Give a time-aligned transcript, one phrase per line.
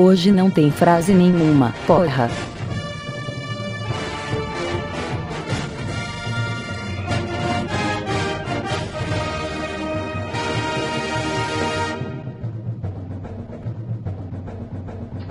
[0.00, 2.30] Hoje não tem frase nenhuma, porra.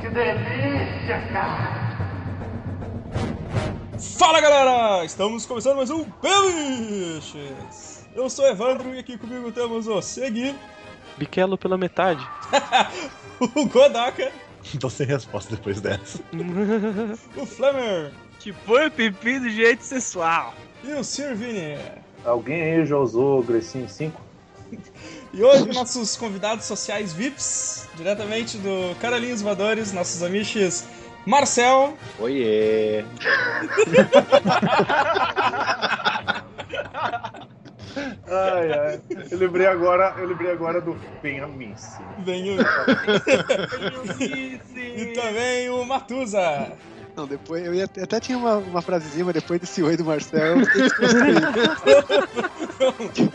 [0.01, 1.87] Que delícia, cara!
[4.17, 5.05] Fala galera!
[5.05, 8.05] Estamos começando mais um Beliches!
[8.13, 10.53] Eu sou Evandro e aqui comigo temos o Segui,
[11.17, 12.21] Biquelo pela metade.
[13.39, 14.29] o Godaka,
[14.79, 16.19] Tô sem resposta depois dessa.
[17.35, 20.53] o Flamer que põe o pipi do jeito sensual.
[20.83, 21.77] e o Sirvini.
[22.23, 24.21] Alguém aí já usou o Grecinho 5?
[25.33, 30.83] E hoje nossos convidados sociais VIPs, diretamente do Carolinhos Voadores, nossos amigos
[31.25, 33.05] Marcel, Oiê!
[38.27, 39.01] Ai, ai.
[39.31, 42.03] Eu lembrei agora, eu lembrei agora do Benhamice.
[42.17, 42.57] Venho.
[44.95, 46.77] e também o Matusa.
[47.17, 50.59] Não, depois eu ia, até tinha uma, uma frasezinha, mas depois desse oi do Marcel,
[50.59, 50.65] eu.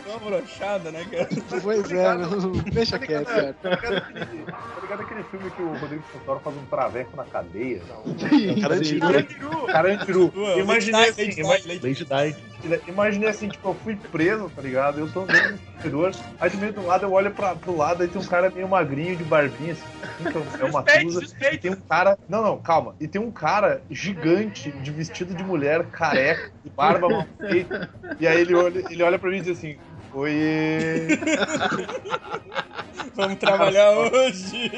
[0.07, 1.27] Uma brochada, né, cara?
[1.61, 3.53] Pois é, não, deixa quieto, cara.
[3.61, 3.69] Tá
[4.81, 7.81] ligado aquele, filme que o Rodrigo Santoro faz um traveco na cadeia?
[8.61, 9.67] Carandiru.
[9.67, 10.33] Carandiru.
[10.57, 12.05] Imaginei assim, Di, ima- Lady Di.
[12.09, 12.89] Lady Di.
[12.89, 14.99] imaginei assim, tipo, eu fui preso, tá ligado?
[14.99, 18.01] Eu tô andando no corredor, aí de meio do lado eu olho pra, pro lado,
[18.03, 19.83] aí tem um cara meio magrinho de barbinha, assim,
[20.21, 21.21] então, é uma tusa.
[21.51, 22.17] E tem um cara.
[22.27, 22.95] Não, não, calma.
[22.99, 27.89] E tem um cara gigante de vestido de mulher, careca, de barba mal feita.
[28.19, 29.77] E aí ele olha, ele olha pra mim e diz assim:
[30.13, 31.17] Oiê!
[33.15, 34.71] Vamos trabalhar hoje.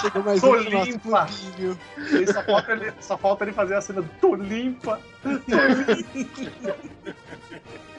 [0.00, 1.26] Chegou mais Tô um limpa.
[2.32, 5.00] só falta, ele, só falta ele fazer a cena do Tô limpa!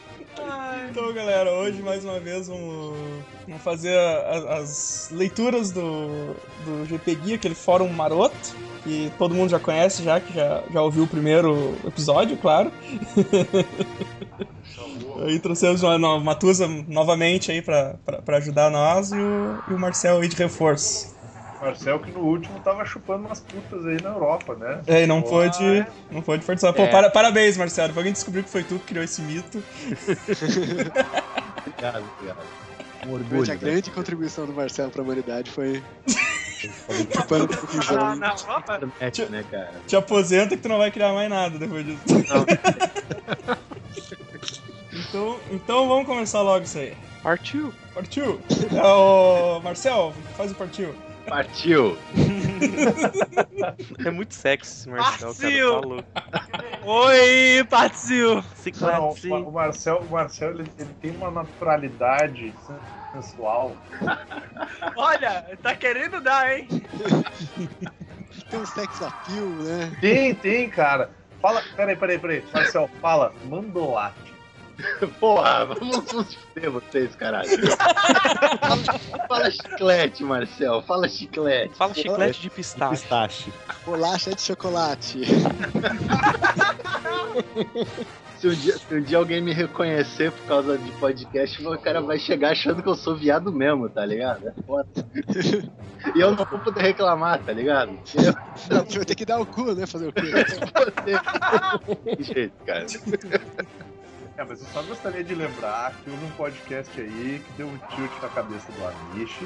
[0.90, 2.98] Então, galera, hoje mais uma vez vamos,
[3.48, 8.36] vamos fazer a- as leituras do, do GP Guia, aquele fórum maroto,
[8.84, 12.72] que todo mundo já conhece, já que já, já ouviu o primeiro episódio, claro.
[15.26, 19.74] aí trouxemos uma, uma Matusa novamente aí pra, pra, pra ajudar nós e o, e
[19.74, 21.15] o Marcel aí de reforço.
[21.62, 24.82] Marcel, que no último tava chupando umas putas aí na Europa, né?
[24.88, 26.74] É, e não Pô, pôde, não pôde participar.
[26.74, 26.88] Pô, É.
[26.88, 27.92] para- parabéns, Marcelo.
[27.94, 29.64] Pra alguém descobriu que foi tu que criou esse mito.
[31.68, 32.38] Obrigado, obrigado.
[33.08, 33.52] Um orgulho.
[33.52, 35.82] a grande contribuição do Marcelo pra humanidade foi
[37.16, 38.16] chupando o cuzão.
[38.16, 39.74] internet, né, cara?
[39.88, 42.02] Te aposenta que tu não vai criar mais nada depois disso.
[44.92, 46.94] então, então vamos começar logo isso aí.
[47.22, 47.74] Partiu.
[47.94, 48.40] Partiu?
[48.72, 50.94] É o Marcel, faz o partiu.
[51.28, 51.98] Partiu!
[54.06, 55.72] É muito sexy esse Marcel, Partiu.
[55.72, 55.82] cara.
[55.82, 56.06] Tá louco.
[56.84, 58.44] Oi, partiu.
[58.82, 59.10] Não,
[59.48, 62.54] o Marcel, o Marcel ele, ele tem uma naturalidade
[63.14, 63.76] sensual.
[64.96, 66.68] Olha, tá querendo dar, hein?
[68.50, 69.98] Tem um sex appeal, né?
[70.00, 71.10] Tem, tem, cara.
[71.42, 72.44] Fala, peraí, peraí, peraí.
[72.54, 74.35] Marcel, fala, mandolate.
[75.20, 77.50] Porra, vamos fuder vocês, caralho.
[79.28, 80.82] fala chiclete, Marcel.
[80.84, 81.76] Fala chiclete.
[81.76, 83.02] Fala chiclete de pistache.
[83.02, 83.54] Pistache.
[83.86, 85.22] Bolacha de chocolate.
[88.38, 92.02] Se um, dia, se um dia alguém me reconhecer por causa de podcast, o cara
[92.02, 94.50] vai chegar achando que eu sou viado mesmo, tá ligado?
[94.50, 94.88] É foda.
[96.14, 97.92] E eu não vou poder reclamar, tá ligado?
[97.92, 98.34] Eu
[98.86, 99.88] Você vai ter que dar o cu, né?
[99.88, 100.22] Fazer o quê?
[100.76, 101.22] vou ter.
[102.18, 102.86] Que jeito, cara.
[104.38, 107.78] É, mas eu só gostaria de lembrar que houve um podcast aí que deu um
[107.96, 109.40] tilt na cabeça do Amish,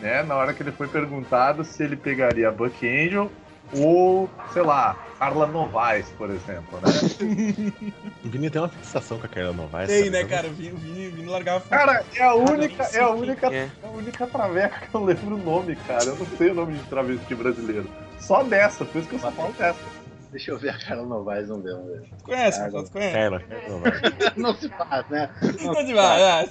[0.00, 0.22] né?
[0.24, 3.30] Na hora que ele foi perguntado se ele pegaria a Buck Angel
[3.72, 7.92] ou, sei lá, Carla Novaes, por exemplo, né?
[8.24, 9.88] O Vini tem uma fixação com a Carla Novaes.
[9.88, 10.48] Tem, né, cara?
[10.48, 11.64] O Vini, Vini, o Vini largava.
[11.68, 13.70] Cara, é a única, é a única, é?
[13.82, 16.04] é a única traveca que eu lembro o nome, cara.
[16.04, 17.88] Eu não sei o nome de travesti brasileiro.
[18.18, 20.01] Só dessa, por isso que eu só falo dessa.
[20.32, 22.08] Deixa eu ver a cara Novaes, vamos ver, vamos ver.
[22.18, 23.12] Tu conhece, Ah, tu conhece.
[23.12, 24.00] Carla, Carla Novaes.
[24.36, 25.30] Não se faz, né?
[25.62, 26.22] Não Onde se faz.
[26.22, 26.44] Ah,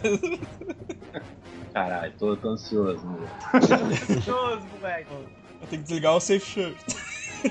[1.74, 3.28] Caralho, tô, tô ansioso, meu.
[4.16, 5.08] Gostoso, moleque.
[5.12, 6.78] Eu tenho que desligar o safe shirt.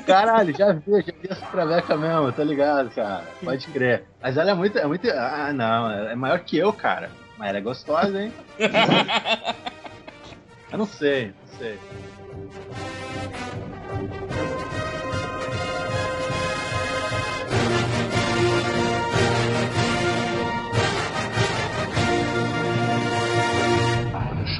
[0.06, 3.25] Caralho, já vi, já vi essa traveca mesmo, tá ligado, cara?
[3.43, 4.04] Pode crer.
[4.22, 5.10] Mas ela é muito, é muito.
[5.10, 7.10] Ah, não, ela é maior que eu, cara.
[7.37, 8.32] Mas ela é gostosa, hein?
[10.70, 11.76] eu não sei, não sei.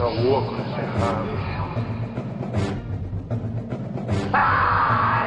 [0.01, 1.29] Deixa louco, ferrado.
[4.31, 5.20] Sei.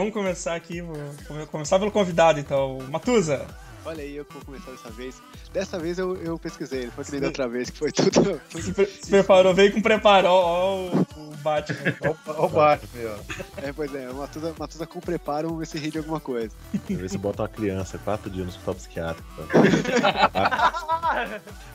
[0.00, 0.80] Vamos, vamos começar aqui.
[0.80, 2.78] vou come- começar pelo convidado, então.
[2.90, 3.46] Matusa.
[3.82, 5.22] Olha aí, eu vou começar dessa vez.
[5.54, 8.38] Dessa vez eu, eu pesquisei, não foi que nem da outra vez, que foi tudo.
[8.60, 10.28] Se, pre- se preparou, veio com preparo.
[10.28, 11.78] Ó, ó o, o Batman.
[12.26, 13.62] Ó o Batman, ó.
[13.62, 16.54] É, pois é, o Matusa, Matusa com preparo, vamos ver se ri de alguma coisa.
[16.86, 19.28] Pra ver se bota uma criança quatro dias no hospital psiquiátrico.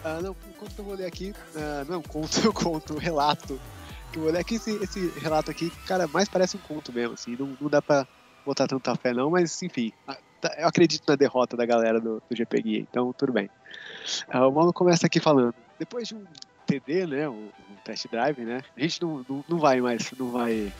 [0.03, 2.53] Ah, não, o conto que eu vou ler aqui, ah, não é um conto, eu
[2.53, 3.59] conto, um relato.
[4.15, 7.57] Que ler aqui, esse, esse relato aqui, cara, mais parece um conto mesmo, assim, não,
[7.59, 8.07] não dá pra
[8.45, 9.91] botar tanta fé não, mas enfim,
[10.39, 13.49] tá- eu acredito na derrota da galera do, do GP Guia, então tudo bem.
[14.29, 16.23] Ah, o Mano começa aqui falando, depois de um
[16.65, 20.31] TD, né, um, um test drive, né, a gente não, não, não vai mais, não
[20.31, 20.71] vai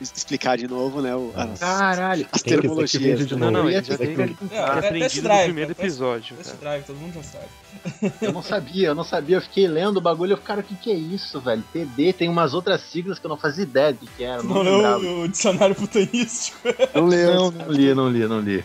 [0.00, 2.26] explicar de novo, né, o- as, Caralho.
[2.32, 3.26] as de né?
[3.36, 6.36] Não, não, ele já ele- É, aprendido no drive, primeiro episódio.
[6.36, 8.14] Test drive, todo mundo já sabe.
[8.20, 9.36] Eu não sabia, eu não sabia.
[9.36, 11.62] Eu fiquei lendo o bagulho e eu, cara, o que, que é isso, velho?
[11.72, 14.42] TD tem umas outras siglas que eu não fazia ideia do que que era.
[14.42, 15.06] Não Não, leu lembrava.
[15.06, 16.58] o, dicionário putanístico.
[16.94, 17.34] Não leu.
[17.34, 18.64] Não, não li, não li, não li.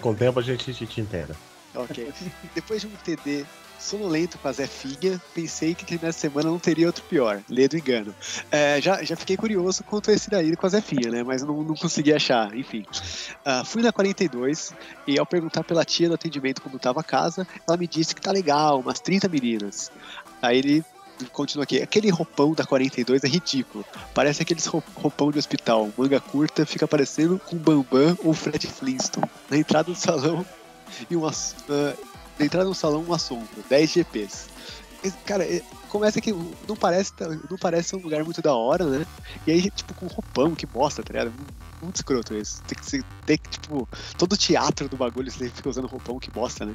[0.00, 1.34] Com o tempo a gente te, te entenda.
[1.74, 2.08] Ok.
[2.54, 3.44] Depois de um TD
[3.78, 7.40] sonolento com a Zefinha, pensei que nessa semana não teria outro pior.
[7.48, 8.14] Lê do engano.
[8.50, 11.22] É, já, já fiquei curioso quanto esse daí com a Zefinha, né?
[11.22, 12.84] Mas não, não consegui achar, enfim.
[13.44, 14.72] Ah, fui na 42
[15.06, 18.20] e ao perguntar pela tia do atendimento como tava a casa, ela me disse que
[18.20, 19.90] tá legal, umas 30 meninas.
[20.42, 20.84] Aí ele
[21.32, 21.82] continua aqui.
[21.82, 23.84] Aquele roupão da 42 é ridículo.
[24.14, 25.90] Parece aqueles rou- roupão de hospital.
[25.96, 29.28] Manga curta, fica parecendo com Bambam ou Fred Flintstone.
[29.50, 30.44] Na entrada do salão
[31.10, 31.56] e um ass-
[32.40, 34.46] entrada no salão um assombro, 10 GPs.
[35.24, 37.12] Cara, é- começa que não parece,
[37.50, 39.06] não parece um lugar muito da hora, né?
[39.46, 41.32] E aí, tipo, com roupão, que bosta, tá ligado?
[41.80, 42.60] Muito- escroto isso.
[42.64, 46.30] Tem que tem que, tipo, todo o teatro do bagulho você fica usando roupão, que
[46.30, 46.74] bosta, né?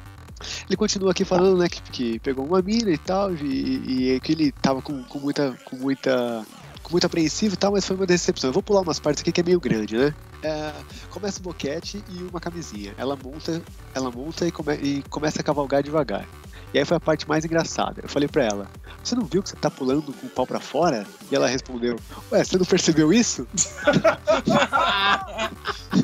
[0.66, 4.32] Ele continua aqui falando, né, que, que pegou uma mina e tal, e, e que
[4.32, 5.54] ele tava com, com muita.
[5.64, 6.44] com muita.
[6.90, 8.50] Muito apreensivo e tal, mas foi uma decepção.
[8.50, 10.14] Eu vou pular umas partes aqui que é meio grande, né?
[10.42, 10.72] É,
[11.10, 12.94] começa o boquete e uma camisinha.
[12.98, 13.62] Ela monta,
[13.94, 16.26] ela monta e, come- e começa a cavalgar devagar.
[16.72, 18.00] E aí foi a parte mais engraçada.
[18.02, 18.66] Eu falei pra ela:
[19.02, 21.06] Você não viu que você tá pulando com o pau pra fora?
[21.30, 21.96] E ela respondeu:
[22.32, 23.46] Ué, você não percebeu isso?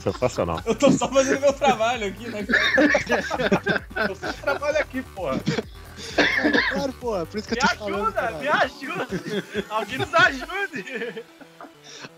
[0.03, 0.61] Sensacional.
[0.65, 2.45] Eu tô só fazendo meu trabalho aqui, né?
[3.05, 4.09] cara?
[4.09, 5.41] Você trabalha aqui, porra.
[6.73, 7.95] Claro, pô, é por isso que Me eu tô falando.
[7.97, 8.39] ajuda, caralho.
[8.41, 9.07] me ajuda.
[9.71, 11.25] Alguém nos ajude.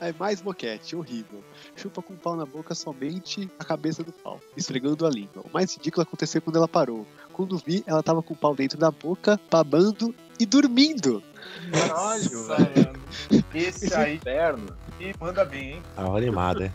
[0.01, 1.43] Aí mais boquete, horrível.
[1.77, 5.43] Chupa com o pau na boca somente a cabeça do pau, esfregando a língua.
[5.45, 7.07] O mais ridículo aconteceu quando ela parou.
[7.33, 11.23] Quando vi, ela tava com o pau dentro da boca, babando e dormindo.
[11.73, 12.93] Caralho, velho.
[13.55, 14.77] Esse aí Inferno.
[15.19, 15.83] manda bem, hein?
[15.97, 16.73] A hora animada, é.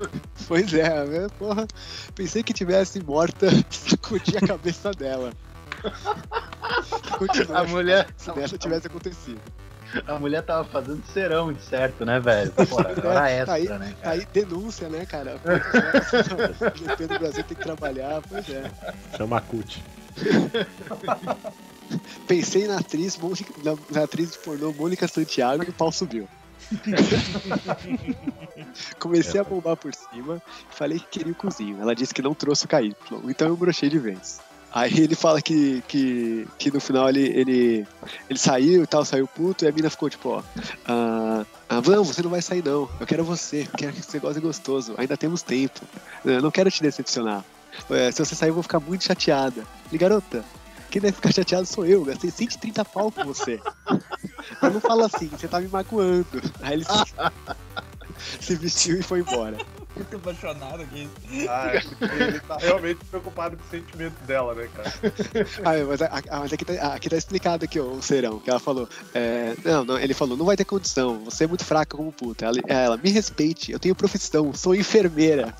[0.47, 1.27] Pois é, né?
[1.37, 1.67] porra.
[2.15, 5.31] Pensei que tivesse morta, sacudi a cabeça dela.
[7.17, 9.39] Continua, A mulher, se dessa tivesse acontecido.
[10.05, 12.51] a mulher tava fazendo serão de certo, né, velho?
[12.69, 13.01] Porra, hora
[13.45, 14.15] Tá aí, extra, né, tá cara?
[14.15, 15.39] aí denúncia, né, cara?
[16.73, 18.69] O GP do Brasil tem que trabalhar, pois é.
[19.15, 19.81] Chama a CUT.
[22.27, 23.17] Pensei na atriz,
[23.63, 26.27] na, na atriz de pornô Mônica Santiago e o pau subiu.
[28.99, 31.81] Comecei a bombar por cima e falei que queria o cozinho.
[31.81, 32.93] Ela disse que não trouxe o KY,
[33.29, 34.41] então eu brochei de vez.
[34.77, 37.87] Aí ele fala que, que, que no final ele, ele,
[38.29, 40.43] ele saiu e tal, saiu puto, e a mina ficou tipo, ó.
[40.85, 42.87] Ah, ah, vamos, você não vai sair não.
[42.99, 44.93] Eu quero você, eu quero que esse negócio é gostoso.
[44.95, 45.81] Ainda temos tempo.
[46.23, 47.43] Eu não quero te decepcionar.
[47.89, 49.65] É, se você sair, eu vou ficar muito chateada.
[49.91, 50.45] E garota,
[50.91, 52.05] quem deve ficar chateado sou eu.
[52.05, 53.59] Gastei 130 pau com você.
[54.61, 56.41] Eu não falo assim, você tá me magoando.
[56.61, 57.13] Aí ele se,
[58.45, 59.57] se vestiu e foi embora.
[59.97, 61.09] Muito apaixonado aqui.
[61.49, 64.93] Ah, é porque ele tá realmente preocupado com o sentimento dela, né, cara?
[65.65, 68.49] Ah, mas, a- a- mas aqui, tá, aqui tá explicado aqui, ó, o serão, que
[68.49, 68.87] ela falou.
[69.13, 72.45] é, não, não, ele falou, não vai ter condição, você é muito fraca como puta.
[72.45, 75.53] Ela, ela, me respeite, eu tenho profissão, sou enfermeira.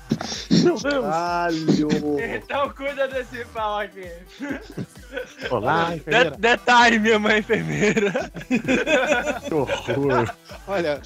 [0.82, 1.76] Caralho!
[2.34, 4.08] Então cuida desse pau aqui.
[5.50, 6.30] Olá, De- enfermeira.
[6.38, 8.30] detalhe, minha mãe é enfermeira.
[9.46, 10.30] Que horror.
[10.66, 11.00] Olha,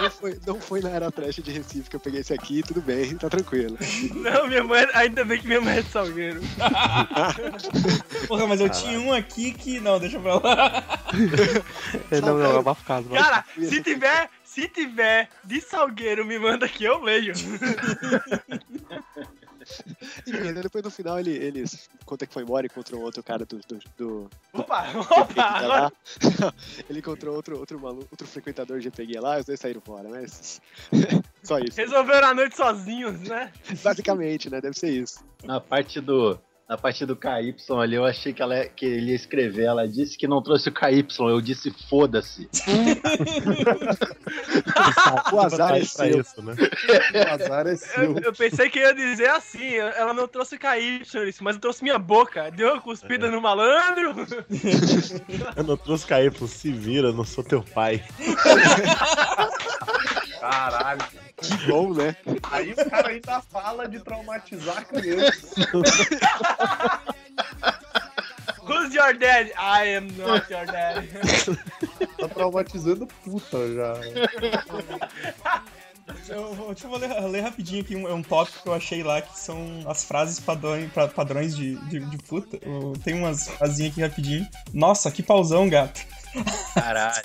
[0.00, 2.80] não foi, não foi na era trash de Recife que eu peguei esse aqui, tudo
[2.84, 3.76] bem, tá tranquilo.
[4.16, 4.86] Não, minha mãe.
[4.94, 6.40] Ainda bem que minha mãe é de salgueiro.
[8.26, 9.78] Porra, mas eu tinha um aqui que.
[9.78, 10.82] Não, deixa pra lá.
[12.22, 13.06] Não, não, é abafado.
[13.10, 17.34] mas- Cara, se tiver, se tiver de salgueiro, me manda que eu leio.
[20.26, 23.44] Enfim, né, depois no final ele, eles conta que foi embora e encontrou outro cara
[23.44, 23.58] do.
[23.58, 25.92] do, do Opa, GPG opa, lá.
[26.88, 30.60] ele encontrou outro, outro, malu, outro frequentador de GPG lá, os dois saíram fora, mas.
[31.42, 31.76] Só isso.
[31.76, 33.52] resolveram a noite sozinhos, né?
[33.82, 34.60] Basicamente, né?
[34.60, 35.24] Deve ser isso.
[35.42, 36.38] Na parte do.
[36.68, 39.64] Na parte do KY ali, eu achei que, ela, que ele ia escrever.
[39.64, 42.48] Ela disse que não trouxe o KY, eu disse foda-se.
[45.32, 46.20] O azar é pra seu.
[46.20, 46.54] isso, né?
[46.54, 48.18] O azar é Eu, seu.
[48.18, 51.02] eu pensei que ia dizer assim, ela não trouxe KY,
[51.40, 52.50] mas eu trouxe minha boca.
[52.50, 54.14] Deu uma cuspida no malandro.
[55.56, 58.02] Eu não trouxe KY, se vira, não sou teu pai.
[60.40, 61.00] Caralho.
[61.40, 62.14] Que bom, né?
[62.50, 65.48] Aí o cara ainda fala de traumatizar a criança.
[68.64, 69.50] Who's your dad?
[69.58, 71.08] I am not your dad.
[72.18, 73.94] Tá traumatizando puta já.
[76.28, 79.20] Eu vou, deixa eu ler, ler rapidinho aqui um, um tópico que eu achei lá,
[79.22, 82.58] que são as frases padrões, pra- padrões de, de, de puta.
[82.62, 84.46] Eu- tem umas frasinhas aqui rapidinho.
[84.72, 86.00] Nossa, que pauzão, gato.
[86.74, 87.22] Caralho.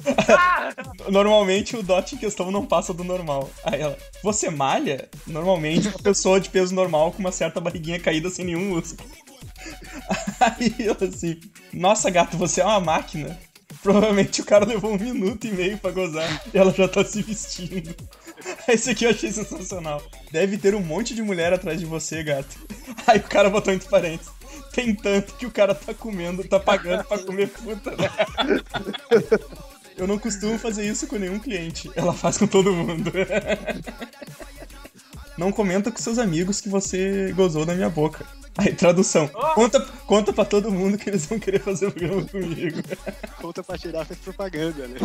[1.09, 3.49] Normalmente o dot em questão não passa do normal.
[3.63, 5.07] Aí ela, você malha?
[5.25, 9.09] Normalmente uma pessoa de peso normal com uma certa barriguinha caída sem nenhum músculo.
[10.39, 11.39] Aí eu assim,
[11.73, 13.37] nossa gato, você é uma máquina.
[13.81, 17.21] Provavelmente o cara levou um minuto e meio pra gozar e ela já tá se
[17.21, 17.95] vestindo.
[18.67, 20.01] Esse aqui eu achei sensacional.
[20.31, 22.57] Deve ter um monte de mulher atrás de você, gato.
[23.05, 24.31] Aí o cara botou entre parênteses.
[24.77, 28.11] Tem tanto que o cara tá comendo, tá pagando pra comer puta, né?
[29.97, 31.89] Eu não costumo fazer isso com nenhum cliente.
[31.95, 33.11] Ela faz com todo mundo.
[35.35, 38.23] Não comenta com seus amigos que você gozou na minha boca.
[38.55, 39.27] Aí, tradução.
[39.55, 42.77] Conta, conta pra todo mundo que eles vão querer fazer o programa comigo.
[43.41, 44.99] Conta pra tirar fez propaganda, né?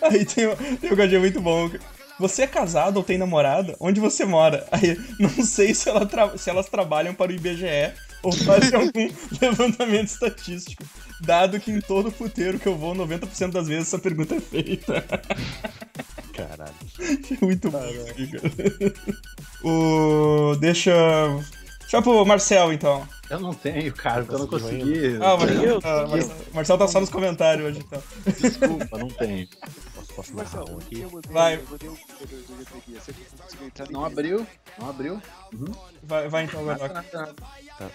[0.00, 1.68] Aí tem, tem um gadinho muito bom.
[2.20, 3.74] Você é casado ou tem namorada?
[3.80, 4.64] Onde você mora?
[4.70, 9.10] Aí, não sei se, ela se elas trabalham para o IBGE ou fazem algum
[9.40, 10.84] levantamento estatístico.
[11.20, 15.04] Dado que em todo puteiro que eu vou, 90% das vezes essa pergunta é feita.
[16.34, 16.72] Caralho.
[17.40, 18.52] Muito bom isso aqui, cara.
[19.62, 20.56] O.
[20.56, 20.92] Deixa.
[21.80, 23.06] Deixa eu pro Marcel, então.
[23.28, 25.16] Eu não tenho, cara, porque eu não consegui.
[25.20, 28.02] Ah, o Marcel, Eu- ah, Marcel, Marcel tá só nos comentários hoje, então.
[28.40, 29.46] Desculpa, não tenho.
[30.14, 31.00] Posso, narrar um aqui?
[31.00, 31.54] Eu Vai.
[31.56, 34.46] eu um do você conseguiu entrar Não abriu?
[34.78, 35.22] Não abriu?
[36.02, 36.92] Vai, vai então, Gordoc.
[37.10, 37.34] Tá,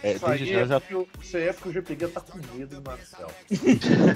[0.04, 0.82] É, Isso aí desde já, é já
[1.22, 3.32] isso aí é porque o GPG tá com medo do Marcel.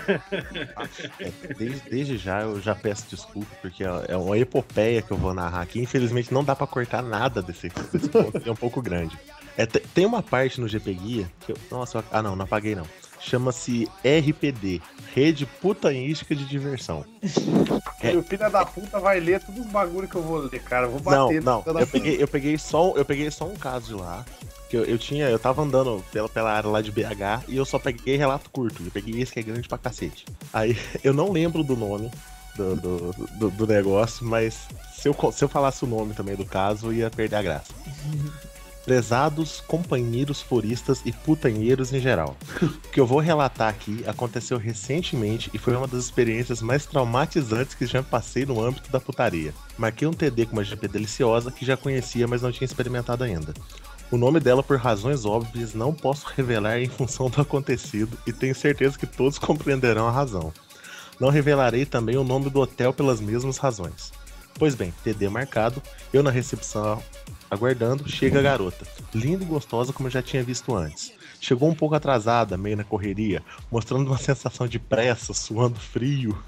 [1.19, 5.17] É, desde, desde já eu já peço desculpa, porque é é uma epopeia que eu
[5.17, 5.79] vou narrar aqui.
[5.79, 9.17] Infelizmente não dá pra cortar nada desse, desse ponto, que é um pouco grande.
[9.57, 11.57] É, te- tem uma parte no GP Guia que eu.
[11.69, 12.85] Nossa, eu- ah não, não apaguei não.
[13.21, 14.81] Chama-se RPD
[15.13, 17.05] Rede Putanística de Diversão.
[18.03, 18.13] É.
[18.13, 20.87] E o filho da puta vai ler todos os bagulho que eu vou ler, cara.
[20.87, 21.43] Eu vou Não, bater.
[21.43, 21.61] não.
[21.61, 24.25] da Eu peguei, eu peguei só, um- eu peguei só um caso de lá.
[24.71, 27.63] Que eu, eu tinha, eu tava andando pela, pela área lá de BH e eu
[27.63, 28.81] só peguei relato curto.
[28.83, 30.25] Eu peguei esse que é grande pra cacete.
[30.51, 32.09] Aí eu não lembro do nome
[32.55, 36.45] do, do, do- do negócio, mas se eu, se eu falasse o nome também do
[36.45, 37.71] caso, eu ia perder a graça.
[38.85, 42.35] Prezados companheiros floristas e putanheiros em geral.
[42.61, 47.75] O que eu vou relatar aqui aconteceu recentemente e foi uma das experiências mais traumatizantes
[47.75, 49.53] que já passei no âmbito da putaria.
[49.77, 53.53] Marquei um TD com uma GP deliciosa que já conhecia, mas não tinha experimentado ainda.
[54.11, 58.53] O nome dela, por razões óbvias, não posso revelar em função do acontecido e tenho
[58.53, 60.51] certeza que todos compreenderão a razão.
[61.19, 64.11] Não revelarei também o nome do hotel pelas mesmas razões.
[64.55, 67.01] Pois bem, TD marcado, eu na recepção
[67.51, 68.87] aguardando, chega a garota.
[69.13, 71.11] Linda e gostosa como eu já tinha visto antes.
[71.41, 76.41] Chegou um pouco atrasada, meio na correria, mostrando uma sensação de pressa, suando frio.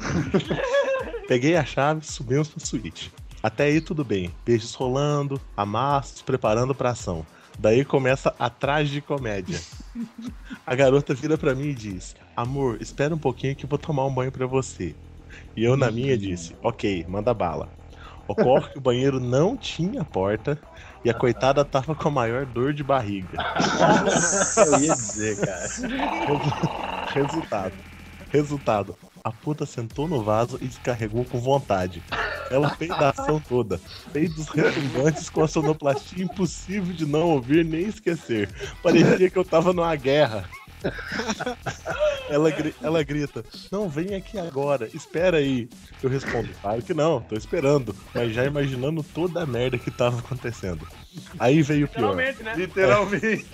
[1.28, 3.12] Peguei a chave, subimos pra suíte.
[3.42, 7.26] Até aí tudo bem, beijos rolando, amassos, preparando pra ação.
[7.58, 9.60] Daí começa a tragicomédia.
[10.66, 14.04] A garota vira pra mim e diz: Amor, espera um pouquinho que eu vou tomar
[14.06, 14.94] um banho pra você.
[15.56, 17.68] E eu na minha disse: Ok, manda bala.
[18.28, 20.58] Ocorre que o banheiro não tinha porta
[21.04, 23.38] e a coitada tava com a maior dor de barriga.
[24.56, 25.68] Eu ia dizer, cara.
[26.26, 27.84] Resu- Resultado.
[28.28, 28.96] Resultado.
[29.22, 32.02] A puta sentou no vaso e descarregou com vontade.
[32.50, 33.80] Ela fez a ação toda.
[34.12, 38.52] Peidos retumbantes com a sonoplastia impossível de não ouvir nem esquecer.
[38.82, 40.48] Parecia que eu tava numa guerra.
[42.28, 45.68] Ela, gri- ela grita: Não, vem aqui agora, espera aí.
[46.02, 50.18] Eu respondo: Claro que não, tô esperando, mas já imaginando toda a merda que tava
[50.18, 50.86] acontecendo.
[51.38, 52.10] Aí veio o pior.
[52.16, 52.54] Finalmente, né?
[52.56, 53.46] Literalmente.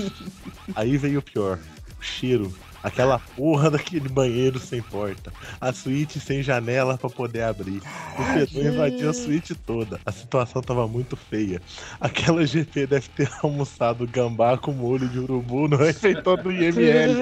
[0.74, 1.58] Aí veio o pior.
[1.98, 2.52] O cheiro.
[2.82, 5.32] Aquela porra daquele banheiro sem porta.
[5.60, 7.82] A suíte sem janela pra poder abrir.
[8.18, 10.00] O fedor invadiu a suíte toda.
[10.06, 11.60] A situação tava muito feia.
[12.00, 17.14] Aquela GP deve ter almoçado gambá com molho de urubu no refeitório do IML.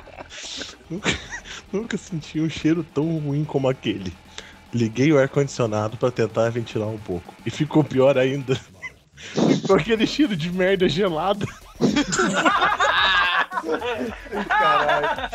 [0.88, 1.18] nunca,
[1.72, 4.12] nunca senti um cheiro tão ruim como aquele.
[4.72, 7.34] Liguei o ar-condicionado pra tentar ventilar um pouco.
[7.44, 8.58] E ficou pior ainda.
[9.34, 11.44] Ficou aquele cheiro de merda gelada.
[14.48, 15.30] Caralho.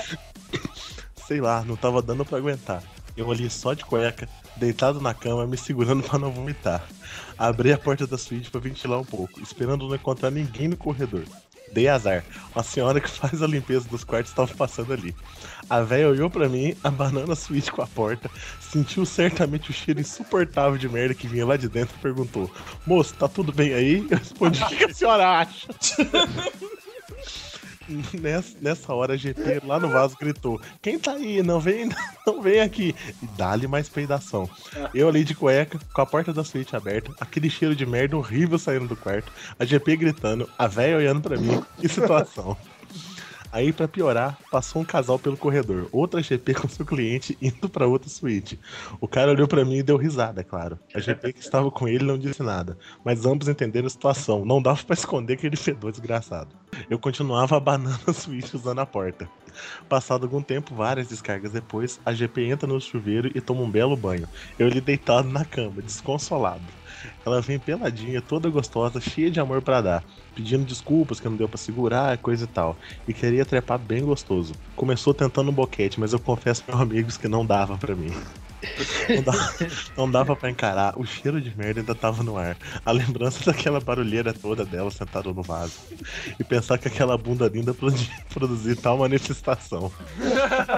[1.28, 2.84] Sei lá, não tava dando pra aguentar.
[3.18, 4.28] Eu ali só de cueca,
[4.58, 6.84] deitado na cama, me segurando pra não vomitar.
[7.38, 11.24] Abri a porta da suíte pra ventilar um pouco, esperando não encontrar ninguém no corredor.
[11.72, 12.24] Dei azar.
[12.54, 15.16] Uma senhora que faz a limpeza dos quartos estava passando ali.
[15.70, 18.30] A véia olhou pra mim, abanando a suíte com a porta,
[18.62, 22.52] sentiu certamente o cheiro insuportável de merda que vinha lá de dentro e perguntou:
[22.86, 24.06] Moço, tá tudo bem aí?
[24.10, 25.68] Eu respondi: O que a senhora acha?
[28.20, 31.44] Nessa, nessa hora, a GP lá no vaso gritou: Quem tá aí?
[31.44, 31.90] Não vem,
[32.26, 32.96] não vem aqui.
[33.22, 34.50] E dá-lhe mais peidação.
[34.94, 38.58] Eu ali de cueca, com a porta da suíte aberta, aquele cheiro de merda horrível
[38.58, 41.64] saindo do quarto, a GP gritando, a véia olhando pra mim.
[41.80, 42.58] Que situação.
[43.56, 47.88] Aí, pra piorar, passou um casal pelo corredor, outra GP com seu cliente indo pra
[47.88, 48.60] outra suíte.
[49.00, 50.78] O cara olhou pra mim e deu risada, é claro.
[50.94, 54.44] A GP que estava com ele não disse nada, mas ambos entenderam a situação.
[54.44, 56.50] Não dava pra esconder aquele fedor desgraçado.
[56.90, 59.30] Eu continuava abanando a suíte usando a porta.
[59.88, 63.96] Passado algum tempo, várias descargas depois, a GP entra no chuveiro e toma um belo
[63.96, 64.28] banho.
[64.60, 66.66] Eu ali deitado na cama, desconsolado.
[67.26, 71.48] Ela vem peladinha, toda gostosa, cheia de amor pra dar, pedindo desculpas que não deu
[71.48, 72.78] pra segurar, coisa e tal.
[73.08, 74.54] E queria trepar bem gostoso.
[74.76, 78.12] Começou tentando um boquete, mas eu confesso meus amigos que não dava pra mim.
[79.10, 79.56] Não dava,
[79.96, 82.58] não dava pra encarar, o cheiro de merda ainda tava no ar.
[82.84, 85.74] A lembrança daquela barulheira toda dela sentada no vaso.
[86.40, 89.92] E pensar que aquela bunda linda podia produzir tal manifestação.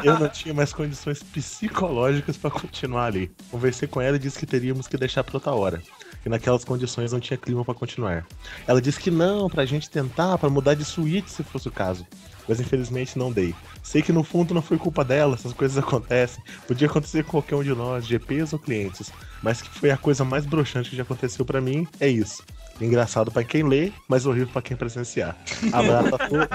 [0.04, 3.32] Eu não tinha mais condições psicológicas pra continuar ali.
[3.49, 5.82] Conversei com ela e disse que teríamos que deixar pra outra hora.
[6.27, 8.25] Que naquelas condições não tinha clima pra continuar.
[8.67, 12.05] Ela disse que não, pra gente tentar, pra mudar de suíte se fosse o caso.
[12.45, 13.55] Mas infelizmente não dei.
[13.81, 16.43] Sei que no fundo não foi culpa dela, essas coisas acontecem.
[16.67, 19.09] Podia acontecer com qualquer um de nós, GPs ou clientes.
[19.41, 22.43] Mas que foi a coisa mais broxante que já aconteceu pra mim, é isso.
[22.81, 25.33] Engraçado pra quem lê, mas horrível pra quem presenciar.
[25.71, 26.47] Abraço a todos.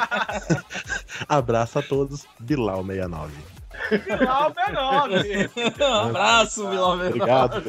[1.27, 3.31] Abraço a todos, Bilal69.
[4.05, 5.51] Bilal B9.
[5.81, 7.07] Um abraço, Bilal B9.
[7.09, 7.63] Obrigado.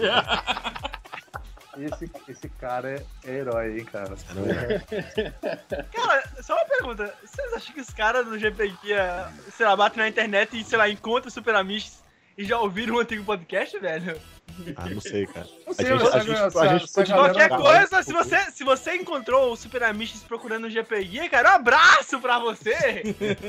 [1.77, 4.13] Esse, esse cara é, é herói, hein, cara.
[5.91, 7.13] Cara, só uma pergunta.
[7.23, 8.95] Vocês acham que os caras do GPG,
[9.55, 12.01] sei lá, batem na internet e, sei lá, encontram Super Amish
[12.37, 14.19] e já ouviram um antigo podcast, velho?
[14.75, 15.47] Ah, não sei, cara.
[15.65, 20.23] Não A sei, gente, a Qualquer coisa, se você, se você encontrou o Super Amish
[20.27, 23.03] procurando no GPG, cara, um abraço pra você!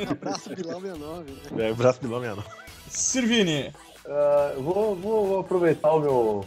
[0.06, 1.68] Um abraço, Bilal 69, né?
[1.68, 2.44] É, o braço Bilal mesmo.
[2.88, 3.72] Sirvini.
[4.54, 6.46] Eu vou, vou- vou aproveitar o meu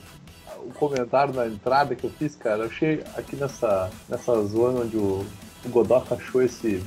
[0.68, 2.64] o comentário na entrada que eu fiz, cara.
[2.64, 5.26] Eu achei aqui nessa, nessa zona onde o,
[5.66, 6.84] o Godoka achou esse,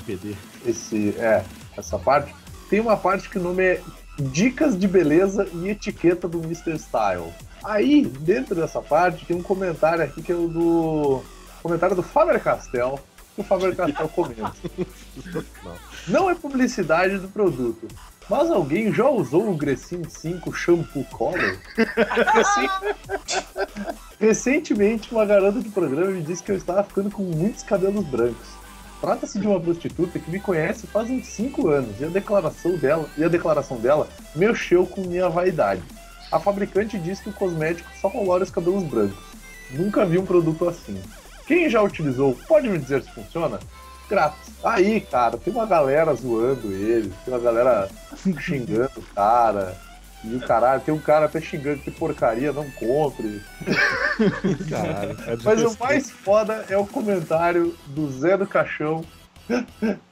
[0.00, 0.36] RPD.
[0.66, 1.10] esse.
[1.18, 1.44] É,
[1.76, 2.34] essa parte.
[2.68, 3.80] Tem uma parte que o nome é
[4.18, 6.78] Dicas de Beleza e Etiqueta do Mr.
[6.78, 7.32] Style.
[7.62, 11.22] Aí, dentro dessa parte, tem um comentário aqui que é o do.
[11.62, 12.98] Comentário do Faber Castell.
[13.34, 14.52] Que o Faber Castell comenta.
[15.62, 15.74] Não.
[16.08, 17.86] Não é publicidade do produto.
[18.30, 21.58] Mas alguém já usou o Grecin 5 Shampoo Color?
[22.34, 22.70] Recen-
[24.18, 28.48] Recentemente, uma garota do programa me disse que eu estava ficando com muitos cabelos brancos.
[29.00, 33.08] Trata-se de uma prostituta que me conhece faz uns 5 anos e a declaração dela
[33.18, 35.82] e a declaração dela mexeu com minha vaidade.
[36.30, 39.18] A fabricante diz que o cosmético só colore os cabelos brancos.
[39.72, 41.02] Nunca vi um produto assim.
[41.46, 43.58] Quem já utilizou, pode me dizer se funciona?
[44.12, 44.52] Grátis.
[44.62, 47.88] Aí, cara, tem uma galera zoando ele, tem uma galera
[48.38, 49.74] xingando o cara.
[50.22, 53.42] E o caralho, tem um cara até xingando que porcaria, não compre.
[54.70, 55.16] Caralho.
[55.26, 59.02] É Mas o mais foda é o comentário do Zé do Caixão.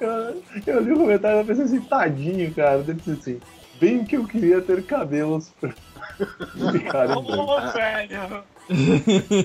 [0.01, 2.79] Eu, eu li o comentário e pensei assim, tadinho, cara.
[2.79, 3.41] Ele disse assim,
[3.79, 5.71] bem que eu queria ter cabelos pra
[6.57, 7.39] brancos.
[7.39, 8.45] Ô, velho!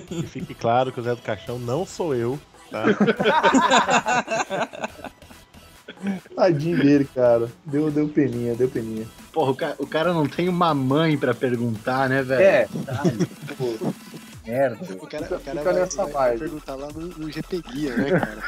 [0.08, 2.40] Que fique claro que o Zé do Caixão não sou eu,
[2.84, 4.66] tá?
[6.36, 7.48] Tadinho dele, cara.
[7.66, 9.06] Deu, deu peninha, deu peninha.
[9.32, 12.42] Porra, o cara, o cara não tem uma mãe pra perguntar, né, velho?
[12.42, 12.68] É,
[13.58, 13.74] Pô,
[14.46, 14.78] merda.
[15.02, 16.40] O cara, Fica- o cara vai, nessa vai vibe.
[16.40, 18.44] perguntar lá no, no GP Guia, né, cara?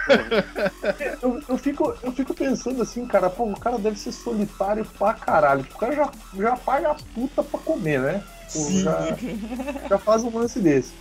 [1.22, 5.14] Eu, eu, fico, eu fico pensando assim, cara, pô, o cara deve ser solitário pra
[5.14, 5.62] caralho.
[5.74, 8.24] O cara já, já paga a puta pra comer, né?
[8.54, 8.84] Pô, Sim.
[8.84, 9.18] já,
[9.90, 10.92] já faz um lance desse.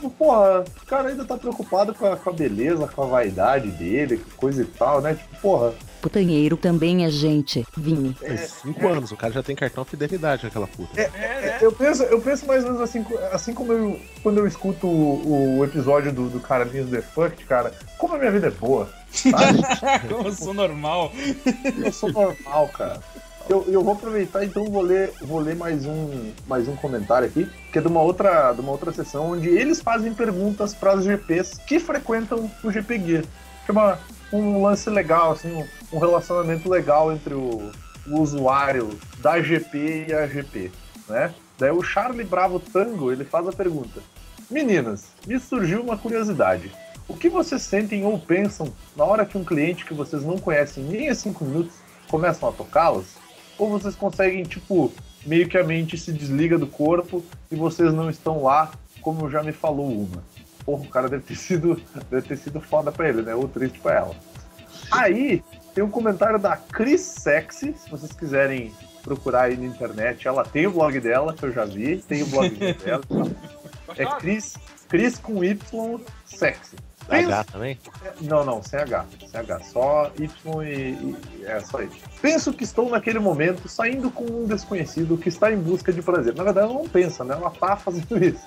[0.00, 3.70] Tipo, porra, o cara ainda tá preocupado com a, com a beleza, com a vaidade
[3.70, 5.14] dele, com coisa e tal, né?
[5.14, 5.74] Tipo, porra.
[6.00, 8.14] Putanheiro também é gente, Vini.
[8.14, 10.98] Tem cinco anos, o cara já tem cartão fidelidade naquela puta.
[10.98, 14.46] É, é, eu, penso, eu penso mais ou menos assim, assim como eu, quando eu
[14.46, 18.50] escuto o, o episódio do, do Carlinhos The Fuck, cara, como a minha vida é
[18.50, 18.88] boa.
[19.12, 19.58] Sabe?
[20.08, 21.10] Como eu sou normal.
[21.84, 23.00] Eu sou normal, cara.
[23.50, 27.50] Eu, eu vou aproveitar então vou ler, vou ler mais um, mais um comentário aqui,
[27.72, 31.04] que é de uma outra, de uma outra sessão onde eles fazem perguntas para os
[31.04, 33.24] GPs que frequentam o GP Gear.
[33.68, 33.98] Uma,
[34.32, 37.72] um lance legal, assim, um, um relacionamento legal entre o,
[38.06, 40.70] o usuário da GP e a GP,
[41.08, 41.34] né?
[41.58, 44.00] Daí o Charlie Bravo Tango, ele faz a pergunta:
[44.48, 46.70] Meninas, me surgiu uma curiosidade.
[47.08, 50.84] O que vocês sentem ou pensam na hora que um cliente que vocês não conhecem
[50.84, 51.74] nem há cinco minutos
[52.08, 53.19] começam a tocá-los?
[53.60, 54.90] Ou vocês conseguem, tipo,
[55.26, 58.70] meio que a mente se desliga do corpo e vocês não estão lá,
[59.02, 60.24] como já me falou uma?
[60.64, 61.78] Porra, o cara deve ter sido,
[62.10, 63.34] deve ter sido foda pra ele, né?
[63.34, 64.16] Ou triste pra ela.
[64.90, 65.44] Aí,
[65.74, 70.66] tem um comentário da Chris Sexy, se vocês quiserem procurar aí na internet, ela tem
[70.66, 73.02] o blog dela, que eu já vi, tem o blog dela.
[73.96, 74.54] É Chris,
[74.88, 76.76] Chris com Y Sexy.
[77.08, 77.78] H também?
[78.20, 79.06] Não, não, sem H.
[79.30, 79.60] Sem H.
[79.60, 81.16] Só Y e.
[81.44, 81.90] É, só Y.
[82.20, 86.34] Penso que estou naquele momento saindo com um desconhecido que está em busca de prazer.
[86.34, 87.34] Na verdade, ela não pensa, né?
[87.34, 88.44] Ela tá fazendo isso.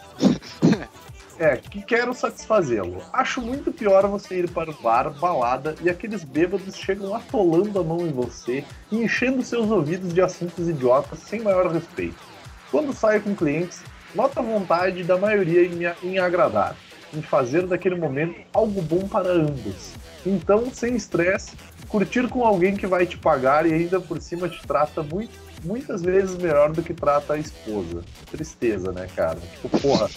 [1.39, 3.01] É, que quero satisfazê-lo.
[3.11, 7.83] Acho muito pior você ir para o bar, balada, e aqueles bêbados chegam atolando a
[7.83, 12.21] mão em você e enchendo seus ouvidos de assuntos idiotas sem maior respeito.
[12.69, 13.81] Quando saio com clientes,
[14.13, 16.75] noto a vontade da maioria em, me, em agradar
[17.15, 19.93] em fazer daquele momento algo bom para ambos.
[20.25, 21.51] Então, sem estresse,
[21.87, 26.01] curtir com alguém que vai te pagar e ainda por cima te trata muito, muitas
[26.01, 28.03] vezes melhor do que trata a esposa.
[28.31, 29.37] Tristeza, né, cara?
[29.61, 30.09] Tipo, porra,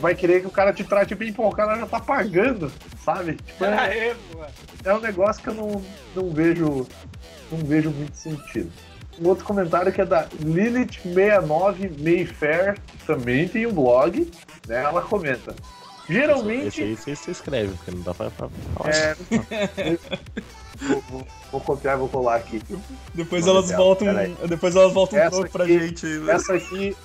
[0.00, 2.70] vai querer que o cara te trate bem, pô, o cara já tá pagando,
[3.04, 3.34] sabe?
[3.34, 4.14] Tipo, é,
[4.84, 5.82] é um negócio que eu não,
[6.14, 6.86] não vejo
[7.50, 8.70] não vejo muito sentido.
[9.20, 14.30] Um outro comentário que é da Lilith69 Mayfair, que também tem um blog,
[14.66, 14.82] né?
[14.82, 15.54] Ela comenta:
[16.08, 16.82] Geralmente.
[16.82, 18.30] Esse aí você escreve, porque não dá pra.
[18.30, 18.48] pra
[18.86, 19.16] é...
[20.80, 22.62] vou, vou, vou, copiar e vou colar aqui.
[23.14, 24.08] Depois elas voltam.
[24.48, 26.06] Depois elas voltam essa um pra aqui, gente.
[26.06, 26.32] Né?
[26.32, 26.96] Essa aqui.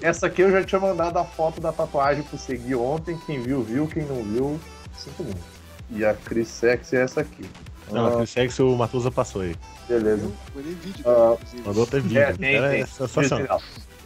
[0.00, 3.18] Essa aqui eu já tinha mandado a foto da tatuagem pro seguir ontem.
[3.26, 3.86] Quem viu, viu.
[3.86, 4.60] Quem não viu,
[4.96, 5.54] sinto muito.
[5.90, 7.44] E a Chris Sex é essa aqui.
[7.90, 9.56] Não, a Chris Sex o Matusa passou aí.
[9.88, 10.30] Beleza.
[10.54, 11.04] Mandei vídeo.
[11.06, 12.18] Uh, Mandou ter vídeo.
[12.18, 13.48] É, tem, é tem.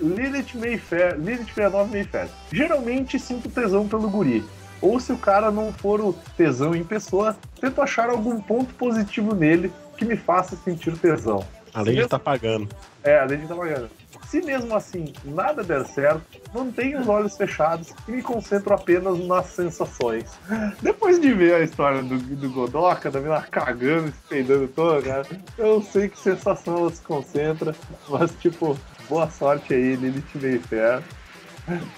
[0.01, 2.29] Lilith Mayfair, Lilith 69 Mayfair.
[2.53, 4.45] Geralmente sinto tesão pelo guri.
[4.81, 9.35] Ou se o cara não for o tesão em pessoa, tento achar algum ponto positivo
[9.35, 11.45] nele que me faça sentir tesão.
[11.75, 12.69] Além de estar tá pagando.
[13.03, 13.91] É, além de estar tá pagando.
[14.27, 19.47] Se mesmo assim nada der certo, mantenho os olhos fechados e me concentro apenas nas
[19.47, 20.39] sensações.
[20.83, 25.27] Depois de ver a história do, do Godoka, da mina cagando, se peidando toda, cara,
[25.57, 27.75] eu sei que sensação ela se concentra,
[28.09, 31.03] mas tipo, boa sorte aí, Lilith Mayfair.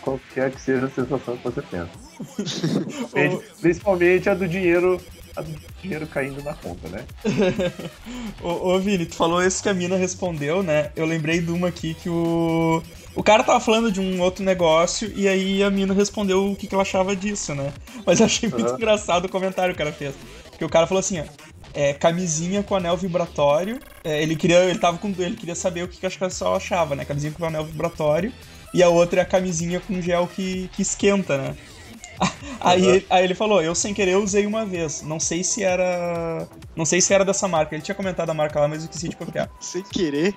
[0.03, 1.91] Qualquer que seja a sensação que você pensa.
[3.61, 5.01] Principalmente a do dinheiro.
[5.37, 7.05] A do dinheiro caindo na conta, né?
[8.43, 10.91] ô, ô, Vini, tu falou esse que a mina respondeu, né?
[10.97, 12.83] Eu lembrei de uma aqui que o.
[13.15, 16.67] O cara tava falando de um outro negócio e aí a mina respondeu o que,
[16.67, 17.73] que ela achava disso, né?
[18.05, 18.77] Mas eu achei muito uhum.
[18.77, 20.15] engraçado o comentário que o cara fez.
[20.51, 21.25] Porque o cara falou assim, ó.
[21.73, 23.79] É, camisinha com anel vibratório.
[24.05, 24.65] É, ele queria.
[24.65, 25.09] Ele tava com.
[25.19, 27.05] Ele queria saber o que, que a pessoa achava, né?
[27.05, 28.33] Camisinha com anel vibratório.
[28.73, 31.57] E a outra é a camisinha com gel que, que esquenta, né?
[32.61, 33.03] Aí, uhum.
[33.09, 35.03] aí ele falou, eu sem querer usei uma vez.
[35.03, 36.47] Não sei se era.
[36.77, 37.75] Não sei se era dessa marca.
[37.75, 39.49] Ele tinha comentado a marca lá, mas eu esqueci de copiar.
[39.59, 40.35] sem querer?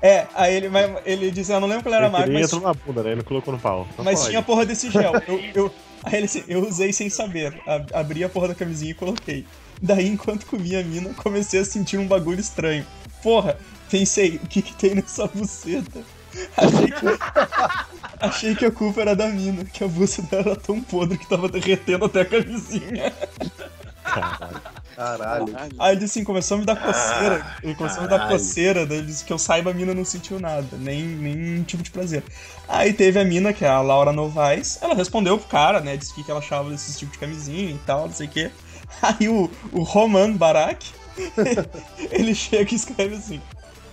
[0.00, 0.70] É, aí ele,
[1.04, 2.28] ele disse, eu não lembro qual era a marca.
[2.28, 2.46] Ele mas...
[2.46, 3.12] entrou na bunda, né?
[3.12, 3.86] Ele colocou no pau.
[3.92, 4.30] Então mas pode.
[4.30, 5.12] tinha a porra desse gel.
[5.26, 5.74] Eu, eu,
[6.08, 7.54] aí ele disse, eu usei sem saber.
[7.92, 9.44] Abri a porra da camisinha e coloquei.
[9.80, 12.84] Daí, enquanto comia a mina, comecei a sentir um bagulho estranho.
[13.22, 13.58] Porra,
[13.90, 16.02] pensei, o que que tem nessa buceta?
[16.56, 17.06] Achei que,
[18.20, 21.28] achei que a culpa era da mina, que a bucha dela era tão podre que
[21.28, 23.12] tava derretendo até a camisinha.
[24.04, 24.77] Caralho.
[25.78, 27.56] Aí ele assim, começou a me dar coceira.
[27.62, 28.22] Ele começou Caralho.
[28.22, 30.76] a me dar coceira, daí ele disse que eu saiba a mina não sentiu nada,
[30.76, 32.24] nem nenhum tipo de prazer.
[32.68, 35.96] Aí teve a mina, que é a Laura Novaes, ela respondeu pro cara, né?
[35.96, 38.50] Disse o que ela achava desse tipo de camisinha e tal, não sei o quê.
[39.00, 40.84] Aí o, o Roman Barak,
[42.10, 43.40] ele chega e escreve assim: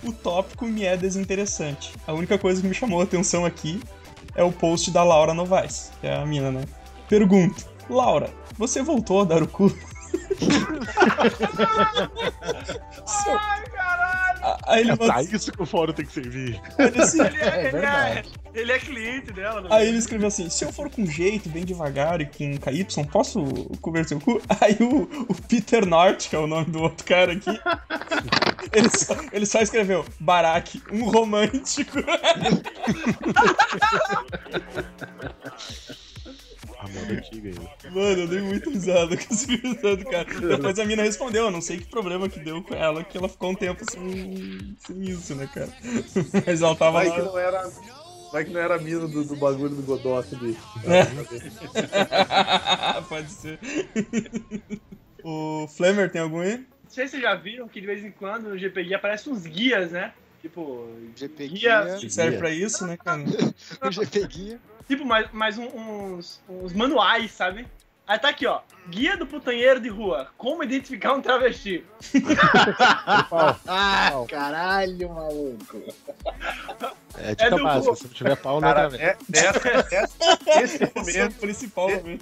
[0.02, 1.92] o tópico me é desinteressante.
[2.06, 3.80] A única coisa que me chamou a atenção aqui
[4.34, 6.64] é o post da Laura Novaes, que é a mina, né?
[7.08, 9.72] Pergunto, Laura, você voltou a dar o cu?
[13.08, 14.56] Ai, caralho!
[14.66, 16.60] Aí ele É pra isso que o fórum tem que servir.
[16.78, 18.22] ele assim, Ele é, É ele é-
[18.54, 19.60] ele é cliente dela.
[19.60, 19.68] né?
[19.70, 23.42] Aí ele escreveu assim: se eu for com jeito, bem devagar e com KY, posso
[23.82, 24.40] comer seu cu?
[24.60, 27.50] Aí o, o Peter North, que é o nome do outro cara aqui,
[28.72, 31.98] ele só, ele só escreveu Barack, um romântico.
[37.12, 37.90] Antiga aí.
[37.90, 40.24] Mano, eu dei muito risada com esse risado, cara.
[40.24, 43.28] Depois a mina respondeu, eu não sei que problema que deu com ela, que ela
[43.28, 45.68] ficou um tempo sem, sem isso, né, cara?
[46.46, 47.24] Mas ela tava Vai que lá.
[47.24, 47.70] não era.
[48.32, 50.56] Vai que não era a mina do, do bagulho do Godot ali.
[53.08, 53.58] Pode ser.
[55.22, 56.58] o Flamer tem algum aí?
[56.58, 59.46] Não sei se vocês já viram que de vez em quando no GPG aparecem uns
[59.46, 60.12] guias, né?
[60.42, 61.96] Tipo, GP Guia- Guia.
[61.96, 63.22] Que serve pra isso, né, cara?
[63.82, 64.60] O GP Guia.
[64.88, 67.66] Tipo mais, mais um- uns, uns manuais, sabe?
[68.06, 68.60] Aí tá aqui, ó.
[68.88, 70.28] Guia do putanheiro de rua.
[70.38, 71.84] Como identificar um travesti.
[73.66, 75.82] Ah, caralho, maluco.
[77.18, 81.00] É dica do básica, se não tiver pau, não Cara, é, nesse Esse é o
[81.00, 82.20] momento, principal É- também.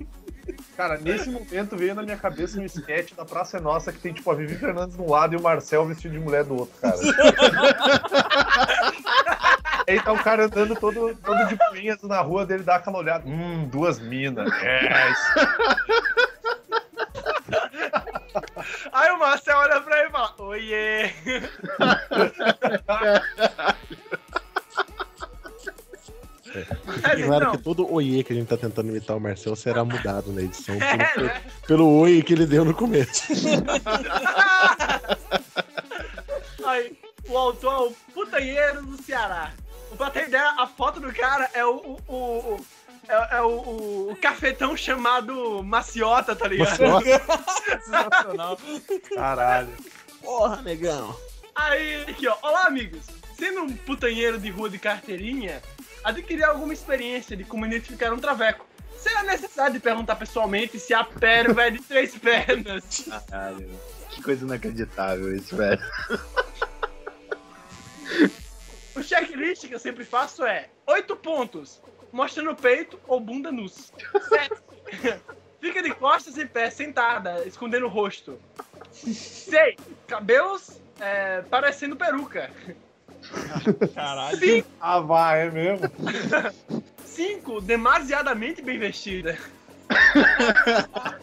[0.74, 4.14] cara, nesse momento veio na minha cabeça um sketch da Praça é Nossa que tem
[4.14, 6.74] tipo a Vivi Fernandes de um lado e o Marcel vestido de mulher do outro,
[6.80, 6.96] cara.
[9.86, 13.26] Aí tá o cara andando todo, todo de punhas na rua dele, dá aquela olhada.
[13.26, 14.50] Hum, duas minas.
[14.62, 15.32] É, isso.
[18.92, 21.12] Aí o Marcel olha pra ele e fala: Oiê!
[26.54, 29.84] E claro então, que todo oiê que a gente tá tentando imitar o Marcel será
[29.84, 31.42] mudado na edição É, pelo, né?
[31.66, 33.32] pelo oi que ele deu no começo.
[36.64, 36.96] Aí,
[37.28, 39.52] o autor é o putanheiro do Ceará.
[39.96, 41.76] Pra ter ideia, a foto do cara é o.
[41.76, 42.66] o, o- o-
[43.06, 46.78] é, é o, o- o cafetão chamado Maciota, tá ligado?
[47.84, 48.58] Sensacional.
[49.14, 49.68] Caralho.
[50.22, 51.14] Porra, negão.
[51.54, 52.36] Aí, aqui, ó.
[52.42, 53.04] Olá, amigos.
[53.38, 55.60] Sendo um putanheiro de rua de carteirinha,
[56.02, 58.64] adquirir alguma experiência de como identificar um traveco.
[58.96, 63.04] Será necessário de perguntar pessoalmente se a pérola é de três pernas.
[63.28, 63.68] Caralho.
[64.08, 65.82] Que coisa inacreditável isso, velho.
[68.96, 71.80] O checklist que eu sempre faço é oito pontos,
[72.12, 73.92] mostrando o peito ou bunda nus.
[74.28, 74.54] Sete.
[75.60, 78.38] Fica de costas em pé, sentada, escondendo o rosto.
[78.92, 79.76] Seis.
[80.06, 82.50] Cabelos é, parecendo peruca.
[83.94, 84.38] Caralho.
[84.38, 84.68] Cinco.
[84.80, 85.90] Ah, vai, é mesmo?
[87.04, 87.60] Cinco.
[87.60, 89.38] Demasiadamente bem vestida.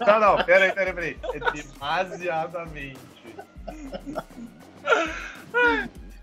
[0.06, 1.18] Não, não, pera aí, pera aí, pera aí.
[1.36, 3.00] É demasiadamente.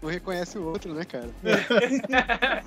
[0.02, 1.28] Um reconhece o outro, né, cara?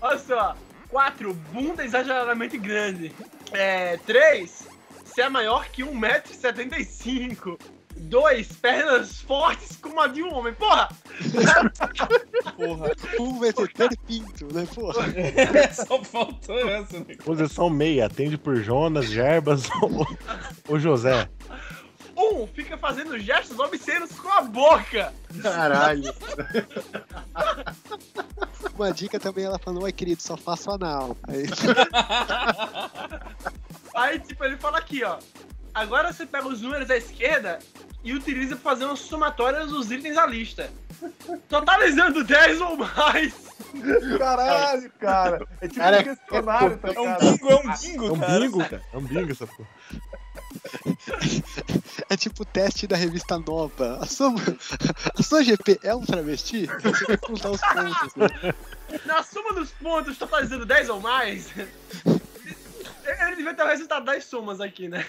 [0.00, 0.56] Olha só.
[0.88, 1.34] Quatro.
[1.52, 3.12] Bunda exageradamente grande.
[3.52, 4.66] É, três.
[5.04, 7.58] Se é maior que 1,75m.
[7.96, 8.48] Dois.
[8.52, 10.54] Pernas fortes como a de um homem.
[10.54, 10.88] Porra!
[12.56, 12.92] Porra.
[13.18, 15.04] Um vai ter ter pinto, né, porra?
[15.72, 17.16] Só faltou essa, né?
[17.24, 20.06] Posição meia, atende por Jonas, Gerbas ou,
[20.68, 21.28] ou José.
[22.16, 22.46] Um.
[22.46, 25.12] Fica fazendo gestos obscenos com a boca.
[25.42, 26.14] Caralho.
[28.74, 31.16] Uma dica também, ela falou, oi querido, só faço anal.
[31.28, 31.44] Aí,
[33.94, 35.18] Aí, tipo, ele fala aqui, ó.
[35.74, 37.58] Agora você pega os números da esquerda
[38.02, 40.70] e utiliza pra fazer uma somatória dos itens da lista.
[41.48, 43.34] Totalizando 10 ou mais.
[44.18, 45.46] Caralho, cara.
[45.60, 47.20] É tipo Cara, um questionário, tá É um ligado?
[47.20, 48.40] bingo, é um É bingo, um cara.
[48.40, 48.82] bingo, cara.
[48.92, 49.68] É um bingo essa porra.
[52.08, 53.98] é tipo o teste da revista nova.
[54.00, 54.34] A sua,
[55.18, 56.66] a sua GP é um travesti?
[56.82, 58.14] Você tem que contar os pontos.
[58.16, 58.54] Né?
[59.04, 61.48] Na soma dos pontos, totalizando 10 ou mais.
[63.04, 65.04] Ele devia ter o resultado das somas aqui, né?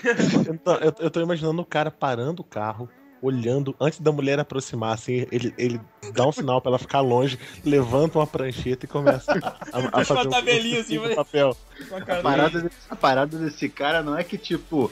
[0.49, 2.89] Então, eu, eu tô imaginando o cara parando o carro,
[3.21, 5.81] olhando, antes da mulher aproximar, assim, ele, ele
[6.13, 10.13] dá um sinal pra ela ficar longe, levanta uma prancheta e começa a, a, fazer
[10.13, 11.57] uma um tabelinha assim, um vai- papel.
[11.91, 14.91] A parada, desse, a parada desse cara não é que, tipo,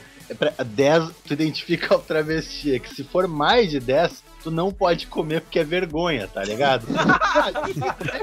[0.64, 5.06] 10 tu identifica o travesti, é que se for mais de 10, tu não pode
[5.06, 6.86] comer porque é vergonha, tá ligado?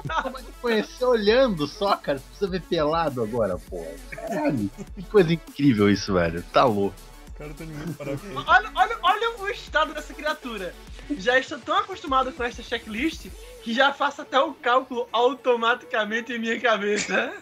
[0.04, 2.20] Tu pode conhecer olhando só, cara.
[2.20, 3.86] Tu precisa ver pelado agora, pô.
[4.12, 6.44] Caralho, que coisa incrível isso, velho.
[6.54, 6.96] Tá louco.
[7.40, 8.22] Muito parabéns.
[8.48, 10.74] Olha, olha, olha o estado dessa criatura.
[11.18, 13.28] Já estou tão acostumado com esta checklist
[13.64, 17.34] que já faço até o cálculo automaticamente em minha cabeça.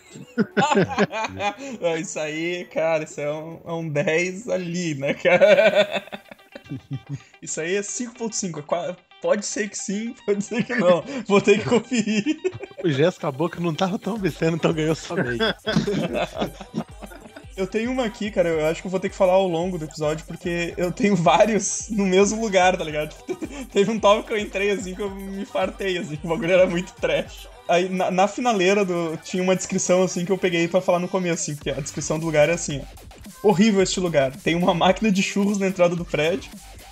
[1.81, 6.03] Não, isso aí, cara, isso é um, é um 10 ali, né, cara?
[7.41, 8.91] Isso aí é 5.5.
[8.91, 11.03] é Pode ser que sim, pode ser que não.
[11.27, 12.39] Vou ter que conferir.
[12.83, 15.37] O Jéssica Boca não tava tão obsceno, então ganhou só meio.
[17.61, 19.77] Eu tenho uma aqui, cara, eu acho que eu vou ter que falar ao longo
[19.77, 23.15] do episódio, porque eu tenho vários no mesmo lugar, tá ligado?
[23.71, 26.51] Teve um tópico que eu entrei assim que eu me fartei, assim, que o bagulho
[26.51, 27.47] era muito trash.
[27.69, 31.07] Aí na, na finaleira do, tinha uma descrição assim que eu peguei pra falar no
[31.07, 33.47] começo, assim, porque a descrição do lugar é assim, ó.
[33.47, 34.35] Horrível este lugar.
[34.35, 36.51] Tem uma máquina de churros na entrada do prédio.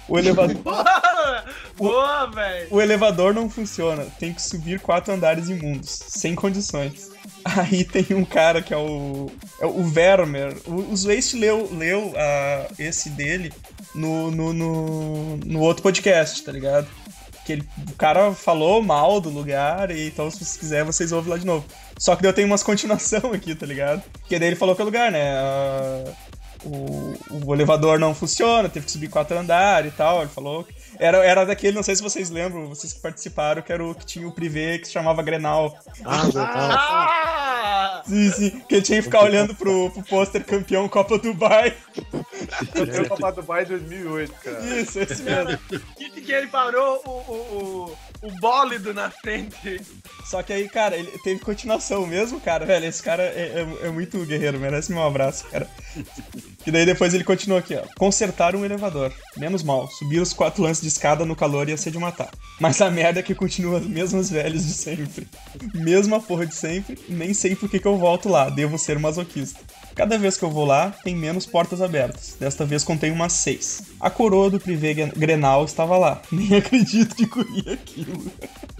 [0.09, 0.57] O elevador.
[1.77, 2.67] Boa, velho!
[2.71, 7.09] O elevador não funciona, tem que subir quatro andares imundos, sem condições.
[7.45, 9.31] Aí tem um cara que é o.
[9.59, 10.57] É o Vermeer.
[10.65, 13.53] O, o Zwaist leu, leu ah, esse dele
[13.93, 16.87] no, no, no, no outro podcast, tá ligado?
[17.45, 21.31] Que ele, o cara falou mal do lugar, e então se vocês quiserem, vocês ouvem
[21.31, 21.65] lá de novo.
[21.97, 24.03] Só que eu tenho umas continuação aqui, tá ligado?
[24.19, 25.37] Porque daí ele falou que é o lugar, né?
[25.37, 26.13] Ah,
[26.65, 27.13] o,
[27.45, 30.21] o elevador não funciona, teve que subir quatro andares e tal.
[30.21, 30.67] Ele falou.
[30.97, 34.05] Era, era daquele, não sei se vocês lembram, vocês que participaram, que era o que
[34.05, 35.77] tinha o privê que se chamava Grenal.
[36.03, 36.29] Ah.
[36.35, 38.03] Ah!
[38.05, 38.59] Sim, sim.
[38.67, 41.75] Que ele tinha que ficar olhando pro, pro pôster campeão Copa Dubai.
[42.75, 44.59] Eu Copa Dubai 2008, cara.
[44.79, 45.57] Isso, esse mesmo.
[45.95, 49.81] Que, que ele parou o, o, o, o bólido na frente.
[50.25, 52.65] Só que aí, cara, ele teve continuação mesmo, cara.
[52.65, 55.67] Velho, esse cara é, é, é muito guerreiro, merece meu abraço, cara.
[56.65, 57.83] E daí depois ele continua aqui, ó.
[57.97, 59.13] Consertar um elevador.
[59.37, 59.87] Menos mal.
[59.87, 62.29] Subir os quatro lances de escada no calor ia ser de matar.
[62.59, 65.27] Mas a merda é que continua as mesmas velhas de sempre.
[65.73, 68.49] Mesma porra de sempre, nem sei por que que eu volto lá.
[68.49, 69.59] Devo ser masoquista.
[69.99, 72.37] Cada vez que eu vou lá, tem menos portas abertas.
[72.39, 73.81] Desta vez contei umas seis.
[73.99, 76.21] A coroa do privê Gren- Grenal estava lá.
[76.31, 78.23] Nem acredito que corria aquilo.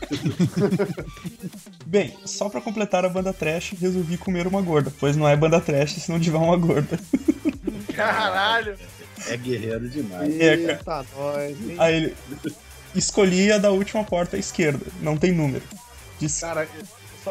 [1.85, 5.59] Bem, só pra completar a banda trash, resolvi comer uma gorda, pois não é banda
[5.59, 6.97] trash se não tiver uma gorda.
[7.93, 8.77] Caralho!
[9.27, 10.39] É guerreiro demais.
[10.39, 10.71] É, cara.
[10.77, 11.75] Eita, nós, hein?
[11.79, 12.15] Aí ele
[12.95, 15.63] escolhi a da última porta à esquerda, não tem número.
[16.17, 16.65] Disse, Cara,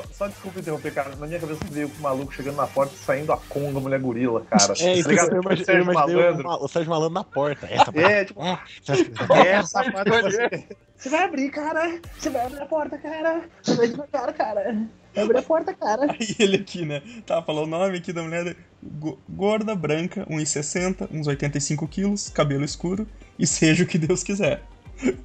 [0.02, 1.16] só, só desculpa interromper, cara.
[1.16, 4.00] Na minha cabeça veio com o maluco chegando na porta e saindo a conga, mulher
[4.00, 4.72] gorila, cara.
[4.80, 5.34] É, isso Tá ligado?
[5.36, 6.48] eu imagi- eu Sérgio imaginei Malandro.
[6.64, 7.66] o, Sérgio Malandro na porta.
[7.70, 8.60] Essa É, tipo, Ah,
[9.46, 10.68] é, safado você.
[10.96, 12.00] Você vai abrir, cara.
[12.18, 13.42] Você vai abrir a porta, cara.
[13.62, 14.76] Você vai devagar, cara.
[15.14, 16.02] Vai abrir a porta, cara.
[16.10, 17.02] Aí ele aqui, né?
[17.24, 18.56] Tá, falou o nome aqui da mulher.
[18.82, 23.06] Go- Gorda, branca, 1,60, uns 85 quilos, cabelo escuro
[23.38, 24.62] e seja o que Deus quiser.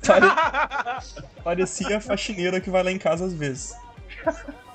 [0.05, 0.27] Pare-
[1.43, 3.73] Parecia a faxineira que vai lá em casa às vezes.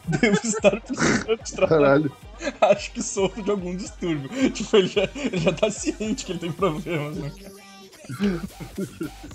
[0.09, 2.12] Devo estar precisando de trabalho.
[2.61, 4.29] Acho que sofro de algum distúrbio.
[4.51, 7.68] Tipo, ele já, ele já tá ciente que ele tem problemas, né, cara?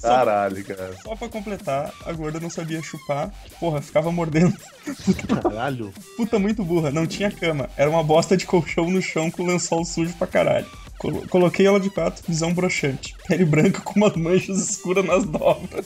[0.01, 0.95] Caralho, cara.
[1.03, 3.31] Só pra completar, a gorda não sabia chupar.
[3.59, 4.55] Porra, ficava mordendo.
[5.41, 5.93] caralho.
[6.17, 7.69] Puta muito burra, não tinha cama.
[7.77, 10.65] Era uma bosta de colchão no chão com lençol sujo pra caralho.
[10.97, 13.15] Colo- Coloquei ela de quatro, visão broxante.
[13.27, 15.85] Pele branca com umas manchas escuras nas dobras.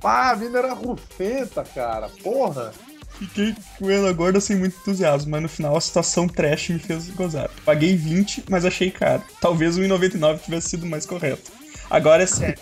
[0.00, 2.08] Pá, a mina era rufenta, cara.
[2.22, 2.72] Porra.
[3.18, 7.08] Fiquei com ela gorda sem muito entusiasmo, mas no final a situação trash me fez
[7.10, 7.48] gozar.
[7.64, 9.22] Paguei 20, mas achei caro.
[9.40, 11.50] Talvez o 1,99 tivesse sido mais correto.
[11.88, 12.58] Agora é sério.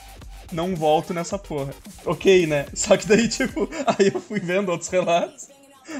[0.52, 1.72] Não volto nessa porra.
[2.04, 2.66] Ok, né?
[2.74, 5.48] Só que daí, tipo, aí eu fui vendo outros relatos.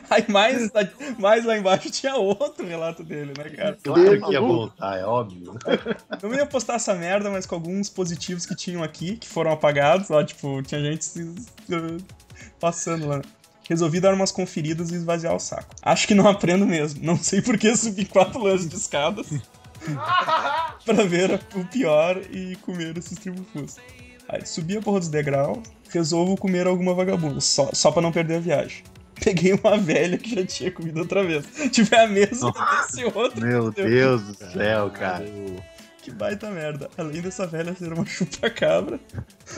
[0.09, 0.71] Aí mais,
[1.19, 3.77] mais lá embaixo tinha outro relato dele, né, cara?
[3.83, 5.59] Claro que ia voltar, é óbvio.
[6.23, 9.51] Eu não ia postar essa merda, mas com alguns positivos que tinham aqui, que foram
[9.53, 11.99] apagados, lá, tipo, tinha gente se- uh,
[12.59, 13.21] passando lá.
[13.69, 15.75] Resolvi dar umas conferidas e esvaziar o saco.
[15.83, 17.01] Acho que não aprendo mesmo.
[17.03, 19.27] Não sei por que subi quatro lances de escadas
[20.85, 23.77] pra ver o pior e comer esses tribufus.
[24.29, 25.59] Aí subi a porra dos degraus,
[25.91, 28.83] resolvo comer alguma vagabunda, só, só pra não perder a viagem.
[29.23, 31.47] Peguei uma velha que já tinha comido outra vez.
[31.71, 33.41] Tive a mesma desse outro.
[33.41, 35.25] Meu Deus do céu, cara.
[36.05, 36.91] Que baita merda.
[36.99, 39.01] Além dessa velha ser uma chupa-cabra,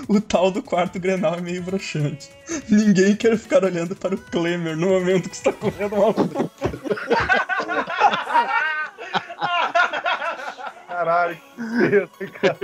[0.09, 2.31] o tal do quarto Grenal é meio broxante.
[2.71, 6.15] Ninguém quer ficar olhando para o Klemer no momento que está correndo uma.
[10.87, 11.37] Caralho,
[12.17, 12.57] que cara.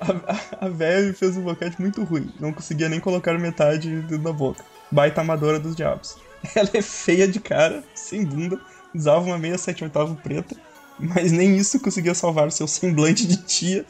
[0.00, 2.34] A, a velha me fez um boquete muito ruim.
[2.40, 4.64] Não conseguia nem colocar metade dentro da boca.
[4.90, 6.18] Baita amadora dos diabos.
[6.54, 8.60] Ela é feia de cara, sem bunda,
[8.92, 10.56] usava uma meia sete oitavo preta,
[10.98, 13.84] mas nem isso conseguia salvar seu semblante de tia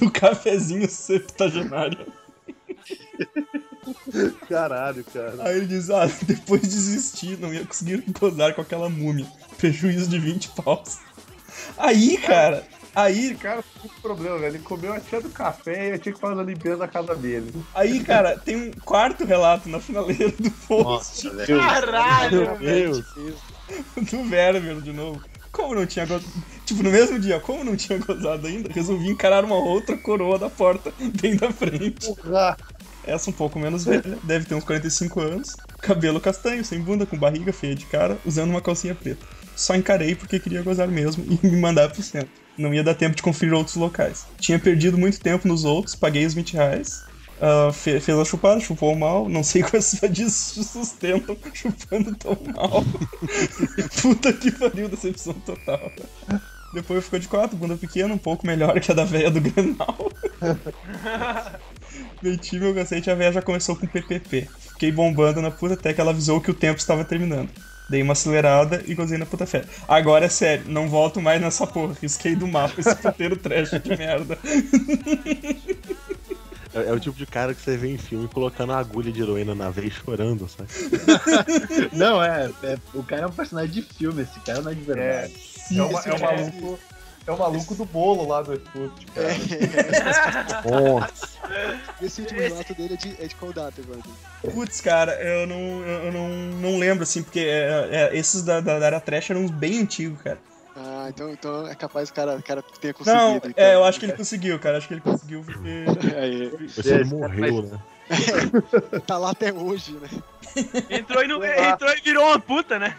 [0.00, 2.06] do cafezinho septagenário.
[4.48, 5.34] Caralho, cara.
[5.40, 9.26] Aí ele diz, ah, depois de desistir, não ia conseguir gozar com aquela múmia.
[9.56, 10.98] Prejuízo de 20 paus.
[11.76, 14.56] Aí, cara, aí, Esse cara tem um problema, velho.
[14.56, 17.14] Ele comeu a tia do café e eu tinha que fazer a limpeza da casa
[17.14, 17.52] dele.
[17.74, 21.46] aí, cara, tem um quarto relato na finaleira do post Nossa.
[21.46, 22.58] Caralho!
[22.58, 23.04] Meu Deus.
[23.96, 25.20] do Vermeer de novo.
[25.58, 26.32] Como não tinha gozado.
[26.64, 30.48] Tipo, no mesmo dia, como não tinha gozado ainda, resolvi encarar uma outra coroa da
[30.48, 32.06] porta, bem da frente.
[32.06, 32.56] Porra.
[33.04, 35.56] Essa um pouco menos velha, deve ter uns 45 anos.
[35.80, 39.26] Cabelo castanho, sem bunda, com barriga feia de cara, usando uma calcinha preta.
[39.56, 42.30] Só encarei porque queria gozar mesmo e me mandar pro centro.
[42.56, 44.26] Não ia dar tempo de conferir outros locais.
[44.38, 47.02] Tinha perdido muito tempo nos outros, paguei os 20 reais.
[47.40, 49.28] Ah, fe- fez a chupada, chupou mal.
[49.28, 52.84] Não sei quais disso sustentam chupando tão mal.
[54.02, 55.90] Puta que pariu, decepção total.
[56.74, 59.96] Depois ficou de quatro, bunda pequena, um pouco melhor que a da véia do Grenal.
[62.22, 64.48] Meti meu cacete e a véia já começou com PPP.
[64.72, 67.50] Fiquei bombando na puta até que ela avisou que o tempo estava terminando.
[67.88, 69.64] Dei uma acelerada e gozei na puta fé.
[69.88, 71.96] Agora é sério, não volto mais nessa porra.
[72.02, 74.38] Risquei do mapa esse puteiro trash de merda.
[76.82, 79.20] É, é o tipo de cara que você vê em filme colocando a agulha de
[79.22, 80.68] heroína na veia e chorando, sabe?
[81.92, 84.80] Não, é, é- O cara é um personagem de filme, esse cara não é de
[84.82, 85.32] verdade.
[85.70, 86.78] É, o, é o maluco.
[87.26, 89.28] É o maluco do bolo lá do Efut, cara.
[90.64, 91.28] Nossa.
[92.00, 94.10] Esse último relato dele é de, é de qual data, Evandro?
[94.40, 98.78] Putz, cara, eu não, eu não, não lembro, assim, porque é, é, esses da, da,
[98.78, 100.38] da era trash eram uns bem antigos, cara.
[100.80, 103.20] Ah, então, então é capaz o cara, o cara tenha conseguido.
[103.20, 103.50] Não, então.
[103.56, 104.78] é, eu acho que ele conseguiu, cara.
[104.78, 105.84] Acho que ele conseguiu porque.
[106.16, 107.78] Aí, Você ele morreu, né?
[109.06, 110.08] tá lá até hoje, né?
[110.88, 112.96] Entrou e, não, entrou e virou uma puta, né?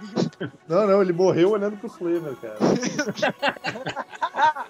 [0.68, 2.58] Não, não, ele morreu olhando pro Clever, cara.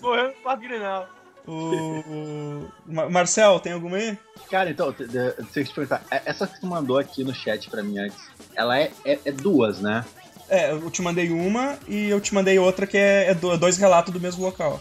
[0.00, 1.08] Morreu no Parque Grenal.
[1.46, 4.16] O, o- Ma- Marcel, tem alguma aí?
[4.50, 6.02] Cara, então, deixa eu te perguntar.
[6.10, 8.18] é- Essa que tu mandou aqui no chat pra mim antes,
[8.54, 10.04] ela é, é, é duas, né?
[10.48, 13.76] É, eu te mandei uma e eu te mandei outra que é, é do- dois
[13.78, 14.80] relatos do mesmo local.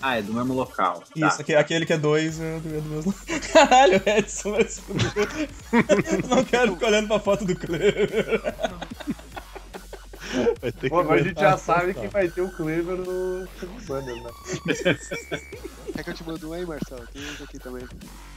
[0.00, 1.02] Ah, é do mesmo local.
[1.14, 1.42] Isso, Tá.
[1.42, 3.14] aque- aquele que é dois é do, é do mesmo.
[3.52, 5.28] Caralho, Edson, vai se fuder.
[6.28, 8.42] Não quero ficar olhando pra foto do Clever.
[10.88, 13.46] Pô, agora a gente já sabe essa que vai ter o Clever no
[13.86, 14.30] banner, né?
[15.94, 17.06] Quer que eu te mando um aí, Marcelo?
[17.12, 17.84] Tem uns aqui também.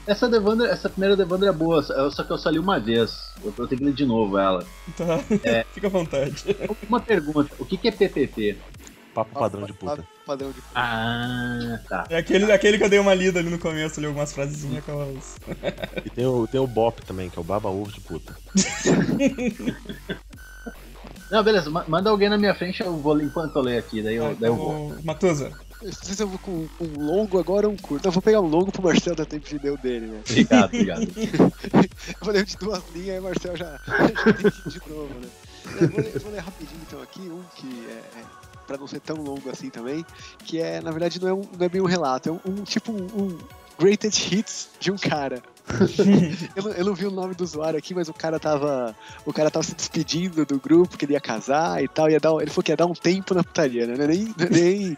[0.08, 1.82] Essa, Devandra, essa primeira Devandra é boa,
[2.12, 3.34] só que eu só li uma vez.
[3.44, 4.64] Eu, eu tenho que ler de novo ela.
[4.96, 5.64] Tá, É.
[5.74, 6.44] fica à vontade.
[6.88, 8.58] Uma pergunta: o que, que é PPP?
[9.16, 9.98] Papo padrão de puta.
[9.98, 12.06] Pa- Padrão de Ah, tá.
[12.10, 14.92] É aquele, aquele que eu dei uma lida ali no começo, ali algumas frasezinhas com
[15.02, 15.38] elas.
[16.04, 18.36] E tem o, tem o Bop também, que é o Baba Ovo de puta.
[21.32, 24.16] Não, beleza, ma- manda alguém na minha frente, eu vou enquanto eu leio aqui, daí
[24.16, 24.96] eu, Ah, daí eu então, vou.
[25.04, 25.52] Matusa.
[25.86, 28.08] Não sei se eu vou com um longo agora ou um curto.
[28.08, 30.22] Eu vou pegar um longo pro Marcelo dar tempo de o dele, né?
[30.28, 31.02] Obrigado, obrigado.
[32.10, 34.90] Eu vou ler de duas linhas e o Marcelo já, já tem que ir de
[34.90, 35.28] novo, né?
[35.80, 38.24] Eu vou, ler, eu vou ler rapidinho então aqui, um que é, é
[38.66, 40.06] pra não ser tão longo assim também,
[40.44, 42.64] que é, na verdade, não é, um, não é bem um relato, é um, um
[42.64, 43.38] tipo um, um
[43.80, 45.42] greatest hits de um cara.
[46.56, 48.96] Eu, não, eu não vi o nome do usuário aqui, mas o cara tava.
[49.26, 52.10] O cara tava se despedindo do grupo, que ele ia casar e tal.
[52.10, 53.96] Ia dar, ele falou que ia dar um tempo na putaria, né?
[54.04, 54.34] É nem.
[54.40, 54.98] é nem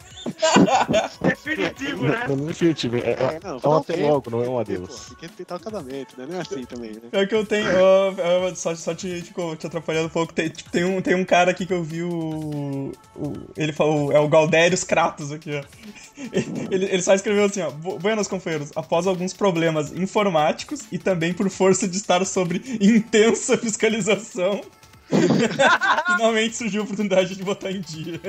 [1.22, 2.26] Definitivo, né?
[2.28, 4.60] Não, não é definitivo, é, é, não, é um até tempo, logo, não é um
[4.60, 5.06] adeus.
[5.08, 6.26] tem que respeitar o casamento, né?
[6.30, 7.02] Não é assim também, né?
[7.12, 7.68] É que eu tenho.
[7.80, 10.34] ó, só, só te, tipo, te atrapalhando um pouco.
[10.34, 12.92] Tem, tipo, tem, um, tem um cara aqui que eu vi o.
[13.16, 14.12] o- ele falou.
[14.12, 15.64] É o Galdérios Kratos aqui, ó.
[16.72, 17.70] Ele, ele só escreveu assim, ó.
[17.70, 18.72] "Bu- Buenas, companheiros.
[18.76, 24.62] Após alguns problemas informáticos e também por força de estar sob intensa fiscalização.
[26.18, 28.20] Finalmente surgiu a oportunidade de botar em dia.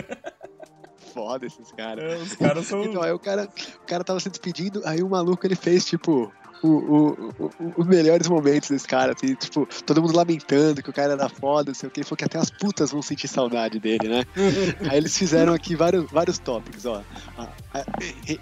[1.14, 2.04] Foda esses caras.
[2.04, 2.84] É, os caras são.
[2.84, 3.48] Então, aí o cara,
[3.82, 6.30] o cara tava se despedindo, aí o maluco ele fez, tipo,
[6.62, 10.92] o, o, o- os melhores momentos desse cara, assim, tipo, todo mundo lamentando que o
[10.92, 13.28] cara era foda, não sei o que, ele falou que até as putas vão sentir
[13.28, 14.22] saudade dele, né?
[14.90, 17.02] aí eles fizeram aqui vários, vários tópicos, ó.
[17.36, 18.40] A- a- re-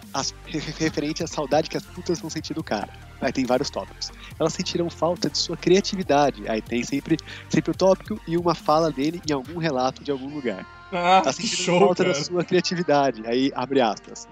[0.78, 2.88] referente à saudade que as putas vão sentir do cara.
[3.20, 4.10] Aí tem vários tópicos.
[4.38, 6.44] Elas sentirão falta de sua criatividade.
[6.48, 7.16] Aí tem sempre,
[7.48, 10.66] sempre o tópico e uma fala dele em algum relato de algum lugar.
[10.92, 12.16] Ah, Tá sentindo show, falta cara.
[12.16, 13.22] da sua criatividade.
[13.26, 14.28] Aí, abre aspas.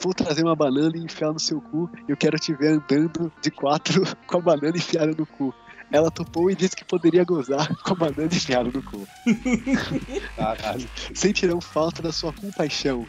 [0.00, 1.90] Vou trazer uma banana e enfiar no seu cu.
[2.06, 5.52] Eu quero te ver andando de quatro com a banana enfiada no cu.
[5.90, 9.06] Ela topou e disse que poderia gozar com a banana enfiada no cu.
[10.36, 10.88] Caralho.
[11.14, 13.06] Sentirão falta da sua compaixão.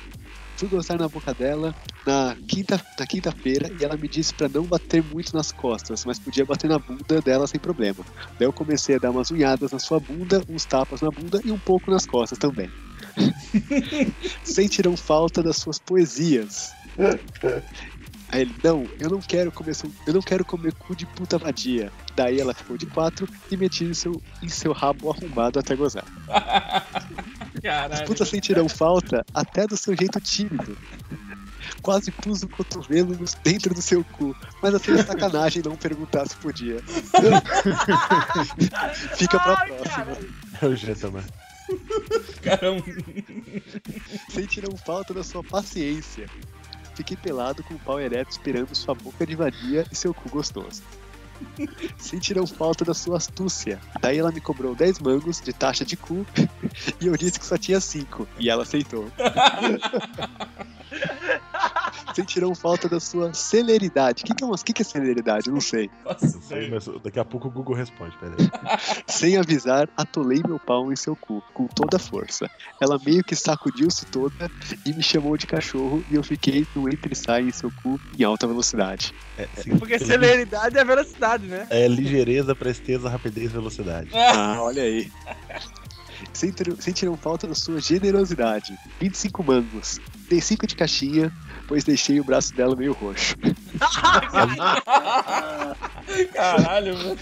[0.56, 1.74] Fui gozar na boca dela
[2.06, 6.20] na quinta na quinta-feira e ela me disse pra não bater muito nas costas, mas
[6.20, 8.04] podia bater na bunda dela sem problema.
[8.38, 11.52] Daí eu comecei a dar umas unhadas na sua bunda, uns tapas na bunda e
[11.52, 12.70] um pouco nas costas também.
[14.44, 16.74] Sentirão falta das suas poesias.
[18.32, 21.38] Aí ele, não, eu não quero comer seu, eu não quero comer cu de puta
[21.38, 21.92] vadia.
[22.16, 26.06] Daí ela ficou de quatro e meti em seu, em seu rabo arrombado até gozar.
[26.28, 26.94] As
[27.64, 28.06] Caralho.
[28.06, 30.78] putas sentirão falta até do seu jeito tímido.
[31.82, 36.78] Quase pus o cotovelo dentro do seu cu, mas achei sacanagem não perguntar se podia.
[39.16, 40.18] Fica pra Ai, próxima.
[40.62, 41.24] É o G também.
[42.42, 42.84] Caramba.
[44.30, 46.28] Sentirão falta da sua paciência.
[47.00, 50.84] Fiquei pelado com o pau ereto esperando sua boca de vadia e seu cu gostoso.
[51.98, 53.80] Sentiram falta da sua astúcia.
[54.02, 56.26] Daí ela me cobrou 10 mangos de taxa de cu
[57.00, 58.28] e eu disse que só tinha 5.
[58.38, 59.10] E ela aceitou.
[62.16, 64.24] Sentiram falta da sua celeridade.
[64.24, 65.48] O que, que, é, uma- que, que é celeridade?
[65.48, 65.90] Eu não sei.
[66.04, 68.36] Nossa, Não sei, mas daqui a pouco o Google responde, peraí.
[69.08, 72.50] Sem avisar, atolei meu pau em seu cu, com toda a força.
[72.82, 74.50] Ela meio que sacudiu-se toda
[74.86, 78.00] e me chamou de cachorro e eu fiquei no entre e sai em seu cu
[78.18, 79.14] em alta velocidade.
[79.38, 81.68] É, sim, Porque celeridade é velocidade, né?
[81.70, 84.10] é ligeireza, presteza, rapidez, velocidade.
[84.14, 85.10] Ah, olha aí.
[86.34, 88.78] Sentiram, sentiram falta da sua generosidade.
[89.00, 90.00] 25 mangos.
[90.30, 91.32] Dei 5 de caixinha,
[91.68, 93.36] pois deixei o braço dela meio roxo.
[96.34, 97.18] Caralho, velho.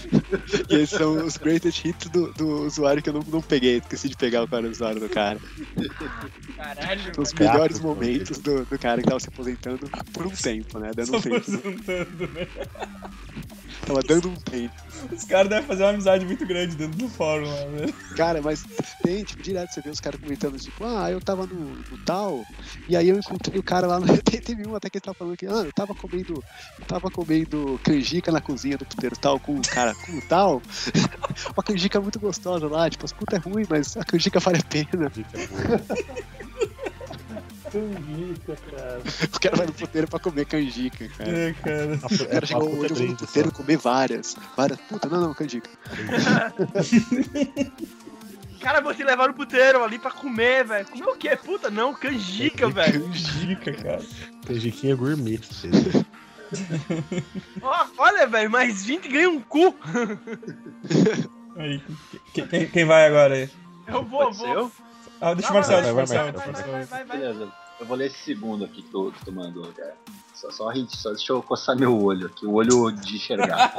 [0.68, 3.78] E esses são os greatest hits do, do usuário que eu não, não peguei.
[3.78, 5.38] Esqueci de pegar o cara do usuário do cara.
[6.56, 7.14] Caralho.
[7.14, 10.90] São os melhores momentos do, do cara que tava se aposentando por um tempo, né?
[10.94, 11.36] Dando Só um tempo.
[11.36, 12.46] apresentando, né?
[13.86, 14.74] Tava dando um tempo.
[15.12, 17.94] Os caras devem fazer uma amizade muito grande dentro do fórum lá, velho.
[18.14, 18.62] Cara, mas
[19.02, 22.46] tem, tipo, direto você vê os caras comentando, tipo, ah, eu tava no, no tal,
[22.88, 24.06] e aí eu encontrei o cara lá no.
[24.22, 26.42] Te- Teve um até que ele tava falando que, ah, eu tava comendo.
[26.78, 30.62] Eu tava comendo canjica na cozinha do puteiro tal com o cara, com o tal.
[31.56, 34.64] Uma canjica muito gostosa lá, tipo, as puta é ruim, mas a canjica vale a
[34.68, 35.10] pena.
[37.70, 39.00] Canjica, cara.
[39.34, 41.30] O cara vai no puteiro pra comer canjica, cara.
[41.30, 41.94] É, cara.
[41.94, 44.36] O cara chegou hoje, eu vou no puteiro comer várias.
[44.56, 44.78] Várias.
[44.80, 45.70] Puta, não, não, canjica.
[48.60, 50.84] Cara, você levar no puteiro ali pra comer, velho.
[50.88, 51.36] Comer o quê?
[51.36, 53.04] Puta, não, canjica, velho.
[53.04, 54.02] Canjica, cara.
[54.46, 55.38] Canjiquinha gourmet.
[57.62, 59.72] Ó, olha, velho, mais 20 ganha um cu.
[61.56, 61.80] Aí,
[62.34, 63.48] que- quem, quem vai agora aí?
[63.86, 64.72] Eu vou, Pode ser vou.
[65.20, 67.06] Ah, deixa o Marcelo, deixa o Marcelo.
[67.06, 67.48] Beleza,
[67.80, 69.94] eu vou ler esse segundo aqui que tu, que tu mandou, cara.
[70.34, 73.72] Só, só, ri- só deixa eu coçar meu olho aqui, o olho de enxergar.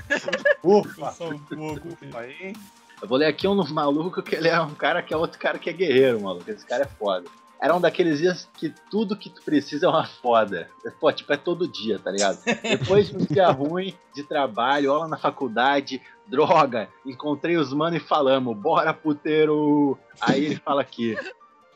[0.64, 1.88] Ufa, Só um pouco.
[2.16, 2.54] aí.
[3.02, 5.58] Eu vou ler aqui um maluco que ele é um cara que é outro cara
[5.58, 6.50] que é guerreiro, maluco.
[6.50, 7.26] Esse cara é foda.
[7.62, 10.70] Era um daqueles dias que tudo que tu precisa é uma foda.
[10.98, 12.38] Pô, tipo, é todo dia, tá ligado?
[12.62, 16.00] Depois de um dia ruim de trabalho, aula na faculdade,
[16.30, 19.98] droga, encontrei os mano e falamos, bora puteiro.
[20.20, 21.16] Aí ele fala aqui,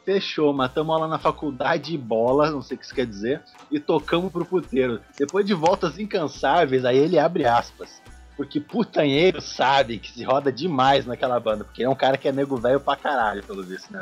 [0.05, 3.81] fechou, matamos aula na faculdade e bola, não sei o que isso quer dizer, e
[3.81, 5.01] tocamos pro puteiro.
[5.19, 8.03] Depois de voltas incansáveis, aí ele abre aspas.
[8.37, 12.33] Porque putanheiro sabe que se roda demais naquela banda, porque é um cara que é
[12.33, 14.01] nego velho pra caralho, pelo visto, não.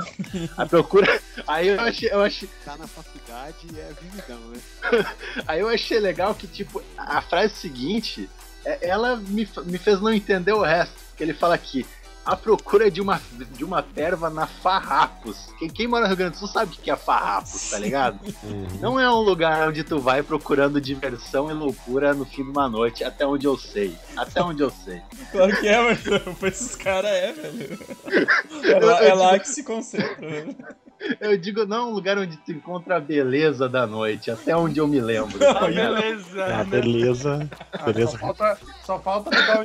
[0.57, 1.21] A procura.
[1.47, 4.59] Aí eu achei, eu achei, Tá na faculdade e é vividão, né?
[5.47, 8.29] aí eu achei legal que, tipo, a frase seguinte,
[8.65, 10.95] ela me, me fez não entender o resto.
[11.17, 11.87] Que ele fala aqui.
[12.25, 13.21] A procura de uma,
[13.57, 15.49] de uma perva na Farrapos.
[15.59, 18.21] Quem, quem mora no Rio Grande do Sul sabe o que é Farrapos, tá ligado?
[18.45, 18.67] Uhum.
[18.81, 22.69] Não é um lugar onde tu vai procurando diversão e loucura no fim de uma
[22.69, 23.97] noite, até onde eu sei.
[24.17, 25.01] Até onde eu sei.
[25.31, 25.95] Claro que é.
[26.39, 27.79] Pra esses caras é, velho.
[28.65, 30.29] É lá, é lá que se concentra.
[30.29, 30.57] velho.
[31.21, 34.79] Eu digo, não é um lugar onde tu encontra a beleza da noite, até onde
[34.79, 35.39] eu me lembro.
[35.39, 35.95] tá ligado?
[35.95, 36.45] Beleza.
[36.45, 37.51] Ah, beleza.
[37.73, 38.11] Ah, Beleza.
[38.13, 39.59] Só falta, só falta tu dar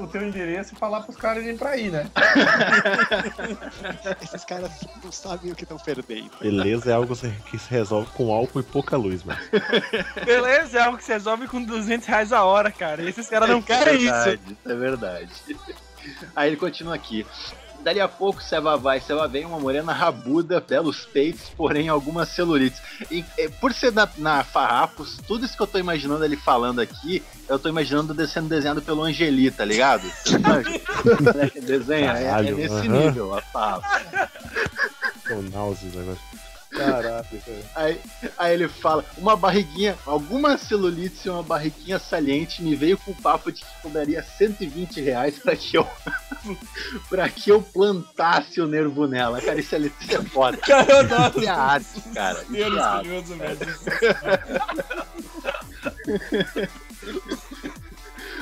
[0.00, 2.06] o, o teu endereço e falar pros caras irem pra aí, né?
[4.22, 4.70] Esses caras
[5.02, 6.30] não sabem o que estão perdendo.
[6.40, 9.40] Beleza é algo que se resolve com álcool e pouca luz, mano.
[10.24, 13.02] Beleza, é algo que se resolve com 200 reais a hora, cara.
[13.02, 14.04] E esses caras não querem isso.
[14.04, 15.30] verdade, isso é verdade.
[16.34, 17.26] Aí ele continua aqui.
[17.82, 22.80] Dali a pouco, Seva vai, Seva vem, uma morena rabuda, belos peitos, porém algumas celulites.
[23.10, 26.80] E eh, por ser na, na Farrapos, tudo isso que eu tô imaginando ele falando
[26.80, 30.02] aqui, eu tô imaginando sendo desenhado pelo Angeli, tá ligado?
[31.64, 32.88] Desenha, é, é Caralho, nesse aham.
[32.88, 33.90] nível a Farrapos.
[35.26, 36.29] Tô náuseas agora.
[36.84, 37.62] Caraca, cara.
[37.74, 38.00] Aí,
[38.38, 43.14] aí ele fala, uma barriguinha, alguma celulite e uma barriguinha saliente me veio com o
[43.14, 45.86] papo de que cobraria 120 reais pra que eu
[47.08, 49.40] pra que eu plantasse o nervo nela.
[49.40, 50.56] Cara, isso é, isso é foda.
[50.66, 51.38] Cara, eu adoro.
[51.40, 52.40] Isso é arte, cara.
[52.42, 53.08] Isso Deus é arte.
[53.08, 53.60] curioso, velho.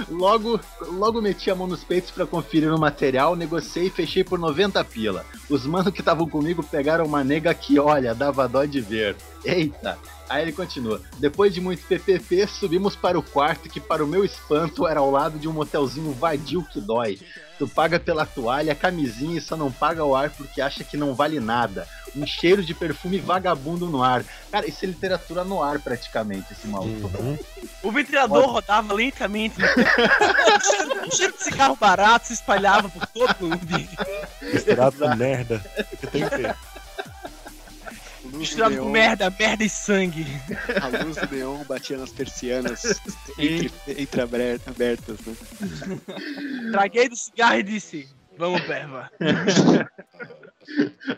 [0.08, 0.60] Logo,
[0.90, 4.82] logo meti a mão nos peitos pra conferir o material, negociei e fechei por 90
[4.84, 5.24] pila.
[5.48, 9.16] Os manos que estavam comigo pegaram uma nega que, olha, dava dó de ver.
[9.48, 9.98] Eita!
[10.28, 11.00] Aí ele continua.
[11.18, 15.10] Depois de muito PPP, subimos para o quarto que, para o meu espanto, era ao
[15.10, 17.18] lado de um motelzinho vadio que dói.
[17.58, 21.14] Tu paga pela toalha, camisinha e só não paga o ar porque acha que não
[21.14, 21.88] vale nada.
[22.14, 24.22] Um cheiro de perfume vagabundo no ar.
[24.52, 27.10] Cara, isso é literatura no ar praticamente, esse maluco.
[27.18, 27.38] Uhum.
[27.82, 29.56] O ventilador rodava lentamente.
[29.60, 33.96] O cheiro de cigarro barato se espalhava por todo o ambiente.
[34.98, 35.58] Com merda.
[35.98, 36.56] Que tem que ter.
[38.38, 40.26] Misturado do com merda, merda e sangue.
[40.80, 43.00] a luz do neon batia nas persianas
[43.38, 45.34] entre, entre aber- abertas, né?
[46.72, 49.10] Traguei do cigarro e disse: Vamos, perva.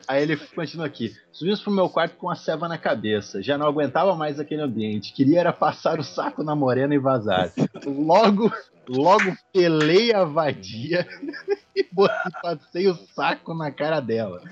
[0.07, 1.14] Aí ele continua aqui.
[1.32, 3.42] Subimos pro meu quarto com a ceva na cabeça.
[3.42, 5.12] Já não aguentava mais aquele ambiente.
[5.12, 7.51] Queria era passar o saco na morena e vazar.
[7.84, 8.53] Logo,
[8.88, 11.07] logo pelei a vadia
[11.74, 14.42] e botei- passei o saco na cara dela.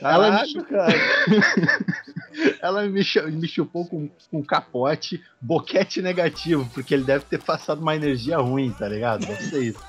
[0.00, 0.52] Ela me,
[2.60, 7.96] ela me, me chupou com, com capote, boquete negativo, porque ele deve ter passado uma
[7.96, 9.26] energia ruim, tá ligado?
[9.26, 9.80] Deve ser isso.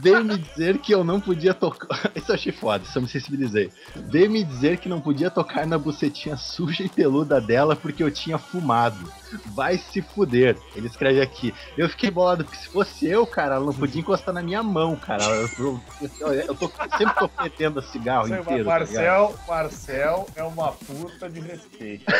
[0.00, 2.10] Veio me dizer que eu não podia tocar.
[2.16, 3.70] Isso eu achei foda, isso eu me sensibilizei.
[3.94, 8.10] Veio me dizer que não podia tocar na bucetinha suja e peluda dela porque eu
[8.10, 9.12] tinha fumado.
[9.54, 10.56] Vai se fuder.
[10.76, 11.52] Ele escreve aqui.
[11.76, 14.94] Eu fiquei bolado, porque se fosse eu, cara, ela não podia encostar na minha mão,
[14.96, 15.24] cara.
[15.58, 15.80] Eu,
[16.20, 18.64] eu, eu- tô, sempre tô fedendo cigarro inteiro.
[18.64, 18.70] tá?
[18.78, 22.04] Marcel, Marcel é uma puta de respeito.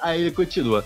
[0.00, 0.84] Aí ele continua.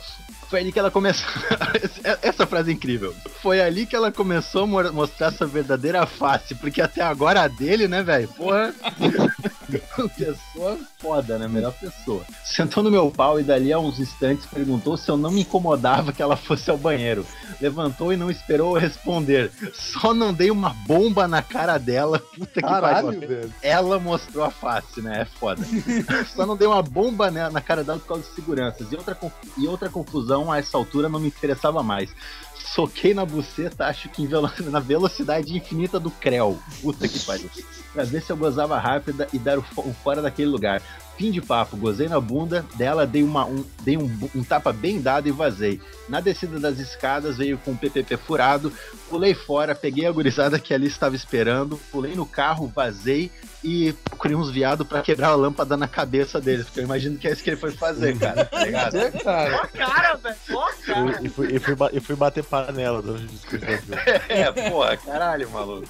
[0.51, 1.27] Foi ali que ela começou.
[2.23, 3.15] Essa frase é incrível.
[3.41, 7.49] Foi ali que ela começou a mo- mostrar sua verdadeira face, porque até agora a
[7.49, 8.27] dele, né, velho?
[8.29, 8.75] Porra.
[10.17, 11.47] pessoa foda, né?
[11.49, 12.23] Melhor pessoa.
[12.45, 16.13] Sentou no meu pau e dali a uns instantes perguntou se eu não me incomodava
[16.13, 17.25] que ela fosse ao banheiro.
[17.61, 19.51] Levantou e não esperou eu responder.
[19.73, 22.19] Só não dei uma bomba na cara dela.
[22.19, 23.21] Puta que pariu.
[23.21, 23.55] velho.
[23.63, 25.23] Ela mostrou a face, né?
[25.23, 25.63] É foda.
[26.35, 28.91] Só não dei uma bomba né, na cara dela por causa de seguranças.
[28.91, 29.17] E outra,
[29.57, 32.15] e outra confusão a essa altura não me interessava mais.
[32.55, 34.29] Soquei na buceta, acho que
[34.71, 36.57] na velocidade infinita do Creu.
[36.81, 37.51] Puta que pariu.
[37.93, 40.81] Pra ver se eu gozava rápida e dar o, o fora daquele lugar.
[41.19, 45.01] Fim de papo, gozei na bunda dela, dei, uma, um, dei um, um tapa bem
[45.01, 45.81] dado e vazei.
[46.11, 48.73] Na descida das escadas, veio com o PPP furado,
[49.09, 53.31] pulei fora, peguei a gurizada que ali estava esperando, pulei no carro, vazei
[53.63, 57.29] e procurei uns viados pra quebrar a lâmpada na cabeça deles, porque eu imagino que
[57.29, 58.45] é isso que ele foi fazer, cara.
[58.45, 58.97] Tá ligado?
[58.97, 59.69] É, cara.
[59.69, 60.37] Cara, velho.
[60.59, 61.21] A cara.
[61.23, 63.67] E fui, e fui, e fui bater panela durante o discurso.
[64.29, 65.89] É, porra, caralho, maluco.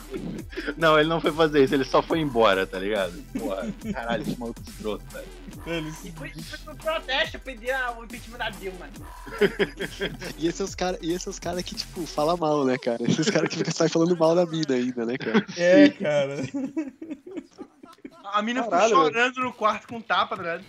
[0.76, 3.14] Não, ele não foi fazer isso, ele só foi embora, tá ligado?
[3.38, 5.39] Porra, caralho, esse maluco escroto, velho.
[5.66, 8.88] Ele E foi, foi pro protesto pedir o impeachment da Dilma.
[10.38, 13.02] E esses os caras esse cara que, tipo, fala mal, né, cara?
[13.02, 15.44] Esses caras que ficam saem falando mal da mina ainda, né, cara?
[15.56, 16.36] É, cara.
[18.32, 20.64] A mina Caralho, ficou chorando no quarto com tapa, ligado?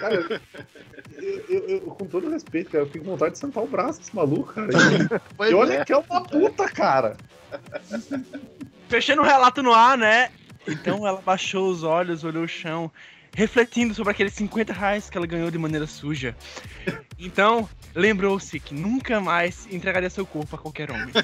[0.00, 0.40] Cara,
[1.16, 3.98] eu, eu- eu- com todo respeito, cara, eu fico com vontade de sentar o braço
[4.00, 4.68] desse maluco, cara.
[5.36, 5.84] Pois E olha é.
[5.84, 7.16] que é uma puta, cara.
[8.88, 10.30] Fechando o relato no ar, né?
[10.66, 12.90] Então ela baixou os olhos, olhou o chão,
[13.34, 16.36] refletindo sobre aqueles 50 reais que ela ganhou de maneira suja.
[17.18, 21.08] Então, lembrou-se que nunca mais entregaria seu corpo a qualquer homem.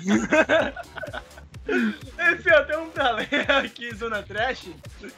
[1.68, 4.68] Enfim, eu tenho um pra ler aqui, Zona Trash.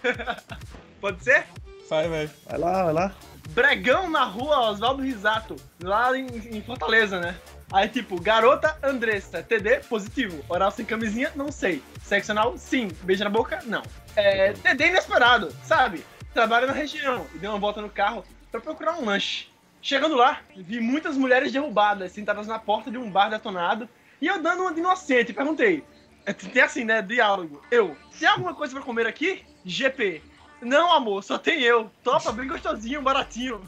[1.01, 1.45] Pode ser?
[1.89, 2.30] Vai, vai.
[2.47, 3.14] Vai lá, vai lá.
[3.51, 7.34] Bregão na rua Oswaldo Risato, lá em, em Fortaleza, né?
[7.72, 10.43] Aí, tipo, garota Andressa, TD positivo.
[10.49, 11.82] Oral sem camisinha, não sei.
[12.03, 12.89] Sexo anal, sim.
[13.03, 13.82] Beijo na boca, não.
[14.16, 16.05] É, TD inesperado, sabe?
[16.39, 19.49] Trabalha na região e deu uma volta no carro pra procurar um lanche.
[19.82, 23.89] Chegando lá, vi muitas mulheres derrubadas, sentadas na porta de um bar detonado,
[24.22, 25.82] e eu dando uma de inocente, perguntei.
[26.24, 27.03] é, Tem assim, né?
[27.03, 27.61] Diálogo.
[27.72, 29.45] Eu, tem alguma coisa pra comer aqui?
[29.64, 30.22] GP.
[30.62, 31.91] Não, amor, só tem eu.
[32.05, 33.61] Topa, bem gostosinho, baratinho.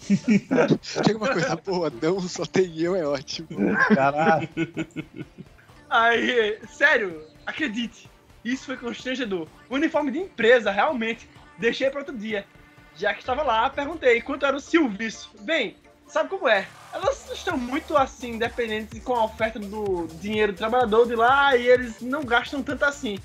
[0.80, 3.48] Chega uma coisa boa, não, só tem eu, é ótimo.
[3.94, 4.48] Caralho.
[5.90, 8.08] Aí, sério, acredite,
[8.42, 9.46] isso foi constrangedor.
[9.68, 11.28] O uniforme de empresa, realmente,
[11.58, 12.46] deixei para outro dia.
[12.96, 15.30] Já que estava lá, perguntei quanto era o serviço.
[15.40, 15.76] Bem,
[16.06, 16.66] sabe como é?
[16.92, 21.66] Elas estão muito assim, dependentes com a oferta do dinheiro do trabalhador de lá e
[21.66, 23.18] eles não gastam tanto assim.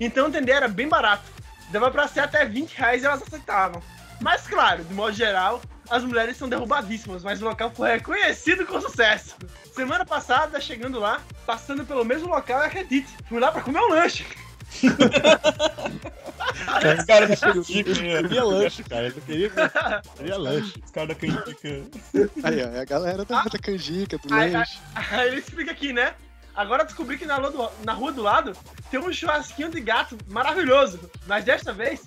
[0.00, 1.24] Então entender era bem barato.
[1.70, 3.82] Dava pra ser até 20 reais e elas aceitavam.
[4.20, 5.60] Mas claro, de modo geral,
[5.90, 9.36] as mulheres são derrubadíssimas, mas o local foi reconhecido com sucesso.
[9.74, 14.24] Semana passada, chegando lá, passando pelo mesmo local, acredite, fui lá pra comer um lanche.
[16.98, 18.22] Os caras da canjica, Eu né?
[18.22, 19.06] queria lanche, cara.
[19.08, 19.50] Eu não queria,
[20.16, 20.74] queria lanche.
[20.84, 21.68] Os caras da canjica.
[22.44, 24.78] Aí, ó, é a galera da, da canjica, do Aí, lanche.
[24.94, 26.14] Aí ele explica aqui, né?
[26.54, 28.52] Agora descobri que na rua, do, na rua do lado
[28.90, 30.98] tem um churrasquinho de gato maravilhoso.
[31.26, 32.00] Mas desta vez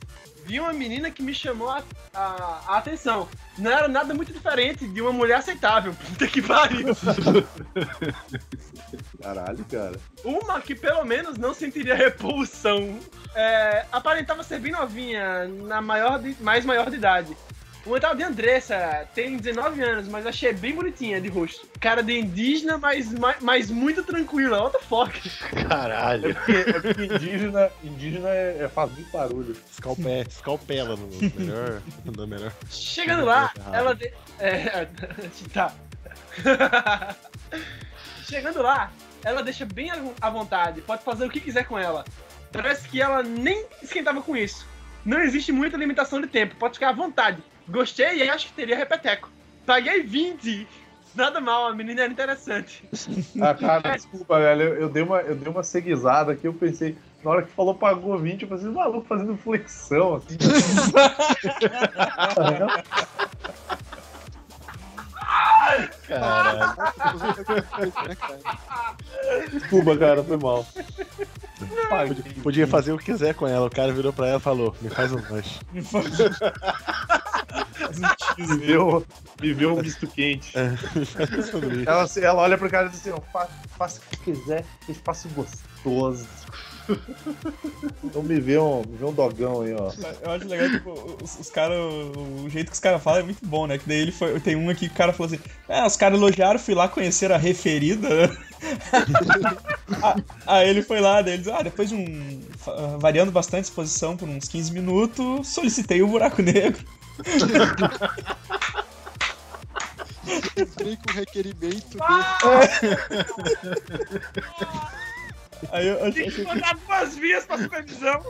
[0.46, 1.84] vi uma menina que me chamou a,
[2.14, 3.30] a- a atenção.
[3.58, 5.94] Não era nada muito diferente de uma mulher aceitável.
[6.10, 6.88] Puta que pariu.
[9.22, 9.96] Caralho, cara.
[10.24, 13.00] Uma que pelo menos não sentiria repulsão.
[13.36, 17.36] É, aparentava ser bem novinha, na maior de- mais maior de idade.
[17.86, 21.66] Uma tal de Andressa, tem 19 anos, mas achei bem bonitinha de rosto.
[21.80, 24.62] Cara de indígena, mas, mas, mas muito tranquila.
[24.64, 25.30] What the fuck?
[25.68, 26.32] Caralho.
[26.32, 29.56] É porque, é porque indígena, indígena é, é- faz muito barulho.
[29.72, 31.82] Escalpe, escalpela no melhor.
[32.04, 32.52] No melhor.
[32.70, 33.96] Chegando lá, ela.
[33.96, 34.14] De...
[34.40, 34.86] É,
[35.54, 35.74] tá.
[38.28, 38.92] Chegando lá,
[39.24, 39.92] ela deixa bem
[40.22, 42.06] à vontade, pode fazer o que quiser com ela.
[42.52, 44.68] Parece que ela nem esquentava com isso.
[45.06, 47.42] Não existe muita limitação de tempo, pode ficar à vontade.
[47.68, 49.30] Gostei e acho que teria repeteco.
[49.66, 50.68] Paguei 20.
[51.16, 52.84] Nada mal, a menina era interessante.
[53.42, 54.62] Ah, cara, desculpa, velho.
[54.62, 57.76] Eu, eu dei uma, eu dei uma seguizada aqui, eu pensei, na hora que falou
[57.76, 60.38] pagou 20, eu pensei, maluco fazendo flexão, assim.
[66.08, 66.76] Caralho.
[69.52, 70.66] Desculpa, cara, foi mal.
[71.90, 73.68] Podia, podia fazer o que quiser com ela.
[73.68, 75.60] O cara virou pra ela e falou: Me faz um lanche.
[78.38, 79.06] Me deu,
[79.42, 80.58] me deu um misto quente.
[80.58, 81.84] É, faz um.
[81.86, 83.22] Ela, ela olha pro cara e diz assim,
[83.78, 86.28] faça o que quiser, espaço gostoso.
[88.04, 89.92] Então me vê um, me vê um dogão aí, ó.
[90.22, 91.78] Eu acho legal, tipo, os, os caras.
[91.78, 93.78] O jeito que os caras falam é muito bom, né?
[93.78, 94.40] Que daí ele foi.
[94.40, 97.32] Tem um aqui que o cara falou assim: É, os caras elogiaram, fui lá conhecer
[97.32, 98.08] a referida.
[100.04, 100.16] Ah,
[100.46, 102.42] Aí ele foi lá, daí ele disse, ah, depois de um.
[103.00, 106.84] variando bastante a exposição por uns 15 minutos, solicitei o buraco negro.
[110.58, 111.98] Entrei com requerimento
[115.72, 116.24] Aí eu achei.
[116.24, 118.22] Tem que mandar duas vias pra supervisão.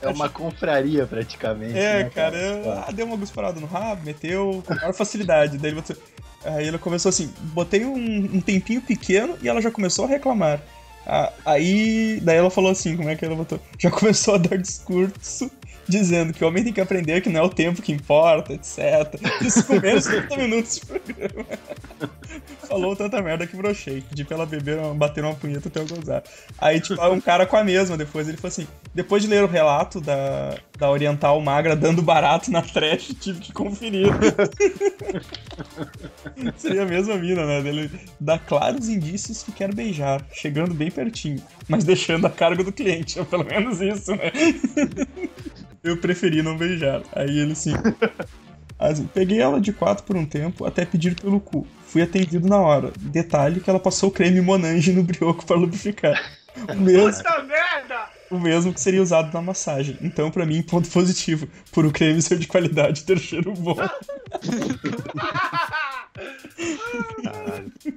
[0.00, 1.78] É uma confraria praticamente.
[1.78, 5.58] É, né, cara, eu, ah, deu uma gusparada no rabo, meteu com maior facilidade.
[5.58, 5.96] Daí ele botou,
[6.44, 7.96] aí ele começou assim, botei um,
[8.36, 10.60] um tempinho pequeno e ela já começou a reclamar.
[11.06, 13.58] Ah, aí, daí ela falou assim, como é que ela botou?
[13.78, 15.50] Já começou a dar discurso
[15.88, 18.78] dizendo que o homem tem que aprender que não é o tempo que importa, etc.
[19.40, 21.46] Isso com menos de 30 minutos de programa.
[22.68, 24.02] Falou tanta merda que brochei.
[24.02, 26.22] Pedi pra ela beber, bater uma punheta até eu gozar.
[26.58, 29.46] Aí, tipo, um cara com a mesma depois, ele falou assim: depois de ler o
[29.46, 34.08] relato da, da Oriental Magra dando barato na trash, tive que conferir.
[36.56, 37.58] Seria a mesma mina, né?
[37.66, 42.72] Ele dá claros indícios que quer beijar, chegando bem pertinho, mas deixando a cargo do
[42.72, 43.18] cliente.
[43.18, 44.30] É pelo menos isso, né?
[45.82, 47.02] Eu preferi não beijar.
[47.12, 47.72] Aí ele assim.
[48.78, 51.66] Assim, peguei ela de quatro por um tempo até pedir pelo cu.
[51.88, 52.92] Fui atendido na hora.
[52.96, 56.14] Detalhe que ela passou creme Monange no brioco para lubrificar.
[56.68, 58.08] O mesmo, Puta merda!
[58.30, 59.98] o mesmo que seria usado na massagem.
[60.00, 61.48] Então, pra mim, ponto positivo.
[61.72, 63.74] Por o creme ser de qualidade e ter cheiro bom.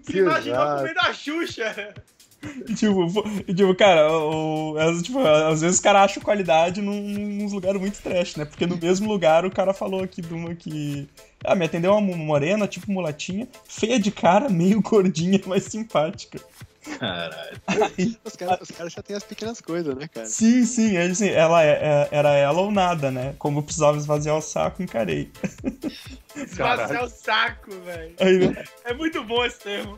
[0.04, 1.94] Você imaginou comendo a Xuxa?
[2.68, 3.08] E, tipo,
[3.54, 8.36] tipo, cara, o, tipo, às vezes o cara acha qualidade num, num lugar muito trash,
[8.36, 8.46] né?
[8.46, 11.08] Porque no mesmo lugar o cara falou aqui de uma que.
[11.44, 16.39] Ah, me atendeu uma morena, tipo mulatinha, feia de cara, meio gordinha, mas simpática.
[17.00, 17.62] Caralho.
[18.24, 20.26] Os caras os caras já têm as pequenas coisas, né, cara?
[20.26, 23.36] Sim, sim, aí, assim, ela é- é- era ela ou nada, né?
[23.38, 25.32] Como eu precisava esvaziar o saco, encarei.
[26.36, 28.16] Esvaziar o saco, velho.
[28.20, 29.98] Aí, É muito bom esse termo.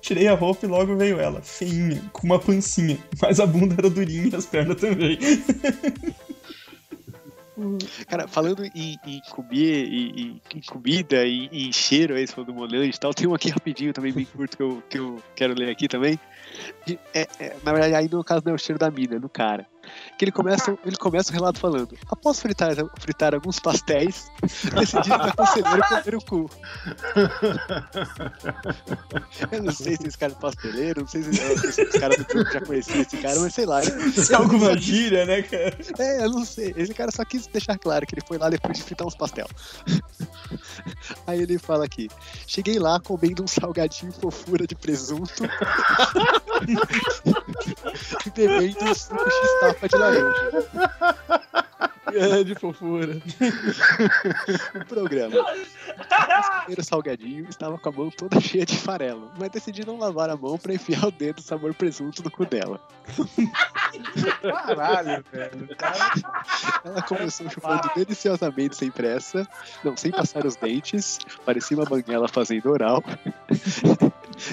[0.00, 3.90] tirei a roupa e logo veio ela, feinha, com uma pancinha, mas a bunda era
[3.90, 5.18] durinha e as pernas também.
[8.06, 12.98] Cara, falando em, em comer, em, em- comida em, em cheiro, aí, do Monange e
[12.98, 15.88] tal, tem um aqui rapidinho também, bem curto, que eu, que eu quero ler aqui
[15.88, 16.18] também.
[17.14, 19.28] É- é, na verdade, aí no caso não é o cheiro da mina, é do
[19.28, 19.66] cara.
[20.18, 24.30] Que ele começa, ele começa o relato falando: Após fritar, fritar alguns pastéis,
[24.74, 26.50] decidi pra conselheiro comer o cu.
[29.50, 32.60] Eu não sei se esse cara é pasteleiro, não sei se, se do grupo já
[32.60, 33.82] conheciam esse cara, mas sei lá.
[33.82, 35.76] Isso é alguma gíria, né, cara?
[35.98, 36.74] É, eu não sei.
[36.76, 39.46] Esse cara só quis deixar claro que ele foi lá depois de fritar uns pastel.
[41.26, 42.08] Aí ele fala aqui:
[42.46, 45.44] Cheguei lá comendo um salgadinho fofura de presunto
[48.26, 49.24] e bebendo um suco
[49.80, 50.70] x-tapa de laranja.
[52.10, 53.20] Grande fofura.
[54.74, 55.36] O programa.
[55.36, 60.28] O primeiro salgadinho estava com a mão toda cheia de farelo, mas decidi não lavar
[60.30, 62.80] a mão pra enfiar o dedo sabor presunto no cu dela.
[64.42, 65.68] Caralho, velho.
[66.84, 69.46] Ela começou chupando deliciosamente sem pressa,
[69.84, 73.02] não, sem passar os dentes, parecia uma banguela fazendo oral.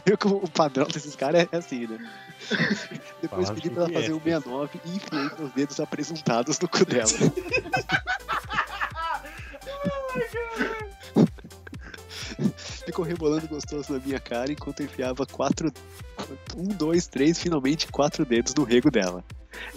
[0.06, 1.98] Eu, como o padrão desses caras é assim, né?
[3.22, 6.68] Depois pedi o pra ela fazer é, um 69 e enfiei meus dedos apresuntados no
[6.68, 7.08] cu dela.
[12.86, 15.72] Ficou rebolando gostoso na minha cara enquanto enfiava quatro.
[16.56, 19.24] Um, dois, três, finalmente quatro dedos no rego dela.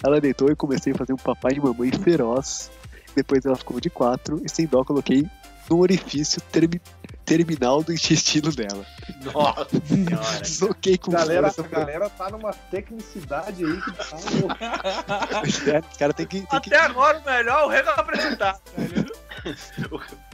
[0.05, 2.71] Ela deitou e comecei a fazer um papai e mamãe feroz
[3.15, 5.27] depois ela ficou de quatro, e sem dó coloquei
[5.71, 6.81] no orifício termi-
[7.25, 8.85] terminal do intestino dela.
[9.33, 10.45] Nossa senhora.
[10.45, 11.63] Soquei com Galera, força.
[11.63, 15.71] a galera tá numa tecnicidade aí que tá louco.
[15.71, 18.59] É, Os caras tem que, tem que Até agora o melhor é o Rego apresentar.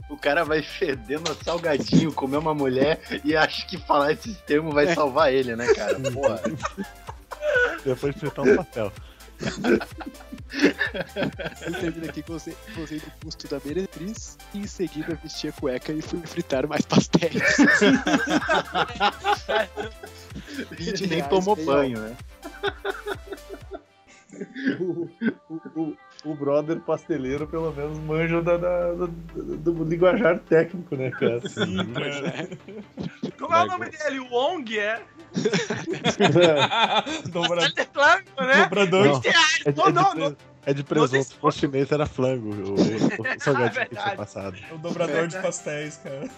[0.09, 4.73] O cara vai fedendo a salgadinho, comer uma mulher e acha que falar esses termos
[4.73, 5.99] vai salvar ele, né, cara?
[5.99, 6.41] Porra.
[7.85, 8.91] Depois de fritar um papel.
[11.65, 15.91] Ele termina aqui com você, do busto da meretriz e em seguida vesti a cueca
[15.91, 17.33] e fui fritar mais pastéis.
[20.71, 22.15] 20 Nem tomou banho, né?
[24.79, 25.09] O,
[25.49, 30.95] o, o, o brother pasteleiro, pelo menos, manja da, da- da- do, do linguajar técnico,
[30.95, 31.41] né, cara?
[31.49, 32.47] Sim, cara.
[33.39, 34.19] Como é o nome dele?
[34.19, 35.01] O Wong, é?
[37.29, 38.63] Dobra- É claro, né?
[38.63, 39.05] Dobrador.
[39.05, 39.15] Não.
[39.21, 39.61] 20 reais.
[39.65, 41.23] É de, Não, é de não, é de presunto.
[41.23, 42.49] se fosse chinês, era flango.
[42.49, 42.77] O, o, o
[43.39, 44.17] salgadinho que tinha verdade.
[44.17, 44.57] passado.
[44.69, 46.29] É o dobrador de pastéis, cara.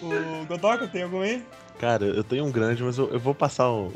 [0.00, 1.44] O Godoka, tem algum aí?
[1.78, 3.92] Cara, eu tenho um grande, mas eu, eu vou passar um-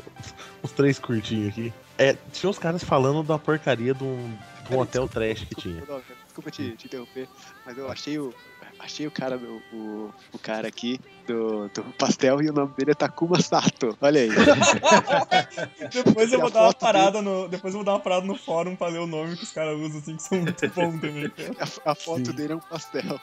[0.63, 1.73] uns três curtinhos aqui.
[1.97, 5.75] É, tinha uns caras falando da porcaria de um, de um hotel trash que tinha.
[5.77, 7.27] Desculpa, desculpa te, te interromper,
[7.65, 8.33] mas eu achei o,
[8.79, 12.91] achei o cara, do, o, o cara aqui do, do pastel e o nome dele
[12.91, 13.97] é Takuma Sato.
[14.01, 14.29] Olha aí.
[15.91, 17.47] Depois eu vou dar uma parada no.
[17.47, 19.77] Depois eu vou dar uma parada no fórum pra ler o nome que os caras
[19.79, 21.31] usam, assim, que são muito bons também.
[21.59, 22.35] A, a foto Sim.
[22.35, 23.19] dele é um pastel.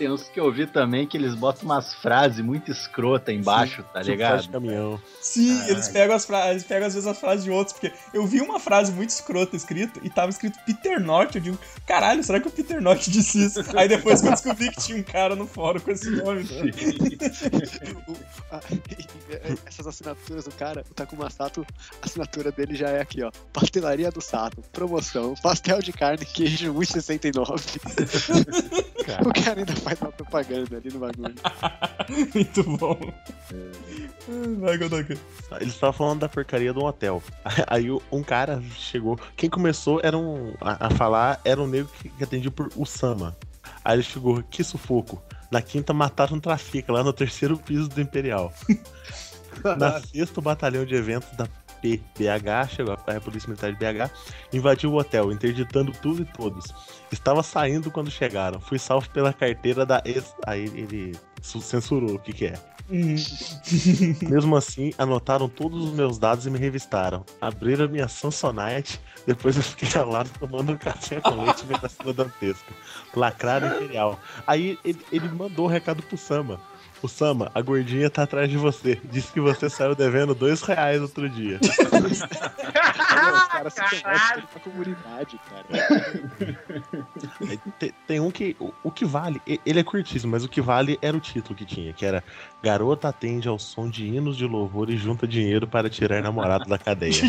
[0.00, 3.90] Tem uns que eu vi também que eles botam umas frases muito escrota embaixo, tá
[3.90, 4.48] Tipo, faz de ligado?
[4.48, 4.98] caminhão.
[5.20, 5.70] Sim, Caralho.
[5.72, 8.40] eles pegam as frases, eles pegam às vezes as frases de outros, porque eu vi
[8.40, 12.48] uma frase muito escrota escrita e tava escrito Peter Norte, eu digo, caralho, será que
[12.48, 13.60] o Peter Norte disse isso?
[13.76, 16.72] Aí depois que eu descobri que tinha um cara no fórum com esse nome, né?
[19.66, 21.66] Essas assinaturas do cara, o Takuma Sato,
[22.00, 23.30] a assinatura dele já é aqui, ó.
[23.52, 28.80] Pastelaria do Sato, promoção, pastel de carne, queijo 1,69.
[29.20, 31.34] o cara ainda faz uma propaganda ali no bagulho.
[32.34, 32.98] Muito bom.
[34.58, 35.16] Vai, Godoka.
[35.60, 37.22] Eles estavam falando da porcaria do hotel.
[37.66, 39.18] Aí um cara chegou.
[39.36, 43.36] Quem começou era um, a, a falar era um negro que, que atendia por Usama.
[43.84, 45.22] Aí ele chegou, que sufoco.
[45.50, 48.52] Na quinta mataram um trafica lá no terceiro piso do Imperial.
[49.78, 51.46] Na sexta, o batalhão de eventos da
[51.80, 54.10] PBH, chegou a Polícia Militar de BH,
[54.52, 56.66] invadiu o hotel, interditando tudo e todos.
[57.10, 58.60] Estava saindo quando chegaram.
[58.60, 60.34] Fui salvo pela carteira da ex.
[60.46, 62.54] Aí ele su- censurou o que, que é.
[62.90, 63.14] Uhum.
[64.28, 67.24] Mesmo assim, anotaram todos os meus dados e me revistaram.
[67.40, 71.88] Abriram minha Samsonite, depois eu fiquei ao lado tomando um café com leite vendo a
[71.88, 72.72] cena dantesca.
[73.14, 74.18] Lacrado imperial.
[74.46, 76.60] Aí ele, ele mandou o recado pro Sama.
[77.02, 79.00] O Sama, a gordinha tá atrás de você.
[79.04, 81.58] Disse que você saiu devendo dois reais outro dia.
[82.10, 85.66] Os caras se pra comunidade, cara.
[87.48, 88.56] Aí te- tem, um que.
[88.58, 91.64] O, o que vale, ele é curtíssimo, mas o que vale era o título que
[91.64, 92.22] tinha, que era
[92.62, 96.78] Garota atende ao som de hinos de louvor e junta dinheiro para tirar namorado da
[96.78, 97.22] cadeia.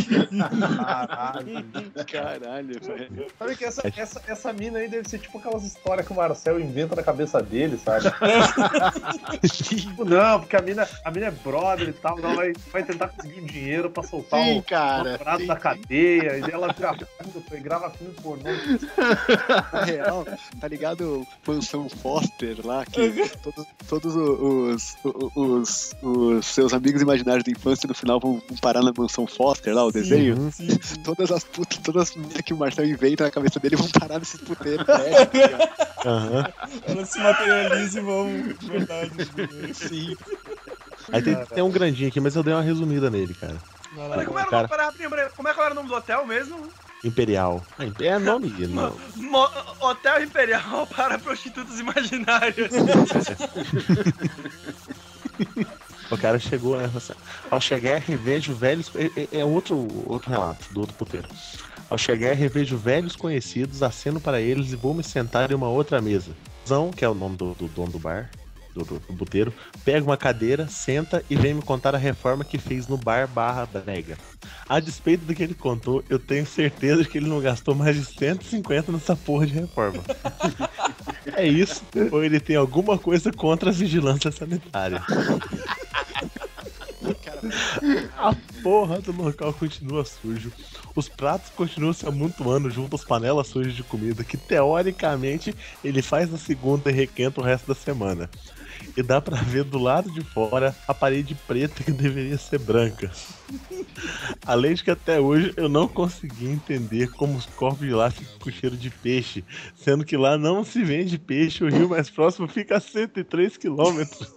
[0.78, 1.66] Caralho.
[2.12, 3.28] Caralho, velho.
[3.38, 6.60] Sabe que essa, essa, essa mina aí deve ser tipo aquelas histórias que o Marcel
[6.60, 8.06] inventa na cabeça dele, sabe?
[9.48, 13.08] tipo, não, porque a mina, a mina é brother e tal, ela vai, vai tentar
[13.10, 15.12] conseguir um dinheiro pra soltar Sim, o cara.
[15.12, 15.48] namorado sim.
[15.48, 16.74] da cadeia, e ela
[17.48, 18.50] foi, grava filme pornô.
[19.72, 20.26] Na real,
[20.60, 23.12] tá ligado o Mansão Foster lá, que
[23.44, 28.58] todos, todos os, os, os, os seus amigos imaginários da infância no final vão, vão
[28.62, 30.52] parar na Mansão Foster lá, o desenho?
[30.52, 30.94] Sim, sim.
[31.04, 34.20] Todas as putas, todas as meninas que o Marcel inventa na cabeça dele vão parar
[34.20, 34.86] nesses puteiros.
[34.88, 36.54] né.
[36.86, 39.74] Elas se materializam e vão verdade.
[39.74, 40.16] Sim.
[41.12, 43.62] Aí tem, tem um grandinho aqui, mas eu dei uma resumida nele, cara.
[43.94, 44.68] Peraí, como, era o Cara.
[45.36, 46.72] como é que era o nome do hotel mesmo?
[47.04, 47.66] Imperial.
[47.80, 48.96] Ah, É nome, não.
[49.16, 49.50] Mo-
[49.82, 52.72] hotel Imperial para prostitutas imaginárias.
[56.12, 56.92] O cara chegou, né?
[56.94, 57.14] Assim,
[57.50, 58.92] Ao chegar, revejo velhos.
[58.96, 59.78] É, é- é outro,
[60.10, 61.26] outro relato do outro puteiro.
[61.90, 66.02] Ao chegar, revejo velhos conhecidos, aceno para eles e vou me sentar em uma outra
[66.02, 66.36] mesa.
[66.68, 68.30] Zão, que é o nome do, do dono do bar,
[68.74, 69.54] do, do, do puteiro,
[69.84, 73.66] pega uma cadeira, senta e vem me contar a reforma que fez no bar barra
[73.66, 74.18] brega.
[74.68, 77.96] A despeito do que ele contou, eu tenho certeza de que ele não gastou mais
[77.96, 80.02] de 150 nessa porra de reforma.
[81.36, 85.04] é isso, ou ele tem alguma coisa contra a vigilância sanitária.
[88.18, 90.52] A porra do local continua sujo.
[90.96, 96.30] Os pratos continuam se amontoando junto às panelas sujas de comida, que teoricamente ele faz
[96.30, 98.30] na segunda e requenta o resto da semana.
[98.96, 103.12] E dá pra ver do lado de fora a parede preta que deveria ser branca.
[104.46, 108.40] Além de que até hoje eu não consegui entender como os corpos de lá ficam
[108.40, 109.44] com cheiro de peixe,
[109.76, 114.34] sendo que lá não se vende peixe, o rio mais próximo fica a 103 quilômetros.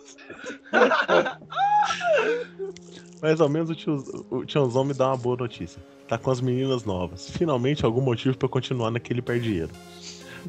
[3.23, 5.83] Mais ou menos o, tio, o tiozão me dá uma boa notícia.
[6.07, 7.31] Tá com as meninas novas.
[7.31, 9.71] Finalmente algum motivo eu continuar naquele perdieiro.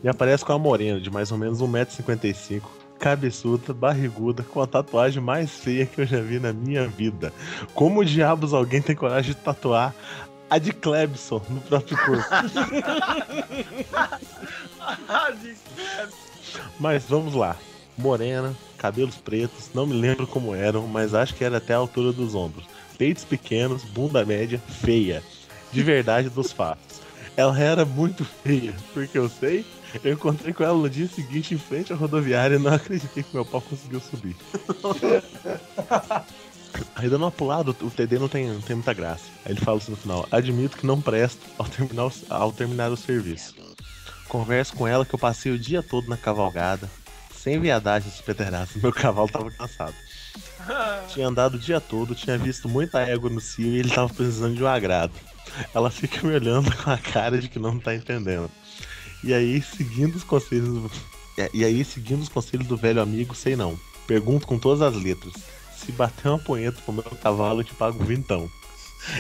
[0.03, 2.62] Me aparece com uma morena de mais ou menos 1,55m,
[3.00, 7.34] cabeçuda, barriguda, com a tatuagem mais feia que eu já vi na minha vida.
[7.74, 9.93] Como diabos alguém tem coragem de tatuar
[10.50, 12.26] a de Clebson no próprio corpo?
[16.80, 17.58] Mas vamos lá.
[17.98, 22.12] Morena, cabelos pretos, não me lembro como eram, mas acho que era até a altura
[22.12, 22.66] dos ombros.
[22.98, 25.24] Peitos pequenos, bunda média, feia.
[25.72, 27.02] De verdade dos fatos.
[27.38, 29.66] Ela era muito feia, porque eu sei,
[30.04, 33.34] eu encontrei com ela no dia seguinte em frente à rodoviária e não acreditei que
[33.34, 34.36] meu pau conseguiu subir.
[36.96, 39.24] Aí dando uma pulada, o TD não tem, não tem muita graça.
[39.46, 42.98] Aí ele fala assim no final: Admito que não presto ao terminar, ao terminar o
[42.98, 43.56] serviço.
[44.28, 46.89] Converso com ela que eu passei o dia todo na cavalgada,
[47.34, 48.80] sem viadagem super terraço.
[48.80, 49.96] Meu cavalo tava cansado.
[51.10, 54.56] Tinha andado o dia todo, tinha visto muita égua no cio e ele tava precisando
[54.56, 55.14] de um agrado.
[55.74, 58.50] Ela fica me olhando com a cara de que não tá entendendo.
[59.26, 60.91] E aí, seguindo os conselhos do...
[61.51, 63.78] E aí, seguindo os conselhos do velho amigo, sei não.
[64.05, 65.34] Pergunto com todas as letras.
[65.76, 68.47] Se bater uma punheta pro meu cavalo, eu te pago vintão.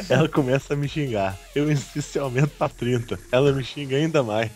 [0.07, 1.35] Ela começa a me xingar.
[1.55, 3.19] Eu insisto e aumento pra 30.
[3.31, 4.51] Ela me xinga ainda mais.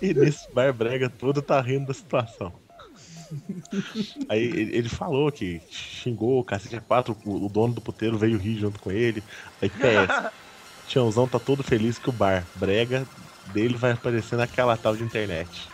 [0.00, 2.50] E nesse bar brega todo tá rindo da situação.
[4.26, 8.80] Aí ele falou que xingou o cacete 4, o dono do puteiro veio rir junto
[8.80, 9.22] com ele.
[9.60, 10.32] Aí PS.
[10.88, 13.06] Tiãozão tá todo feliz que o bar brega
[13.52, 15.68] dele vai aparecer naquela tal de internet.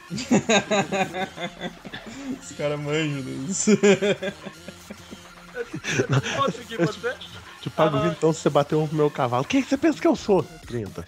[2.41, 3.71] Os caras manjam disso.
[6.79, 7.15] Você?
[7.61, 8.09] Te pago Ah.
[8.09, 9.45] então se você bater um pro meu cavalo.
[9.45, 10.43] Quem que você pensa que eu sou?
[10.67, 11.05] 30.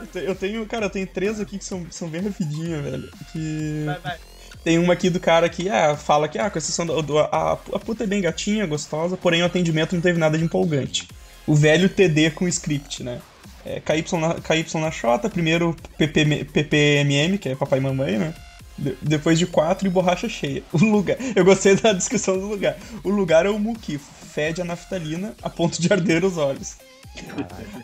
[0.00, 3.10] Eu te- Eu tenho, cara, eu tenho três aqui que são, são bem rapidinho, velho.
[3.32, 3.84] Que.
[3.86, 4.18] Vai, vai.
[4.66, 7.00] Tem uma aqui do cara que ah, fala que, ah, com exceção do.
[7.00, 10.42] do- a, a puta é bem gatinha, gostosa, porém o atendimento não teve nada de
[10.42, 11.06] empolgante.
[11.46, 13.20] O velho TD com script, né?
[13.64, 18.34] É, KY, na, KY na Xota, primeiro PP, PPMM, que é papai e mamãe, né?
[18.76, 20.64] De- depois de quatro e borracha cheia.
[20.74, 21.16] O lugar.
[21.36, 22.76] Eu gostei da descrição do lugar.
[23.04, 24.04] O lugar é o muquifo.
[24.34, 26.74] Fede a naftalina a ponto de arder os olhos.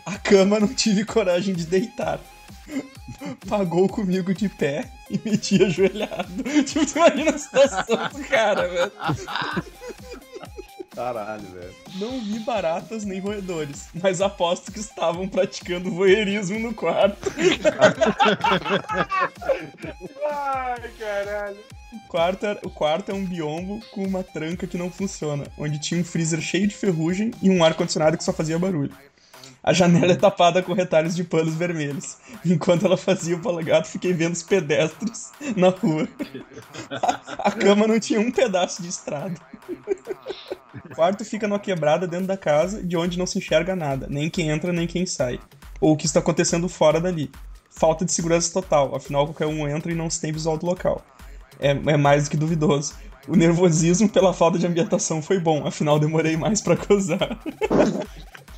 [0.05, 2.19] A cama não tive coragem de deitar.
[3.47, 6.43] Pagou comigo de pé e meti ajoelhado.
[6.65, 8.91] Tipo, tu imagina a situação do cara, velho.
[10.95, 11.73] Caralho, velho.
[11.95, 17.31] Não vi baratas nem roedores, mas aposto que estavam praticando voyeurismo no quarto.
[20.31, 21.57] Ai, caralho.
[21.93, 25.79] O quarto, era- o quarto é um biombo com uma tranca que não funciona, onde
[25.79, 28.91] tinha um freezer cheio de ferrugem e um ar-condicionado que só fazia barulho.
[29.63, 32.17] A janela é tapada com retalhos de panos vermelhos.
[32.45, 36.05] Enquanto ela fazia o balagato, fiquei vendo os pedestres na rua.
[37.39, 39.35] A, cama não tinha um pedaço de estrada.
[40.83, 44.29] O quarto fica numa quebrada dentro da casa, de onde não se enxerga nada, nem
[44.29, 45.39] quem entra, nem quem sai.
[45.79, 47.31] Ou o que está acontecendo fora dali.
[47.69, 51.01] Falta de segurança total, afinal qualquer um entra e não se tem visual do local.
[51.57, 52.95] É, é mais do que duvidoso.
[53.27, 57.39] O nervosismo pela falta de ambientação foi bom, afinal demorei mais pra gozar.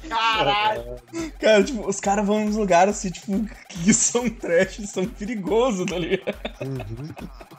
[0.09, 0.95] Caralho.
[1.39, 5.97] Cara, tipo, os caras vão nos lugares assim, tipo, que são trash, são perigosos, tá
[5.97, 6.35] ligado?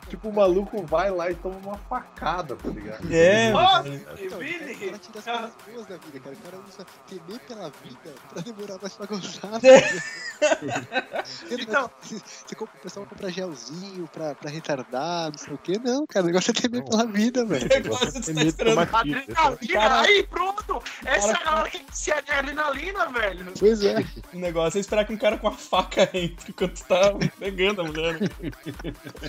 [0.09, 3.13] Tipo, o maluco vai lá e toma uma facada, tá ligado?
[3.13, 3.89] É, Nossa.
[4.21, 4.73] Então, Vini.
[4.73, 6.37] o cara tira as coisas boas da vida, cara.
[6.37, 9.51] O cara usa temer pela vida pra demorar mais pra gozar.
[11.51, 12.17] Então- Você,
[12.47, 15.81] você compra, o pessoal compra gelzinho pra, pra retardar, não sei o quê.
[15.83, 17.67] Não, cara, o negócio é temer pela vida, velho.
[17.67, 18.63] O negócio é que você tá.
[18.73, 19.35] Adrenalina,
[19.73, 20.83] Cara- aí pronto!
[21.05, 23.47] Essa é a galera que se é de adrenalina, velho.
[23.59, 24.05] Pois é.
[24.33, 27.85] O negócio é esperar que um cara com a faca entre enquanto tá pegando a
[27.85, 28.21] mulher.
[28.21, 28.29] né?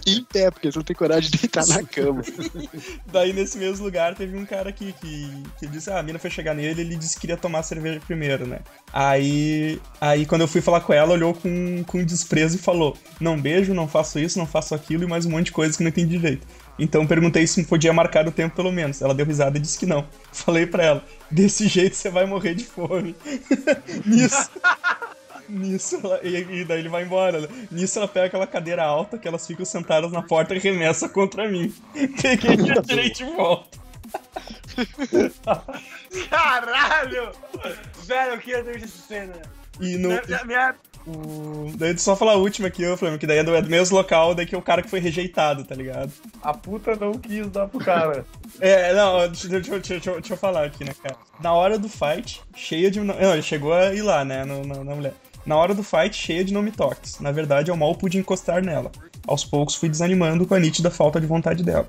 [0.05, 2.22] Em pé, porque você não tem coragem de deitar na cama.
[3.08, 6.30] Daí, nesse mesmo lugar, teve um cara aqui que, que disse: Ah, a mina foi
[6.30, 8.60] chegar nele ele disse que queria tomar cerveja primeiro, né?
[8.91, 13.39] Aí, aí quando eu fui falar com ela, olhou com, com desprezo e falou: Não
[13.39, 15.89] beijo, não faço isso, não faço aquilo e mais um monte de coisa que não
[15.89, 16.47] entendi direito.
[16.80, 19.01] Então perguntei se podia marcar o tempo pelo menos.
[19.01, 20.07] Ela deu risada e disse que não.
[20.32, 23.15] Falei pra ela: Desse jeito você vai morrer de fome.
[24.05, 24.49] Nisso.
[25.49, 27.39] Nisso, ela, e, e daí ele vai embora.
[27.39, 27.47] né?
[27.71, 31.49] Nisso ela pega aquela cadeira alta que elas ficam sentadas na porta e remessa contra
[31.49, 31.73] mim.
[32.21, 33.78] Peguei e tirei de volta.
[36.30, 37.32] Caralho!
[38.05, 39.34] Velho, eu queria ter visto essa cena.
[39.80, 40.75] E no, minha- minha
[41.08, 41.72] O...
[41.78, 43.95] Daí só falar a última aqui, ô Flamengo, que daí é do, é do mesmo
[43.95, 46.12] local, daí que é o cara que foi rejeitado, tá ligado?
[46.41, 48.26] A puta não quis dar pro cara.
[48.60, 51.16] É, não, deixa, deixa, deixa, deixa, eu falar aqui, né, cara?
[51.39, 52.99] Na hora do fight, cheia de.
[52.99, 55.14] Não, ele chegou a ir lá, né, no, no- na mulher.
[55.45, 57.22] Na hora do fight, cheia de nome toques.
[57.22, 58.91] Na verdade, eu mal pude encostar nela.
[59.26, 61.88] Aos poucos fui desanimando com a nítida falta de vontade dela.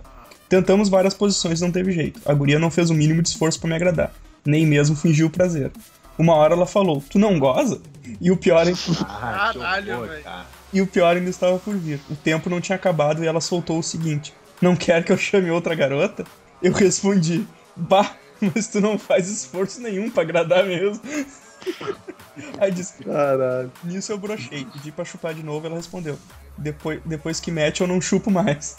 [0.48, 2.20] Tentamos várias posições e não teve jeito.
[2.24, 4.12] A guria não fez o mínimo de esforço pra me agradar.
[4.44, 5.72] Nem mesmo fingiu o prazer.
[6.18, 7.80] Uma hora ela falou, tu não goza?
[8.20, 8.72] E o pior é
[9.06, 10.24] Ah, Caralho, velho.
[10.72, 12.00] e o pior ainda estava por vir.
[12.10, 15.50] O tempo não tinha acabado e ela soltou o seguinte: Não quer que eu chame
[15.50, 16.24] outra garota?
[16.62, 17.46] Eu respondi:
[17.76, 21.00] Bah, mas tu não faz esforço nenhum pra agradar mesmo.
[22.58, 23.70] Aí disse: Caralho.
[23.84, 26.18] Nisso eu brochei, pedi pra chupar de novo ela respondeu:
[26.56, 28.76] depois, depois que mete eu não chupo mais.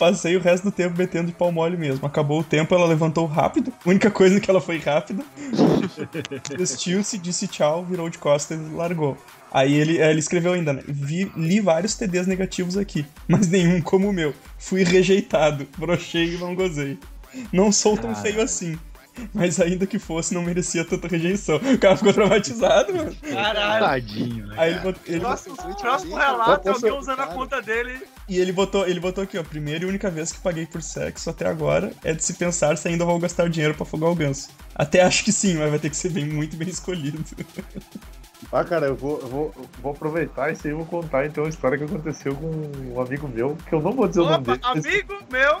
[0.00, 2.06] Passei o resto do tempo metendo de pau mole mesmo.
[2.06, 3.70] Acabou o tempo, ela levantou rápido.
[3.84, 5.22] A única coisa que ela foi rápida.
[6.56, 9.18] Vestiu-se, disse tchau, virou de costas e largou.
[9.52, 10.82] Aí ele, ele escreveu ainda, né?
[10.88, 14.32] Vi, li vários TDs negativos aqui, mas nenhum como o meu.
[14.58, 16.98] Fui rejeitado, brochei e não gozei.
[17.52, 18.78] Não sou tão feio assim.
[19.34, 21.56] Mas ainda que fosse, não merecia tanta rejeição.
[21.56, 23.14] O cara ficou traumatizado, mano.
[23.16, 23.84] Caralho.
[23.84, 24.54] Tadinho, né?
[24.56, 28.00] Aí ele ele Próximo, Próximo próximo relato, é alguém usando a conta dele.
[28.30, 29.42] E ele botou, ele botou aqui, ó.
[29.42, 32.86] Primeira e única vez que paguei por sexo até agora é de se pensar se
[32.86, 34.50] ainda vou gastar dinheiro pra afogar o ganso.
[34.72, 37.24] Até acho que sim, mas vai ter que ser bem, muito bem escolhido.
[38.52, 41.44] Ah, cara, eu vou, eu vou, eu vou aproveitar isso aí e vou contar então
[41.44, 42.46] a história que aconteceu com
[42.94, 44.60] um amigo meu, que eu não vou dizer o nome Opa, dele.
[44.62, 45.60] mas, amigo meu.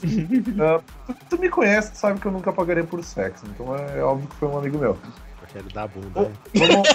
[0.64, 4.02] ah, tu, tu me conhece, tu sabe que eu nunca pagaria por sexo, então é,
[4.02, 4.98] óbvio que foi um amigo meu.
[5.38, 6.22] Porque ele dá a bunda.
[6.22, 6.32] Né?
[6.54, 6.88] Vamos.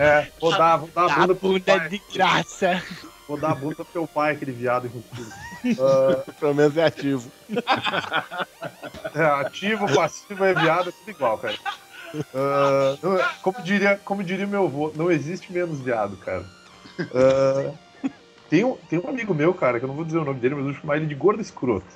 [0.00, 1.88] É, vou dar, vou dar a bunda bunda pai.
[1.88, 2.82] de graça.
[3.26, 5.32] Vou dar a bunda pro teu pai, aquele viado enrustido.
[5.80, 7.30] Ah, Pelo menos é ativo.
[9.14, 11.56] É, ativo, passivo, é viado, é tudo igual, cara.
[13.02, 16.44] Não- como, diria, como diria meu avô, não existe menos viado, cara.
[17.14, 17.72] Ah,
[18.50, 20.54] tem, um, tem um amigo meu, cara, que eu não vou dizer o nome dele,
[20.54, 21.86] mas eu vou chamar ele de Gordo Escroto.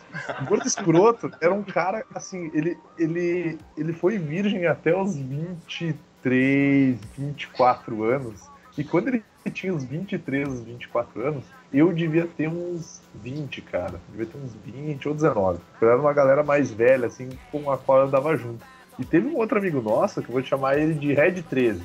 [0.40, 6.98] O Gordo Escroto era um cara, assim, ele, ele, ele foi virgem até os 23,
[7.16, 8.40] 24 anos.
[8.76, 14.00] E quando ele tinha os 23, os 24 anos, eu devia ter uns 20, cara.
[14.10, 15.58] Devia ter uns 20 ou 19.
[15.80, 18.64] Eu era uma galera mais velha, assim, com a qual eu andava junto.
[18.98, 21.82] E teve um outro amigo nosso, que eu vou chamar ele de Red 13.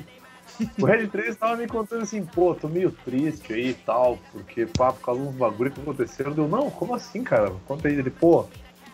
[0.80, 4.66] O Red 13 tava me contando assim, pô, tô meio triste aí e tal, porque
[4.66, 6.32] pá, por causa dos bagulho que aconteceram.
[6.32, 7.52] Deu, não, como assim, cara?
[7.66, 7.94] Conta aí.
[7.94, 8.46] Ele, pô,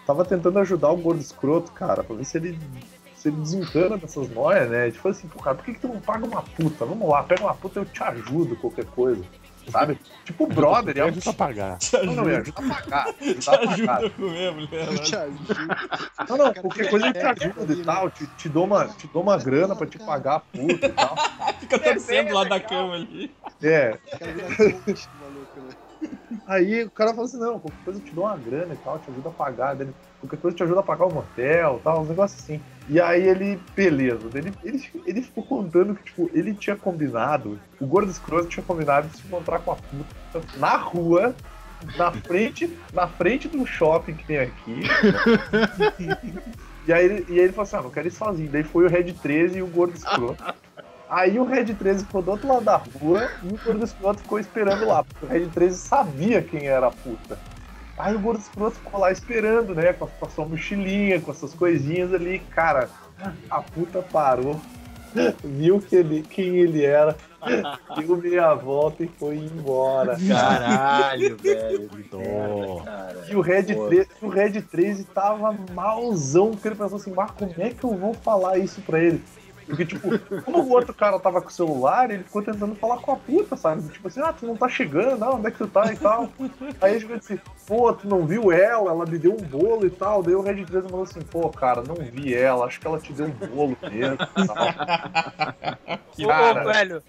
[0.06, 2.58] tava tentando ajudar o gordo escroto, cara, pra ver se ele,
[3.20, 4.88] se ele desencana dessas noias, né?
[4.88, 6.86] Ele falou assim, pô, cara, por que, que tu não paga uma puta?
[6.86, 9.22] Vamos lá, pega uma puta, eu te ajudo, qualquer coisa.
[9.70, 9.98] Sabe?
[10.24, 11.78] Tipo, brother, é um Ajuda a pagar.
[12.02, 13.12] Não, não, me ajuda, ajuda a pagar.
[13.12, 13.72] te Ajudar a pagar.
[13.72, 14.88] ajuda a comer mulher.
[14.88, 15.54] Eu te ajudo.
[16.28, 19.22] Não, não, qualquer coisa eu te ajuda e tal, te, te, dou uma, te dou
[19.22, 21.14] uma grana pra te pagar a puta e tal.
[21.60, 23.36] Fica torcendo lá da cama ali.
[23.62, 23.98] É,
[25.20, 25.74] O né?
[26.46, 28.98] aí o cara fala assim, não, qualquer coisa eu te dou uma grana e tal,
[28.98, 32.00] te ajuda a pagar, ele, qualquer coisa te ajuda a pagar o motel e tal,
[32.00, 32.60] uns negócios assim.
[32.92, 37.56] E aí ele, beleza, daí ele, ele, ele ficou contando que, tipo, ele tinha combinado,
[37.80, 41.32] o gordo escroto tinha combinado de se encontrar com a puta na rua,
[41.96, 44.80] na frente, na frente do shopping que tem aqui.
[46.86, 48.50] e, aí, ele- e aí ele falou assim, ah, não quero ir sozinho.
[48.50, 50.42] Daí foi o Red 13 e o gordo escroto.
[51.08, 54.38] Aí o Red 13 ficou do outro lado da rua e o Gordo Escroto ficou
[54.38, 57.36] esperando lá, porque o Red 13 sabia quem era a puta.
[58.02, 61.30] Aí o Gordo Escroto ficou lá esperando, né, com a, com a sua mochilinha, com
[61.30, 62.38] essas coisinhas ali.
[62.50, 62.88] Cara,
[63.50, 64.58] a puta parou,
[65.44, 67.16] viu que ele, quem ele era,
[67.96, 70.16] deu meia volta e foi embora.
[70.28, 71.88] Caralho, velho.
[71.88, 72.18] que Dó.
[72.18, 73.24] merda, cara.
[73.28, 73.88] E o Red, Pô.
[73.88, 77.94] 13, o Red 13 tava malzão, porque ele pensou assim, mas como é que eu
[77.94, 79.22] vou falar isso pra ele?
[79.70, 83.12] Porque, tipo, como o outro cara tava com o celular, ele ficou tentando falar com
[83.12, 83.88] a puta, sabe?
[83.88, 86.28] Tipo assim, ah, tu não tá chegando, ah, onde é que tu tá e tal.
[86.80, 90.22] Aí ele assim, pô, tu não viu ela, ela me deu um bolo e tal.
[90.22, 93.12] Daí o Red 13 falou assim, pô, cara, não vi ela, acho que ela te
[93.12, 94.18] deu um bolo mesmo
[96.18, 96.62] e Cara.
[96.62, 97.02] ô, velho.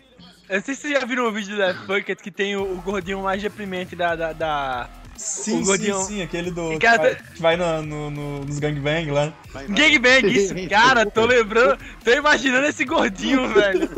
[0.50, 2.82] Eu não sei se vocês já viram o vídeo da Bucket que tem o, o
[2.82, 4.16] gordinho mais deprimente da.
[4.16, 4.90] da, da...
[5.16, 6.70] Sim, O sim, sim, aquele do.
[6.72, 9.32] Que Cara, vai, que vai no, no, no- nos gangbang lá.
[9.54, 9.76] Vai, vai.
[9.78, 13.90] Gangbang, isso, cara, tô lembrando, tô imaginando esse gordinho, velho.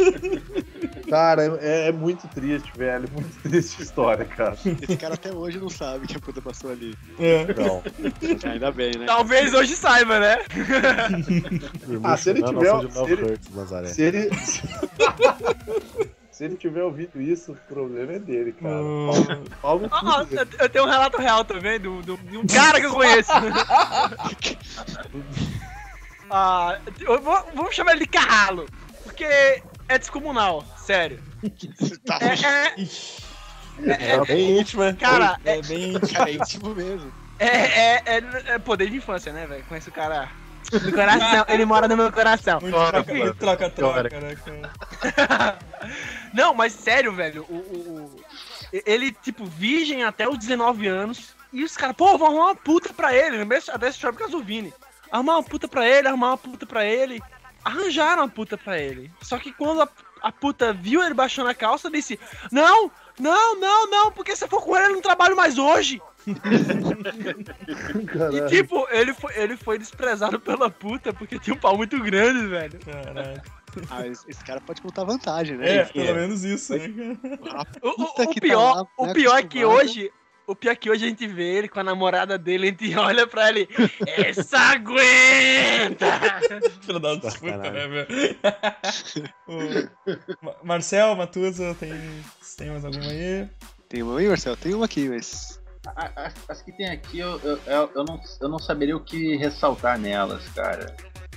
[1.10, 3.08] Cara, é, é muito triste, velho.
[3.14, 4.58] Muito triste história, cara.
[4.82, 6.96] Esse cara até hoje não sabe que a puta passou ali.
[7.20, 7.46] É.
[7.54, 7.84] Não.
[8.52, 9.06] Ainda bem, né?
[9.06, 10.38] Talvez hoje saiba, né?
[12.04, 13.40] Ah, se ele tiver- se ele-.
[13.88, 14.30] Se ele.
[16.44, 18.84] Se ele tiver ouvido isso, o problema é dele, cara.
[18.84, 19.46] Hum.
[19.62, 20.42] Pau no Ó, ó, cu dele.
[20.42, 23.32] eu, eu tenho um relato real também do, do- de um cara que eu conheço.
[26.30, 28.66] ah, eu vou, vamos chamar ele de Carralo.
[29.04, 31.24] porque é descomunal, sério.
[32.06, 32.34] Tá, É,
[33.92, 34.94] é, É bem íntima.
[34.96, 35.94] cara, É bem.
[36.28, 37.14] é íntimo mesmo.
[37.40, 38.22] é, é, é,
[38.56, 39.64] é poder de infância, né, velho?
[39.64, 40.30] Conhece o cara
[40.72, 42.60] do coração, ele mora no meu coração.
[42.62, 42.72] Muito
[44.12, 45.60] troca, né, cara?
[46.34, 48.24] Não, mas sério, velho, o, o- o-
[48.86, 52.92] ele, tipo, virgem até os 19 anos, e os caras, pô, vão arrumar uma puta
[52.94, 54.74] pra ele, dessa história por causa do Vini.
[55.12, 57.22] Arrumar uma puta pra ele, arrumar uma puta pra ele.
[57.64, 59.12] Arranjaram uma puta pra ele.
[59.22, 59.88] Só que quando a,
[60.24, 62.20] a puta viu ele baixando a calça, disse,
[62.52, 66.02] não, não, não, não, porque se eu for com ele, eu não trabalho mais hoje.
[68.32, 72.48] E tipo, ele foi, ele foi desprezado pela puta porque tinha um pau muito grande,
[72.48, 72.80] velho.
[72.80, 73.42] Caralho.
[73.90, 75.78] Ah, esse, cara pode contar vantagem, né?
[75.78, 76.90] É, pelo menos isso, né,
[77.44, 77.68] cara?
[77.82, 80.12] O, o- o tá pior, lá, o né, pior é que hoje,
[80.46, 82.94] o pior é que hoje a gente vê ele com a namorada dele, a gente
[82.96, 83.68] olha pra ele,
[84.06, 86.06] essa aguenta!
[86.86, 87.72] Filho da puta, Sacanagem.
[87.72, 88.08] né, velho?
[90.64, 91.94] Marcel, Matusa, tem,
[92.58, 93.48] tem mais alguma aí?
[93.90, 94.56] Tem uma aí, Marcelo?
[94.58, 95.60] Tem uma aqui, mas.
[95.86, 99.00] A- a- As que tem aqui, eu, eu, eu, eu não, eu não saberia o
[99.04, 100.96] que ressaltar nelas, cara.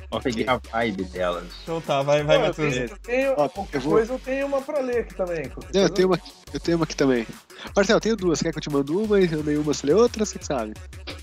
[0.09, 0.31] Eu Ok.
[0.33, 1.49] peguei a vibe delas.
[1.65, 4.19] Então tá, vai, vai, Pô, eu tenho, eu tenho- Ó, qualquer eu vou- coisa eu
[4.21, 5.45] tenho uma pra ler aqui também.
[5.47, 6.21] eu coisa tenho uma,
[6.55, 7.27] eu tenho uma aqui também.
[7.75, 8.39] Marcelo, eu tenho duas.
[8.39, 10.25] Você quer que eu te mando uma e eu leio uma, você lê outra?
[10.25, 10.75] Você que sabe.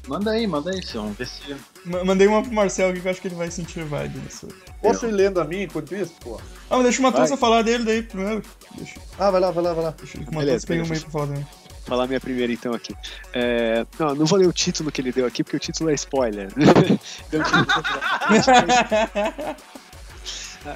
[0.06, 1.12] Manda aí, manda aí, Sion.
[1.14, 1.56] Vê se.
[1.86, 4.50] Ma- Mandei uma pro Marcel aqui que eu acho que ele vai sentir vibe disso.
[4.82, 6.36] Posso ir lendo a minha enquanto isso, pô?
[6.70, 7.38] Ah, mas deixa o Vai.
[7.38, 8.44] falar dele daí primeiro.
[8.76, 9.92] Deixa, Ah, vai lá, vai lá, vai lá.
[9.98, 11.46] deixa que o Matusa pegue uma aí pra falar dele.
[11.86, 12.96] Falar minha primeira então aqui.
[13.34, 15.94] É, não, não vou ler o título que ele deu aqui, porque o título é
[15.94, 16.48] spoiler.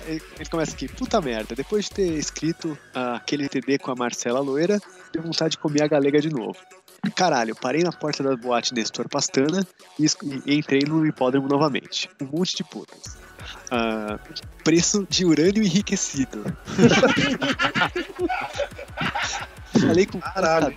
[0.06, 0.22] Ele,
[0.52, 4.80] começa aqui, puta merda, depois de ter escrito aquele TD com a Marcela Loira,
[5.14, 6.58] deu vontade de comer a galega de novo.
[7.16, 9.66] Caralho, parei na porta da boate Nestor Pastana
[9.98, 10.06] e,
[10.46, 12.10] e entrei no hipódromo novamente.
[12.22, 13.18] Um monte de putas.
[13.72, 14.19] Ah,
[14.64, 16.44] preço de urânio enriquecido.
[19.80, 20.76] Falei com Caralho.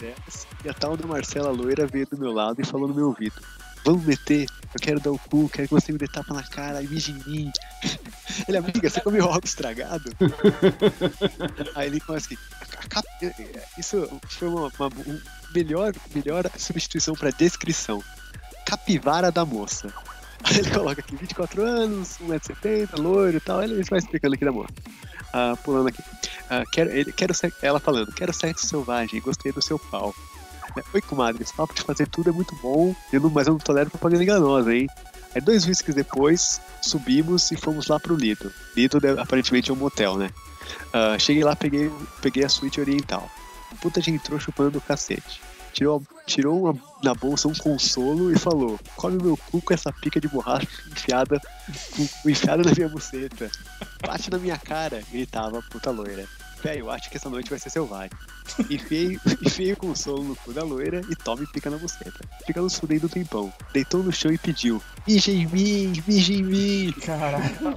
[0.65, 3.41] e a tal da Marcela Loira veio do meu lado e falou no meu ouvido.
[3.85, 6.83] Vamos meter, eu quero dar o cu, quero que você me dê tapa na cara
[6.83, 7.53] e mije em mim.
[8.47, 10.11] Ele, amiga, você comeu algo estragado?
[11.75, 12.39] Aí ele começa aqui.
[12.77, 13.09] "A cap-
[13.79, 15.21] Isso foi uma, uma um
[15.55, 18.03] melhor, melhor substituição para descrição.
[18.67, 19.93] Capivara da moça.
[20.45, 23.63] Aí ele coloca aqui 24 anos, 1,70m, loiro e tal.
[23.63, 24.73] Ele vai explicando aqui da moça.
[25.33, 26.03] Ah, pulando aqui.
[26.49, 30.15] Ah, quero, ele, quero ela falando, quero sexo selvagem, gostei do seu pau.
[30.77, 33.53] É, Oi, comadre, esse papo de fazer tudo é muito bom, eu não- mas eu
[33.53, 34.89] não tolero propaganda enganosa, hein?
[35.35, 38.53] Aí dois whiskies depois, subimos e fomos lá pro Lido.
[38.77, 40.31] Lido é, aparentemente é um motel, né?
[40.93, 41.91] Ah, cheguei lá, peguei,
[42.21, 43.31] peguei a suíte oriental.
[43.81, 45.41] Puta já entrou chupando o cacete.
[45.73, 50.21] Tirou, tirou uma- na bolsa um consolo e falou: Come meu cu com essa pica
[50.21, 51.41] de borracha enfiada,
[52.27, 53.51] enfiada na minha buceta.
[54.05, 56.27] Bate na minha cara, gritava a puta loira.
[56.63, 58.11] Velho, eu acho que essa noite vai ser selvagem.
[58.69, 62.21] Enfiei, enfiei o consolo no cu da loira e tome pica na buceta.
[62.47, 63.51] Fica nos fudendo um tempão.
[63.73, 66.93] Deitou no chão e pediu: Mija em mim, mija em mim.
[67.01, 67.77] Caralho.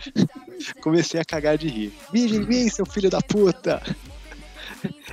[0.82, 1.94] Comecei a cagar de rir.
[2.12, 3.82] Mija em mim, seu filho da puta!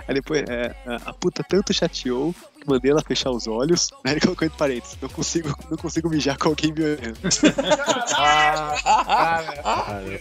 [0.09, 2.35] Aí depois, é, a- a puta tanto chateou
[2.67, 3.91] mandei ela fechar os olhos.
[4.05, 7.19] Aí ele colocou entre parênteses: não consigo, não consigo mijar com alguém me olhando.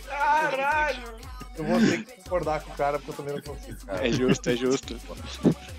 [0.07, 1.19] Caralho!
[1.57, 4.07] Eu vou ter que concordar com o cara porque eu também não consigo, cara.
[4.07, 4.97] É justo, é justo.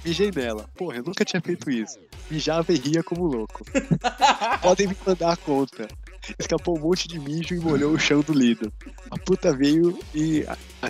[0.05, 0.69] Mijei nela.
[0.77, 1.99] Porra, eu nunca tinha feito isso.
[2.31, 3.65] Mijava e ria como louco.
[4.61, 5.89] Podem me mandar a conta.
[6.39, 8.73] Escapou um monte de mijo e molhou o chão do lido.
[9.11, 10.45] A puta veio e,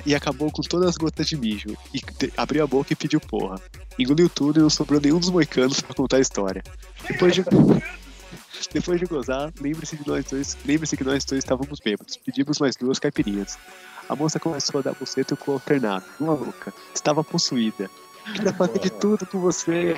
[0.04, 1.76] e acabou com todas as gotas de mijo.
[1.94, 2.00] E
[2.36, 3.60] abriu a boca e pediu porra.
[3.98, 6.62] Engoliu tudo e não sobrou nenhum dos moicanos pra contar a história.
[7.08, 7.44] Depois de,
[8.72, 10.56] depois de gozar, lembre-se de nós dois.
[10.64, 12.16] Lembre-se que nós dois estávamos bêbados.
[12.16, 13.58] Pedimos mais duas caipirinhas.
[14.08, 16.04] A moça começou a dar buceta com o alternado.
[16.18, 16.74] Uma louca.
[16.92, 17.88] Estava possuída.
[18.34, 19.96] Queria fazer de tudo com você.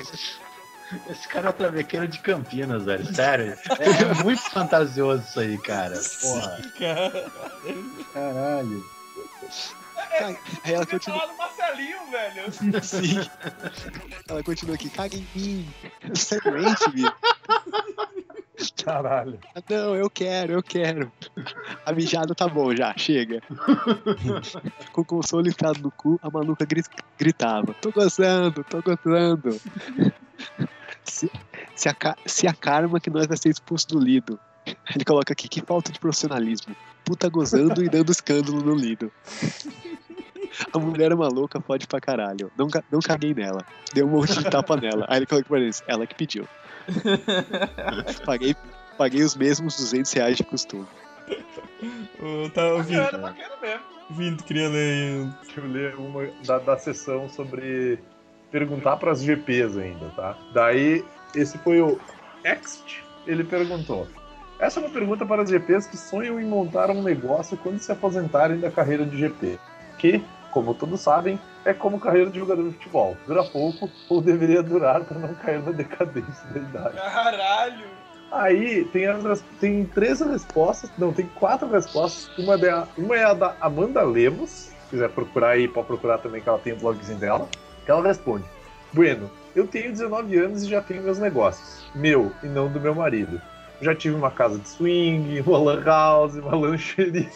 [1.09, 3.05] Esse cara é o travequeiro de Campinas, velho.
[3.13, 3.57] Sério.
[3.79, 5.99] É muito fantasioso isso aí, cara.
[6.21, 6.61] Porra.
[6.79, 7.31] Cara.
[8.13, 8.85] Caralho.
[10.63, 11.19] Aí ela continua.
[11.19, 12.83] Falar do Marcelinho, velho.
[12.83, 13.19] Sim.
[14.29, 14.89] Ela continua aqui.
[14.89, 15.67] Caga em mim.
[16.13, 17.15] Você é doente, Vitor?
[18.85, 19.39] Caralho.
[19.69, 21.11] Não, eu quero, eu quero.
[21.85, 23.41] A mijada tá bom já, chega.
[24.91, 26.83] Com o console enfiado no cu, a maluca gri-
[27.17, 29.59] gritava: Tô gozando, tô gozando.
[31.03, 31.29] Se,
[31.75, 34.39] se, a, se a karma que nós vai ser expulso do Lido.
[34.95, 36.75] Ele coloca aqui: Que falta de profissionalismo.
[37.03, 39.11] Puta gozando e dando escândalo no Lido.
[40.71, 42.51] A mulher é uma louca, pode pra caralho.
[42.57, 43.65] Não, não caguei nela.
[43.93, 45.05] Deu um monte de tapa nela.
[45.09, 46.47] Aí ele coloca pra eles: Ela que pediu.
[48.25, 48.55] Paguei,
[48.97, 50.85] paguei os mesmos 200 reais de costume.
[52.53, 53.83] Tá ouvindo, Bacana, bacana mesmo.
[54.09, 55.27] ouvindo, queria ler.
[55.43, 57.99] Deixa eu ler uma da, da sessão sobre
[58.53, 60.37] perguntar para as GPs ainda, tá?
[60.53, 61.03] Daí,
[61.35, 61.99] esse foi o
[62.45, 64.07] Ext, ele perguntou.
[64.59, 67.91] Essa é uma pergunta para as GPs que sonham em montar um negócio quando se
[67.91, 69.59] aposentarem da carreira de GP.
[69.97, 73.17] Que, como todos sabem, é como carreira de jogador de futebol.
[73.25, 76.95] Dura pouco ou deveria durar para não cair na decadência da idade.
[76.95, 77.85] Caralho.
[78.31, 82.29] Aí tem, as, tem três respostas, não, tem quatro respostas.
[82.37, 86.39] Uma, da, uma é a da Amanda Lemos, se quiser procurar aí, pode procurar também
[86.39, 87.49] que ela tem o blogzinho dela.
[87.87, 88.45] Ela responde:
[88.91, 91.85] Bueno, eu tenho 19 anos e já tenho meus negócios.
[91.93, 93.41] Meu e não do meu marido.
[93.81, 97.29] Já tive uma casa de swing, uma lan house, uma lancheria,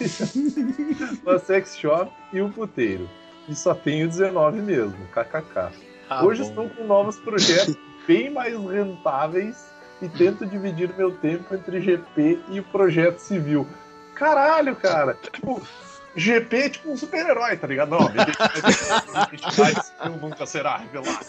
[1.26, 3.10] uma sex shop e um puteiro.
[3.50, 5.72] E só tenho 19 mesmo, kkk.
[6.08, 6.50] Tá Hoje bom.
[6.50, 7.76] estou com novos projetos
[8.08, 9.68] bem mais rentáveis
[10.02, 13.68] e tento dividir meu tempo entre GP e o projeto civil.
[14.16, 15.18] Caralho, cara!
[15.22, 15.62] Tipo,
[16.18, 17.92] GP é tipo um super-herói, tá ligado?
[17.92, 21.20] Não, identidade civil nunca será revelada.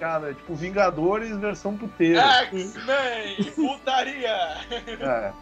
[0.00, 2.18] Cara, é tipo Vingadores versão puteiro.
[2.18, 4.56] X-Men, putaria.
[4.98, 5.32] É.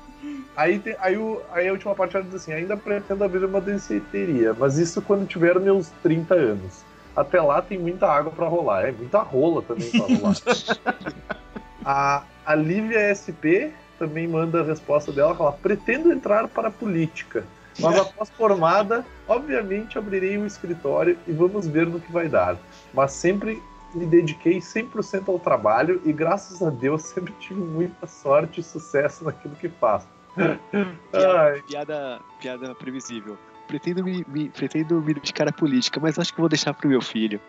[0.57, 3.61] Aí, tem, aí, o, aí a última parte ela diz assim: ainda pretendo abrir uma
[3.61, 6.85] danceteria, mas isso quando tiver meus 30 anos.
[7.17, 8.89] Até lá tem muita água pra rolar.
[8.89, 10.35] É muita rola também pra rolar.
[11.85, 17.45] a, a Lívia SP também manda a resposta dela: fala, pretendo entrar para a política.
[17.79, 22.57] Mas após formada, obviamente abrirei um escritório e vamos ver no que vai dar.
[22.93, 23.63] Mas sempre
[23.95, 29.25] me dediquei 100% ao trabalho e graças a Deus sempre tive muita sorte e sucesso
[29.25, 30.07] naquilo que faço.
[31.11, 33.37] Piada, piada, piada previsível.
[33.67, 37.01] Pretendo me, me- pretendo me dedicar à política, mas acho que vou deixar pro meu
[37.01, 37.41] filho.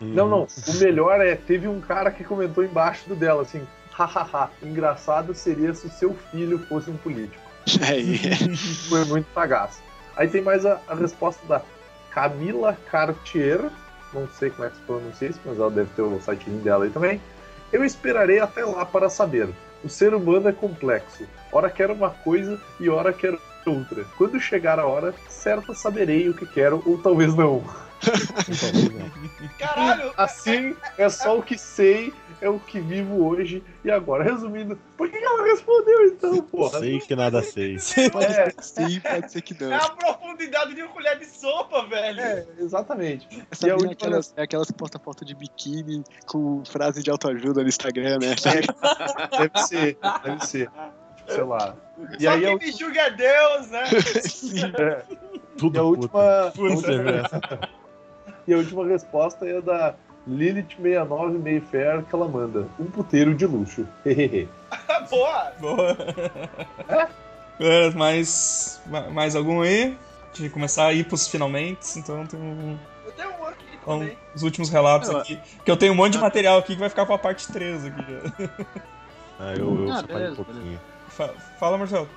[0.00, 0.46] não, não.
[0.66, 3.66] O melhor é, teve um cara que comentou embaixo do dela assim,
[3.98, 7.42] hahaha, engraçado seria se o seu filho fosse um político.
[7.80, 8.46] É,
[8.88, 9.82] Foi muito sagaz.
[10.16, 11.62] Aí tem mais a, a resposta da
[12.10, 13.70] Camila Cartier,
[14.12, 16.84] não sei como é que se pronuncia isso, mas ela deve ter o sitezinho dela
[16.84, 17.20] aí também.
[17.72, 19.48] Eu esperarei até lá para saber.
[19.84, 21.24] O ser humano é complexo.
[21.52, 24.04] Ora quero uma coisa e ora quero outra.
[24.16, 27.62] Quando chegar a hora, certa saberei o que quero ou talvez não.
[29.58, 34.24] Caralho, Assim é só o que sei, é o que vivo hoje e agora.
[34.24, 36.78] Resumindo, por que ela respondeu então, porra?
[36.80, 37.76] Sei que nada sei.
[38.10, 38.32] pode É.
[38.32, 39.76] ser que sim, pode ser que é não.
[39.76, 42.20] a profundidade de uma colher de sopa, velho.
[42.20, 43.28] É, exatamente.
[43.50, 47.10] Essa E é última aquelas, é aquelas que posta foto de biquíni com frase de
[47.10, 48.34] autoajuda no Instagram, né?
[49.38, 50.70] Deve ser, deve ser.
[51.28, 51.76] Sei lá.
[52.18, 53.84] E Só aí quem a, me julga é Deus, né?
[54.78, 55.02] é,
[55.58, 57.22] Tudo e a última, Puta, velho.
[58.46, 59.94] e a última resposta é da
[60.28, 62.66] Lilith69 Mayfair que ela manda.
[62.78, 63.86] Um puteiro de luxo.
[65.10, 65.52] Boa.
[65.60, 65.96] Boa.
[67.60, 69.96] É, mais, ma- mais algum aí?
[70.34, 74.18] De começar a ir pros finalmente, então tem um, Eu tenho um aqui um- também.
[74.34, 75.38] os últimos relatos Eu- aqui.
[75.64, 78.02] Que eu tenho um monte de material aqui que vai ficar pra parte 3 aqui.
[78.12, 78.48] já.
[79.40, 80.80] Ah, eu, eu Ah, separei beleza, um pouquinho.
[81.08, 82.08] Fa- Fala, Marcelo.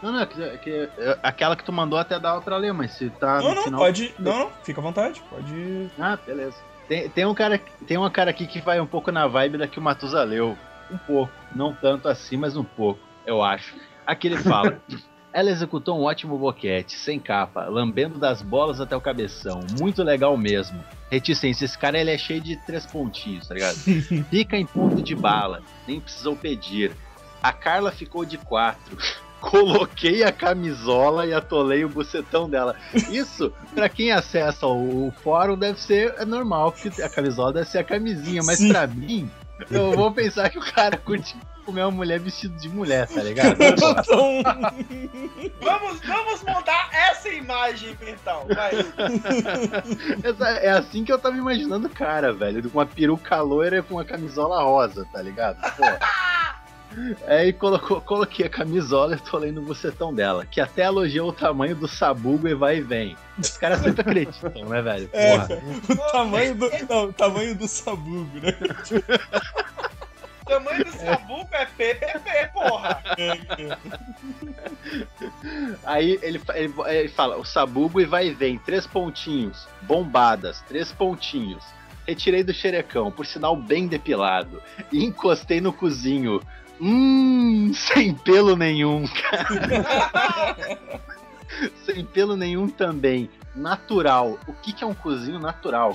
[0.00, 2.72] Não, não, é que, é que- é aquela que tu mandou até dá pra ler,
[2.72, 3.80] mas se tá Não, no não, final.
[3.80, 4.14] pode.
[4.20, 5.20] Não, não, fica à vontade.
[5.28, 5.90] Pode.
[5.98, 6.54] Ah, beleza.
[6.90, 7.56] Tem, tem um cara,
[7.86, 10.58] tem uma cara aqui que vai um pouco na vibe da que o Matusa leu.
[10.90, 11.32] Um pouco.
[11.54, 13.76] Não tanto assim, mas um pouco, eu acho.
[14.04, 14.76] Aqui ele fala.
[15.32, 19.60] Ela executou um ótimo boquete, sem capa, lambendo das bolas até o cabeção.
[19.78, 20.82] Muito legal mesmo.
[21.08, 23.76] Reticência, esse cara ele é cheio de três pontinhos, tá ligado?
[24.28, 26.90] Fica em ponto de bala, nem precisou pedir.
[27.40, 28.98] A Carla ficou de quatro.
[29.40, 32.76] Coloquei a camisola e atolei o bucetão dela.
[33.10, 37.78] Isso, pra quem acessa o fórum, deve ser é normal, porque a camisola deve ser
[37.78, 39.30] a camisinha, mas pra mim,
[39.70, 41.34] eu vou pensar que o cara curte
[41.64, 43.56] comer uma mulher vestido de mulher, tá ligado?
[43.62, 43.94] Então,
[45.60, 48.72] Vamos, vamos montar essa imagem mental, vai.
[50.22, 52.62] Essa- É assim que eu tava imaginando o cara, velho.
[52.70, 55.58] Com uma peruca loira com uma camisola rosa, tá ligado?
[55.76, 55.84] Pô.
[57.26, 61.32] Aí colocou, coloquei a camisola e tô lendo o bucetão dela, que até elogiou o
[61.32, 63.16] tamanho do sabugo e vai e vem.
[63.38, 65.08] Os caras sempre acreditam, né, velho?
[65.12, 65.62] É, Porra.
[65.88, 66.70] o tamanho do.
[66.88, 68.56] Não, o tamanho do sabugo, né?
[70.40, 73.00] O tamanho do sabuco é PPP, porra.
[75.84, 80.90] Aí ele, ele, ele fala, o sabugo e vai e vem, três pontinhos, bombadas, três
[80.90, 81.62] pontinhos.
[82.04, 84.60] Retirei do xerecão, por sinal bem depilado,
[84.90, 86.40] e encostei no cozinho.
[86.80, 89.46] Hum, sem pelo nenhum, cara.
[91.84, 93.28] sem pelo nenhum também.
[93.54, 94.38] Natural.
[94.46, 95.92] O que, que é um cozinho natural?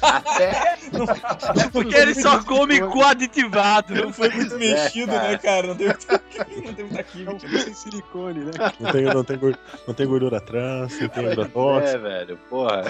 [0.00, 0.76] Até.
[1.72, 3.94] Porque ele só come cu aditivado.
[3.94, 5.28] Não foi muito mexido, cara.
[5.30, 5.66] né, cara?
[5.68, 6.22] Não tem muita,
[6.64, 7.32] não tem muita É química.
[7.48, 8.50] cu sem silicone, né?
[8.80, 11.90] Não tem, não tem, gor- não tem gordura trans, não tem gordura tóxica.
[11.90, 12.82] É, velho, porra.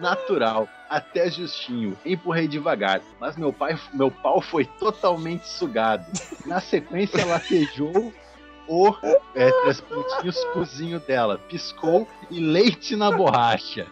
[0.00, 1.96] Natural, até justinho.
[2.04, 6.04] Empurrei devagar, mas meu pai, meu pau foi totalmente sugado.
[6.46, 8.12] Na sequência, latejou
[8.66, 8.94] o
[9.34, 13.86] é, três pontinhos cozinho dela, piscou e leite na borracha.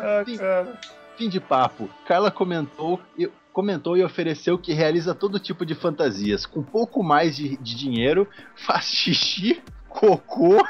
[0.00, 0.78] Ah, cara.
[1.16, 1.88] Fim de papo.
[2.06, 6.46] Carla comentou e, comentou e ofereceu que realiza todo tipo de fantasias.
[6.46, 10.64] Com pouco mais de, de dinheiro, faz xixi, cocô,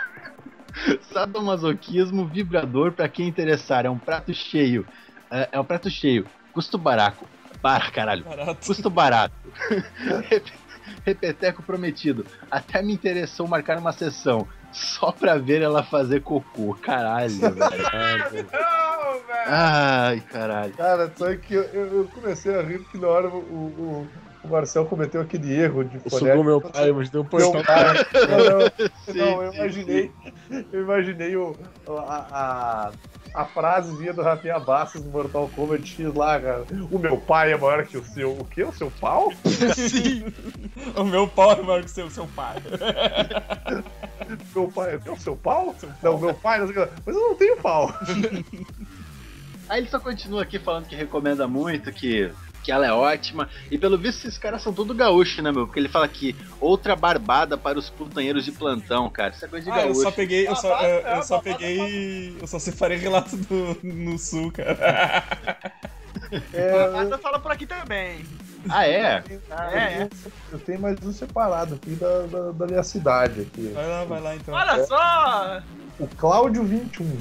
[1.13, 3.87] sadomasoquismo, vibrador para quem interessar.
[3.87, 4.87] É um prato cheio.
[5.31, 6.27] É, é um prato cheio.
[6.53, 7.27] Custo barato.
[7.63, 8.25] Para, caralho.
[8.25, 8.67] Barato.
[8.67, 9.35] Custo barato.
[10.29, 10.47] Rep-
[11.05, 12.27] Repeteco prometido.
[12.51, 14.47] Até me interessou marcar uma sessão.
[14.73, 16.75] Só pra ver ela fazer cocô.
[16.83, 17.55] Caralho, velho.
[17.59, 19.51] Não, velho.
[19.51, 20.73] Ai, caralho.
[20.75, 24.13] Cara, só que eu, eu- eu comecei a rir porque na hora o, o,
[24.45, 27.53] o Marcel cometeu aquele erro de Sugou meu pai, mas deu um portão.
[29.09, 30.13] Não, não, eu sim, imaginei.
[30.73, 31.57] Eu imaginei o,
[31.89, 32.93] a, a,
[33.35, 36.65] a frasezinha do Rafinha Bastos no Mortal Kombat X lá, cara.
[36.91, 38.33] O meu pai é maior que o seu.
[38.33, 38.65] O quê?
[38.65, 39.33] O seu pau?
[39.75, 40.33] Sim.
[40.97, 42.57] O meu pau é maior que o seu, seu pai.
[44.55, 45.75] Meu pai é o seu pau?
[46.03, 46.93] Não, meu pai, não sei o que.
[47.07, 47.93] Mas eu não tenho pau.
[49.69, 52.33] Aí ele só continua aqui falando que recomenda muito, que,
[52.63, 53.49] que ela é ótima.
[53.71, 55.67] E pelo visto, esses caras são tudo gaúcho, né, meu?
[55.67, 59.33] Porque ele fala que outra barbada para os putanheiros de plantão, cara.
[59.35, 60.03] Isso é coisa de Ah, eu gaúcho.
[60.03, 63.79] só peguei, eu só, Ah, eu, tá, eu só peguei, eu só separei relato do
[63.83, 65.25] no sul, cara.
[66.53, 68.25] É, Mas eu falo por aqui também.
[68.69, 69.23] Ah, é?
[69.51, 70.09] Ah, é, é.
[70.53, 73.43] Eu tenho mais um separado aqui da, da, da minha cidade.
[73.43, 73.71] Aqui.
[73.75, 74.55] Vai lá, vai lá então.
[74.55, 75.63] Olha só!
[75.99, 77.19] O Cláudio 21.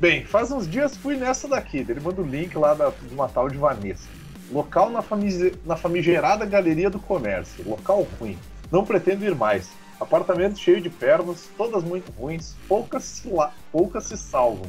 [0.00, 1.78] Bem, faz uns dias fui nessa daqui.
[1.78, 4.08] Ele manda o link lá da, de uma tal de Vanessa.
[4.52, 7.64] Local na, famigerada, na famigerada Galeria do Comércio.
[7.68, 8.38] Local ruim.
[8.70, 9.70] Não pretendo ir mais.
[10.00, 12.56] Apartamento cheio de pernas, todas muito ruins.
[12.68, 14.66] Poucas se, la- poucas se salvam.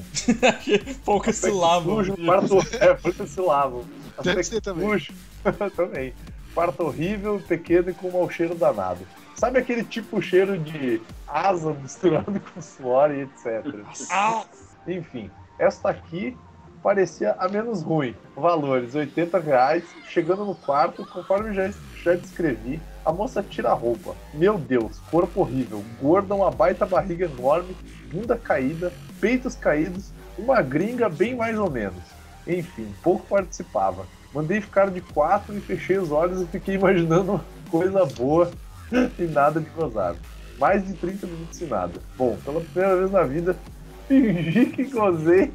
[1.03, 1.83] Poucas Aspecto sílabas.
[2.07, 2.57] sujo, quarto...
[2.79, 3.83] É, poucas se lavam.
[4.23, 4.87] Deve Aspecto ser também.
[4.89, 5.13] sujo.
[5.75, 6.13] também.
[6.53, 8.99] Quarto horrível, pequeno e com mau cheiro danado.
[9.35, 13.83] Sabe aquele tipo cheiro de asa misturado com suor e etc.
[14.11, 14.45] Ah,
[14.87, 16.37] Enfim, esta aqui
[16.83, 18.13] parecia a menos ruim.
[18.35, 19.83] Valores, 80 reais.
[20.09, 21.71] Chegando no quarto, conforme já,
[22.03, 24.13] já descrevi, a moça tira a roupa.
[24.33, 25.83] Meu Deus, corpo horrível.
[26.01, 27.75] Gorda, uma baita barriga enorme,
[28.11, 32.03] bunda caída, peitos caídos, uma gringa bem mais ou menos.
[32.45, 34.05] Enfim, pouco participava.
[34.33, 37.39] Mandei ficar de quatro e fechei os olhos e fiquei imaginando
[37.71, 38.51] coisa boa
[39.17, 40.17] e nada de gozado.
[40.59, 41.99] Mais de 30 minutos e nada.
[42.17, 43.55] Bom, pela primeira vez na vida,
[44.07, 45.51] fingi que gozei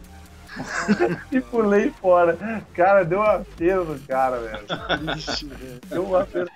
[1.32, 2.36] e pulei fora.
[2.74, 4.66] Cara, deu uma pena no cara, velho.
[5.88, 6.48] Deu uma pena.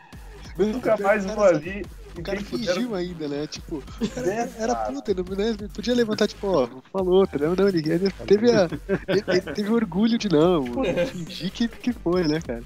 [0.56, 1.84] Mas Nunca mais vou ali.
[2.16, 3.46] O cara fingiu ainda, né?
[3.46, 3.82] Tipo,
[4.18, 5.56] É, era puta, não, né?
[5.74, 7.38] Podia levantar, tipo, ó, falou, tá?
[7.38, 8.68] Não, ele, ele teve, a,
[9.08, 10.62] ele, teve orgulho de não,
[11.06, 12.62] fingir que, que foi, né, cara?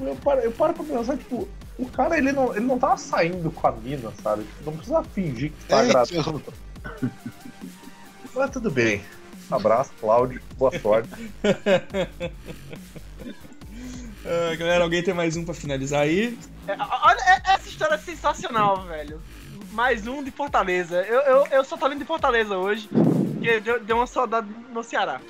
[0.00, 1.48] Eu paro, eu paro pra pensar, tipo,
[1.78, 4.42] o cara ele não, ele não tava saindo com a mina, sabe?
[4.42, 6.42] Tipo, Não precisa fingir que tá É, agradando.
[8.34, 9.00] Mas tudo bem.
[9.50, 10.40] Abraço, Cláudio.
[10.56, 11.08] Boa sorte.
[14.24, 16.38] ah, galera, alguém tem mais um pra finalizar aí?
[16.66, 19.20] É, olha, é- essa história é sensacional, velho.
[19.72, 21.02] Mais um de Fortaleza.
[21.02, 24.82] Eu, eu, eu só tô lendo de Fortaleza hoje, porque deu, deu uma saudade no
[24.82, 25.20] Ceará.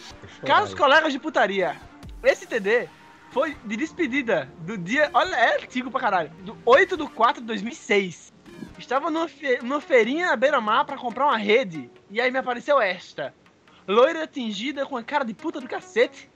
[0.45, 1.77] Caros colegas de putaria,
[2.23, 2.89] esse TD
[3.31, 5.11] foi de despedida do dia.
[5.13, 6.31] Olha, é antigo pra caralho.
[6.41, 8.33] Do 8 de 4 de 2006.
[8.79, 11.91] Estava numa, fe, numa feirinha à beira-mar pra comprar uma rede.
[12.11, 13.35] E aí me apareceu esta:
[13.89, 16.31] Loira tingida com a cara de puta do cacete.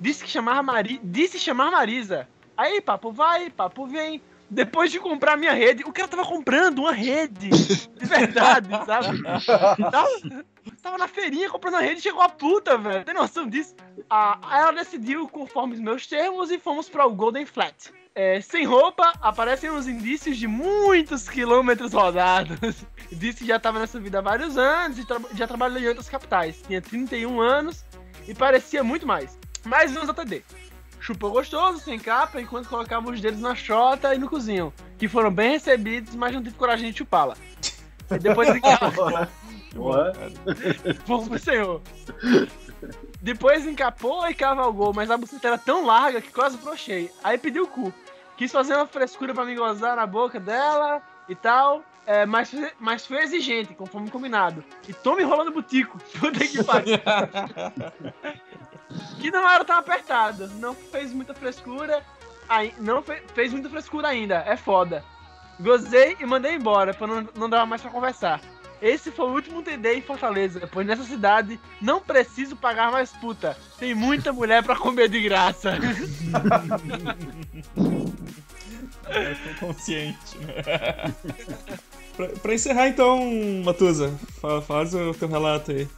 [0.00, 2.28] Disse que chamar Mari, disse chamar Marisa.
[2.56, 4.20] Aí, papo vai, papo vem.
[4.50, 7.48] Depois de comprar minha rede, o cara tava comprando uma rede.
[7.48, 9.22] De verdade, sabe?
[9.90, 10.44] Tava,
[10.82, 13.04] tava na feirinha comprando a rede e chegou a puta, velho.
[13.04, 13.74] Tem noção disso?
[14.10, 17.92] Ah, aí ela decidiu conforme os meus termos e fomos para o Golden Flat.
[18.18, 22.56] É, sem roupa, aparecem os indícios de muitos quilômetros rodados.
[23.12, 26.08] Disse que já tava nessa vida há vários anos e tra- já trabalhou em outras
[26.08, 26.62] capitais.
[26.66, 27.84] Tinha 31 anos
[28.26, 29.38] e parecia muito mais.
[29.66, 30.42] Mais uns ATD.
[30.98, 34.72] Chupou gostoso, sem capa, enquanto colocava os dedos na chota e no cozinho.
[34.96, 37.36] Que foram bem recebidos, mas não tive coragem de chupá-la.
[38.10, 39.10] E depois encapou.
[41.04, 41.82] Pro senhor.
[43.20, 47.10] Depois encapou e cavalgou, mas a buceta era tão larga que quase brochei.
[47.22, 47.92] Aí pediu o cu.
[48.36, 51.84] Quis fazer uma frescura pra me gozar na boca dela, e tal.
[52.06, 54.64] É, mas, mas foi exigente, conforme combinado.
[54.88, 55.98] E tô me enrolando butico.
[56.18, 56.98] Puta que pariu.
[59.20, 60.46] que não era tão apertado.
[60.54, 62.02] Não fez muita frescura.
[62.48, 64.36] Aí, não fe, fez muita frescura ainda.
[64.46, 65.04] É foda.
[65.58, 68.40] Gozei e mandei embora, pra não, não dar mais pra conversar.
[68.80, 73.56] Esse foi o último TD em Fortaleza, pois nessa cidade não preciso pagar mais puta.
[73.78, 75.78] Tem muita mulher pra comer de graça.
[79.08, 80.54] É, consciente, né?
[82.16, 83.18] pra, pra encerrar então,
[83.64, 85.88] Matusa, fa- faz o teu relato aí.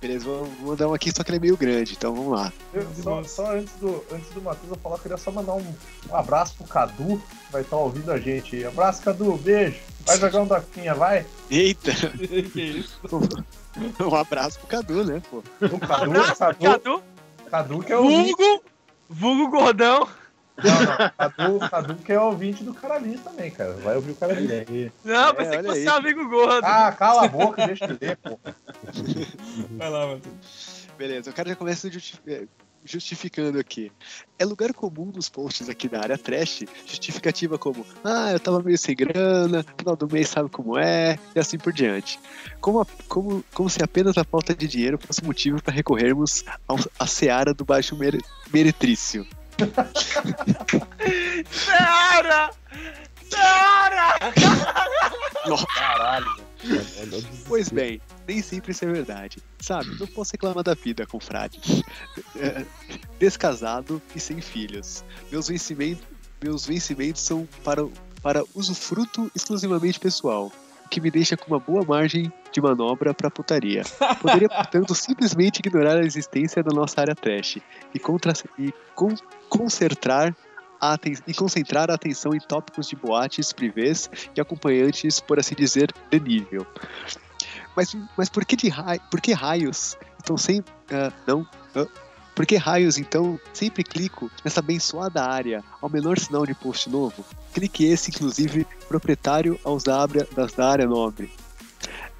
[0.00, 2.52] Beleza, vou, mandar um aqui, só que ele é meio grande, então vamos lá.
[2.72, 5.74] Eu- só, só antes do, antes do Matheus eu falar, eu queria só mandar um,
[6.10, 8.64] um abraço pro Cadu, que vai estar ouvindo a gente aí.
[8.66, 9.78] Abraço, Cadu, beijo.
[10.04, 11.26] Vai jogar um daquinha, vai.
[11.50, 11.92] Eita!
[12.52, 13.00] que isso?
[14.00, 15.42] um abraço pro Cadu, né, pô?
[15.60, 17.02] O Cadu, Abraço, Cadu, Cadu.
[17.50, 18.02] Cadu que é o.
[18.02, 18.62] Vulgo.
[19.08, 20.06] Vulgo Gordão.
[20.62, 23.72] Não, não, Cadu, Cadu que é ouvinte do Caralhinho também, cara.
[23.74, 24.64] Vai ouvir o Caralhinho.
[24.68, 24.92] aí.
[25.04, 25.86] Não, É, pensei que aí.
[25.86, 26.64] um amigo gordo.
[26.64, 28.38] Ah, cala a boca, deixa eu ler, pô.
[29.76, 30.34] Vai lá, Matusa.
[30.98, 31.90] Beleza, o cara já começa
[32.26, 32.46] eh,
[32.84, 33.92] justificando aqui.
[34.38, 38.78] É lugar comum nos posts aqui da área trash, justificativa como ah, eu tava meio
[38.78, 42.18] sem grana, final do mês sabe como é, e assim por diante.
[42.62, 46.44] Como, a- como, como se apenas a falta de dinheiro fosse motivo para recorrermos
[46.98, 49.26] à seara do baixo mere- meretrício.
[51.50, 52.50] Seara!
[53.28, 54.14] Seara!
[55.74, 56.46] Caralho.
[57.46, 59.38] Pois bem, nem sempre isso é verdade.
[59.60, 61.84] Sabe, não posso reclamar da vida, confrade.
[62.36, 62.64] É,
[63.18, 65.04] Descasado e sem filhos.
[65.30, 66.04] Meus vencimentos,
[66.42, 67.86] meus vencimentos são para,
[68.22, 70.52] para usufruto exclusivamente pessoal,
[70.84, 73.82] o que me deixa com uma boa margem de manobra para putaria.
[74.20, 77.58] Poderia, portanto, simplesmente ignorar a existência da nossa área trash
[77.94, 79.14] e, contra, e con,
[79.48, 80.34] concentrar
[81.26, 86.20] e concentrar a atenção em tópicos de boates, privês e acompanhantes, por assim dizer, de
[86.20, 86.66] nível.
[87.74, 88.70] Mas, mas por, que de
[89.10, 90.72] por que raios então sempre.
[90.90, 91.46] ah, não.
[91.74, 91.86] ah,
[92.34, 97.24] por que raios então sempre clico nessa abençoada área ao menor sinal de post novo?
[97.54, 101.32] Clique esse, inclusive, proprietário aos da, área- das da área nobre.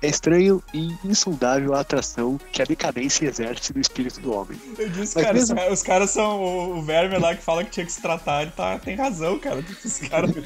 [0.02, 4.59] É estranho e insondável a atração que a decadência exerce no espírito do homem.
[4.78, 7.64] Eu disse, Mas cara, os, mesmo- os caras são o, o verme lá que fala
[7.64, 9.64] que tinha que se tratar, ele tá, tem razão, cara.
[9.85, 10.31] Os caras.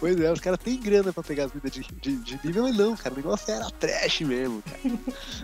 [0.00, 2.76] Pois é, os caras têm grana pra pegar as vidas de, de, de nível, mas
[2.76, 4.98] não, cara, o negócio era trash mesmo, cara.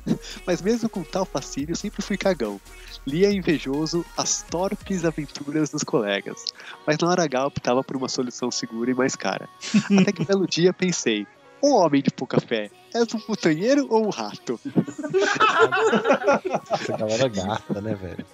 [0.47, 2.61] mas mesmo com tal fascínio, sempre fui cagão.
[3.05, 6.45] Lia invejoso as torpes aventuras dos colegas,
[6.87, 9.49] mas na hora H optava por uma solução segura e mais cara.
[10.01, 11.27] Até que um belo dia pensei,
[11.65, 14.61] ô homem de pouca fé, és um putanheiro ou um rato?
[16.71, 18.27] Essa galera gasta, né, velho?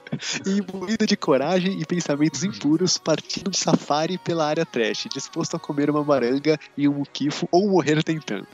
[0.44, 5.61] E imbuído de coragem e pensamentos impuros, partindo de safari pela área trash, disposto a
[5.61, 8.48] comer uma maranga e um muquifo ou morrer tentando.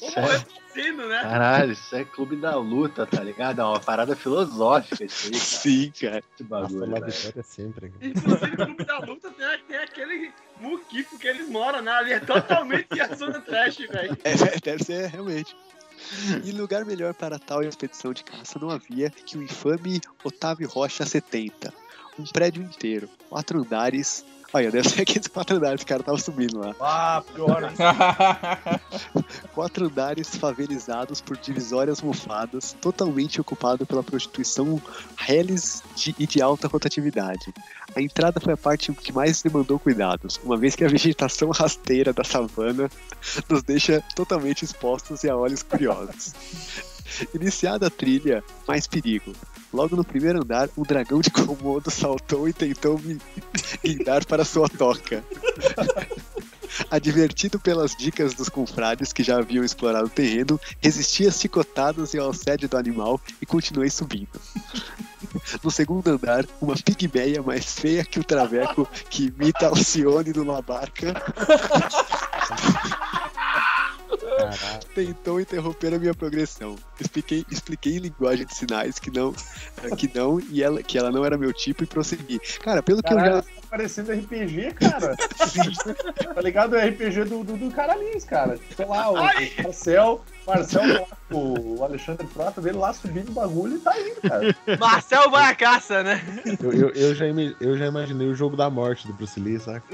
[0.00, 0.62] Isso é-
[0.92, 1.22] né?
[1.22, 3.60] Caralho, isso é clube da luta, tá ligado?
[3.60, 5.42] É uma parada filosófica isso aí, cara.
[5.44, 6.18] Sim, cara.
[6.34, 7.12] Esse Nossa, bagulho, uma velho.
[7.12, 7.90] vitória sempre.
[7.90, 8.06] cara.
[8.06, 11.92] Inclusive, Clube da Luta tem, tem aquele muquifo que eles moram, né?
[11.92, 14.16] Ali é totalmente a zona trash, velho.
[14.24, 15.54] É, deve ser, realmente.
[16.44, 21.04] E lugar melhor para tal expedição de caça não havia que o infame Otávio Rocha
[21.06, 21.72] 70.
[22.18, 24.24] Um prédio inteiro, quatro andares.
[24.54, 26.74] Olha, deve ser aqueles quatro andares, cara, tava subindo lá.
[26.78, 27.72] Ah, pior.
[29.54, 34.80] Quatro andares favelizados por divisórias mofadas, totalmente ocupado pela prostituição
[35.16, 37.52] reles de, e de alta rotatividade.
[37.94, 42.12] A entrada foi a parte que mais demandou cuidados, uma vez que a vegetação rasteira
[42.12, 42.90] da savana
[43.48, 46.34] nos deixa totalmente expostos e a olhos curiosos.
[47.34, 49.32] Iniciada a trilha, mais perigo.
[49.72, 53.18] Logo no primeiro andar, um dragão de Komodo saltou e tentou me
[53.82, 55.24] guindar para sua toca.
[56.90, 62.18] Advertido pelas dicas dos confrades que já haviam explorado o terreno, resisti às chicotadas e
[62.18, 64.40] ao assédio do animal e continuei subindo.
[65.62, 71.12] No segundo andar, uma pigmeia mais feia que o traveco que imita Alcione numa barca
[72.52, 73.21] Caralho.
[74.94, 76.76] Tentou interromper a minha progressão.
[77.00, 79.32] Expliquei, expliquei em linguagem de sinais que não,
[79.96, 82.40] que não e ela, que ela não era meu tipo e prossegui.
[82.60, 85.16] Cara, pelo que eu Caralho, já tá parecendo RPG, cara.
[86.34, 86.76] tá ligado?
[86.76, 88.58] É RPG do, do, do Caralhinhos, cara.
[88.76, 93.92] Sei lá, o Marcel, Marcel o Alexandre Frota dele lá subindo o bagulho e tá
[93.98, 94.54] indo, cara.
[94.78, 96.20] Marcel vai à caça, né?
[96.60, 97.24] Eu, eu, eu, já,
[97.60, 99.84] eu já imaginei o jogo da morte do Bruce Lee, saca?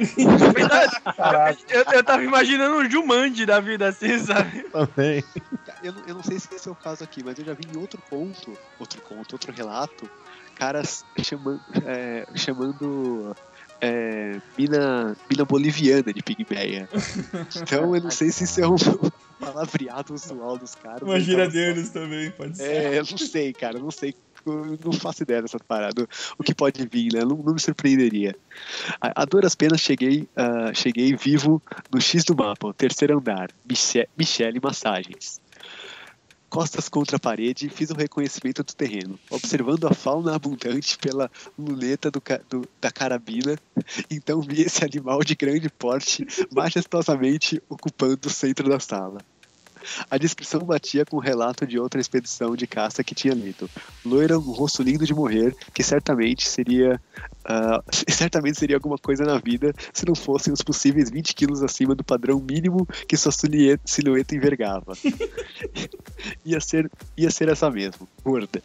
[1.16, 1.58] Caralho.
[1.68, 4.64] Eu, eu tava imaginando um Jumanji da vida assim, sabe?
[4.70, 5.22] Também.
[5.82, 7.64] Eu, não- eu não sei se esse é o caso aqui, mas eu já vi
[7.72, 10.08] em outro ponto, outro conto, outro relato,
[10.56, 13.36] caras chamando, é, chamando
[13.80, 16.88] é, mina, mina boliviana de pigmeia.
[17.62, 18.76] Então eu não sei se isso é um
[19.38, 21.02] palavreado usual dos caras.
[21.02, 22.64] Uma gíria deles também, pode ser.
[22.64, 24.14] É, eu não sei, cara, eu não sei.
[24.46, 26.08] Eu não faço ideia dessa parada.
[26.38, 27.20] O que pode vir, né?
[27.20, 28.34] Não, não me surpreenderia.
[29.00, 31.60] A, a duras penas cheguei, uh, cheguei vivo
[31.92, 33.50] no X do mapa, o terceiro andar.
[33.68, 35.40] Miche Michele Massagens
[36.48, 42.10] costas contra a parede, fiz um reconhecimento do terreno, observando a fauna abundante pela luneta
[42.10, 43.58] do, do, da carabina.
[44.10, 49.18] Então vi esse animal de grande porte majestosamente ocupando o centro da sala.
[50.10, 53.68] A descrição batia com o relato de outra expedição de caça que tinha lido.
[54.04, 57.00] Loira, um rosto lindo de morrer, que certamente seria
[57.44, 61.94] uh, certamente seria alguma coisa na vida se não fossem os possíveis 20 quilos acima
[61.94, 64.92] do padrão mínimo que sua silhueta envergava.
[66.44, 68.62] ia, ser, ia ser essa mesmo, gorda.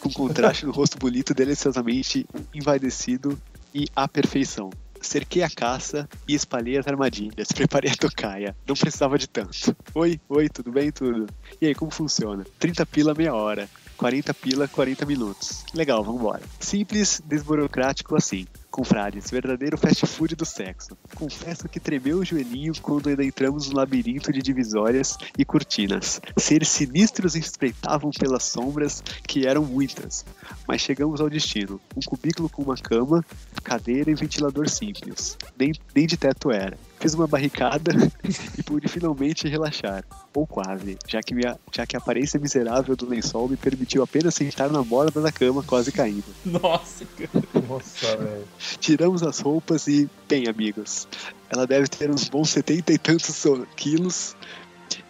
[0.00, 3.36] Com contraste no rosto bonito, deliciosamente envaidecido
[3.74, 4.70] e à perfeição.
[5.00, 7.48] Cerquei a caça e espalhei as armadilhas.
[7.54, 8.56] Preparei a tocaia.
[8.66, 9.76] Não precisava de tanto.
[9.94, 10.90] Oi, oi, tudo bem?
[10.90, 11.26] Tudo.
[11.60, 12.44] E aí, como funciona?
[12.58, 13.68] 30 pila meia hora.
[13.96, 15.64] 40 pila, 40 minutos.
[15.74, 16.42] Legal, vambora.
[16.60, 18.46] Simples, desburocrático assim.
[18.76, 20.98] Confrades, verdadeiro fast food do sexo.
[21.14, 26.20] Confesso que tremeu o joelhinho quando ainda entramos no labirinto de divisórias e cortinas.
[26.36, 30.26] Seres sinistros espreitavam pelas sombras, que eram muitas.
[30.68, 31.80] Mas chegamos ao destino.
[31.96, 33.24] Um cubículo com uma cama,
[33.64, 35.38] cadeira e ventilador simples.
[35.58, 36.76] Nem, nem de teto era.
[36.98, 37.92] Fiz uma barricada
[38.58, 40.04] e pude finalmente relaxar.
[40.34, 44.34] Ou quase, já que, minha, já que a aparência miserável do lençol me permitiu apenas
[44.34, 46.24] sentar na borda da cama, quase caindo.
[46.44, 47.66] Nossa, cara.
[47.68, 48.44] Nossa, velho.
[48.80, 51.06] Tiramos as roupas e, bem, amigos,
[51.50, 53.44] ela deve ter uns bons setenta e tantos
[53.76, 54.34] quilos.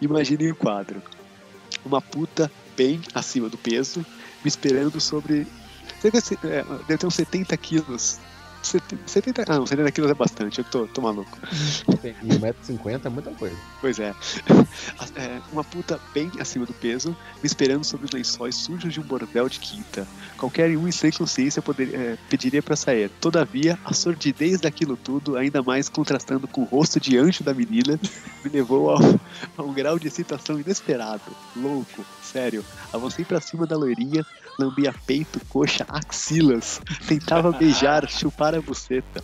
[0.01, 1.01] Imaginem o quadro.
[1.85, 4.05] Uma puta bem acima do peso,
[4.43, 5.47] me esperando sobre.
[6.01, 8.19] Deve, é, deve ter uns 70 quilos
[8.67, 11.37] 70, ah, não, 70 quilos é bastante, eu tô, tô maluco.
[12.23, 13.55] E 1,50m é muita coisa.
[13.81, 14.13] Pois é.
[15.15, 15.41] é.
[15.51, 17.09] Uma puta bem acima do peso,
[17.41, 20.07] me esperando sobre os lençóis sujos de um bordel de quinta.
[20.37, 21.63] Qualquer um sem consciência
[21.93, 23.09] é, pediria para sair.
[23.21, 27.99] Todavia, a sordidez daquilo tudo, ainda mais contrastando com o rosto de anjo da menina,
[28.43, 28.99] me levou ao,
[29.57, 31.21] a um grau de excitação inesperado.
[31.55, 32.63] Louco, sério.
[32.91, 34.25] Avancei para cima da loirinha,
[34.57, 39.23] lambia peito, coxa, axilas, tentava beijar, chupar a buceta.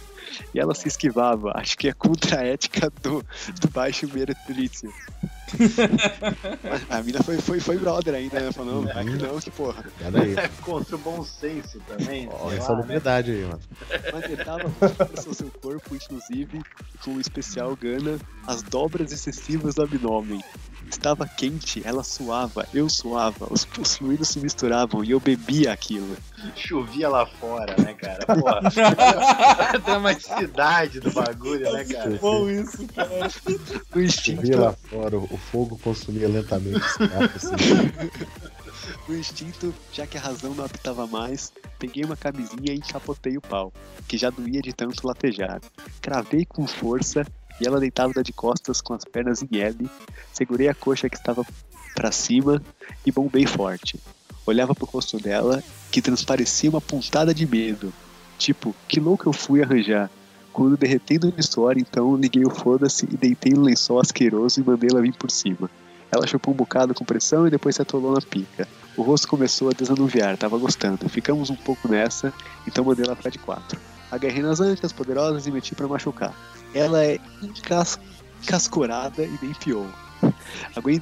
[0.54, 1.52] E ela se esquivava.
[1.56, 3.24] Acho que é contra a ética do,
[3.60, 4.92] do baixo meretrício.
[6.90, 8.52] a mina foi, foi, foi brother ainda, né?
[8.52, 9.86] Falou, não, que não, que porra.
[10.02, 10.36] Aí.
[10.36, 12.28] É contra o bom senso também.
[12.32, 13.60] Olha essa novidade aí, mano.
[14.12, 14.72] Manetava
[15.28, 16.62] o seu corpo, inclusive,
[17.04, 20.44] com o especial Gana, as dobras excessivas do abdômen.
[20.94, 26.16] Estava quente, ela suava, eu suava, os, os fluidos se misturavam e eu bebia aquilo.
[26.56, 28.24] Chovia lá fora, né, cara?
[28.28, 28.62] Porra.
[29.74, 32.12] a dramaticidade do bagulho, né, cara?
[32.12, 33.10] Que bom isso, cara.
[33.94, 34.42] O instinto.
[34.42, 36.80] Chovia lá fora, o fogo consumia lentamente
[37.36, 37.58] assim.
[39.08, 43.42] No instinto, já que a razão não habitava mais, peguei uma camisinha e encapotei o
[43.42, 43.74] pau,
[44.08, 45.60] que já doía de tanto latejar.
[46.00, 47.26] Cravei com força
[47.60, 49.90] e ela deitava de costas com as pernas em L,
[50.32, 51.46] segurei a coxa que estava
[51.96, 52.62] para cima
[53.06, 54.00] e bombei forte.
[54.46, 57.94] Olhava pro rosto dela, que transparecia uma pontada de medo.
[58.38, 60.10] Tipo, que louco eu fui arranjar.
[60.52, 64.90] Quando derretendo de suor, então liguei o foda-se e deitei no lençol asqueroso e mandei
[64.92, 65.70] ela vir por cima.
[66.12, 68.68] Ela chupou um bocado com pressão e depois se atolou na pica.
[68.96, 71.10] O rosto começou a desanuviar, tava gostando.
[71.10, 72.32] Ficamos um pouco nessa,
[72.68, 73.80] então mandei ela ficar de quatro.
[74.14, 76.36] Agarrei nas ancas poderosas e meti para machucar.
[76.72, 78.00] Ela é encas
[78.44, 79.88] encascorada e bem pior.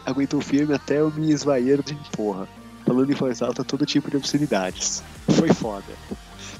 [0.06, 2.48] Aguentou firme até eu me esvair de porra,
[2.86, 5.04] falando em voz alta todo tipo de obscenidades.
[5.32, 5.94] Foi foda.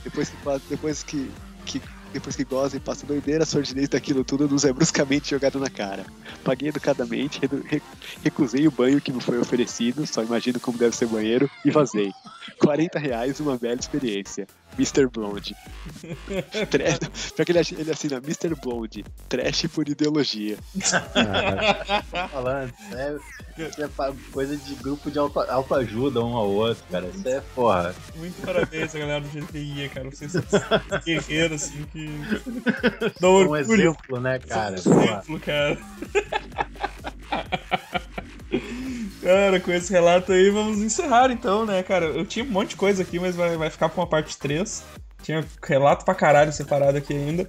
[0.03, 0.38] Depois que,
[0.69, 1.32] depois que,
[1.65, 5.57] que depois que goza e passa doideira, a sordidez daquilo tudo nos é bruscamente jogado
[5.57, 6.06] na cara.
[6.44, 7.40] Paguei educadamente,
[8.22, 12.11] recusei o banho que me foi oferecido, só imagino como deve ser banheiro, e vazei.
[12.60, 14.45] 40 reais, uma bela experiência.
[14.77, 15.07] Mr.
[15.07, 15.56] Blonde.
[16.69, 18.56] Trash, pra que ele, ele assina Mr.
[18.61, 20.57] Blonde, trash por ideologia.
[22.31, 23.22] Falando, sério.
[23.57, 23.89] Isso é
[24.31, 27.07] coisa de grupo de autoajuda um ao outro, cara.
[27.07, 27.93] Isso é porra.
[28.15, 30.10] Muito parabéns a galera do GTI, cara.
[30.10, 30.41] Vocês são
[31.06, 32.10] guerreiros, assim, que.
[33.19, 33.52] Dão orgulho.
[33.52, 34.72] Um exemplo, né, cara?
[34.72, 35.77] Um exemplo, cara.
[39.22, 42.06] Cara, com esse relato aí, vamos encerrar então, né, cara?
[42.06, 44.84] Eu tinha um monte de coisa aqui, mas vai, vai ficar pra uma parte 3.
[45.22, 47.43] Tinha relato pra caralho separado aqui ainda.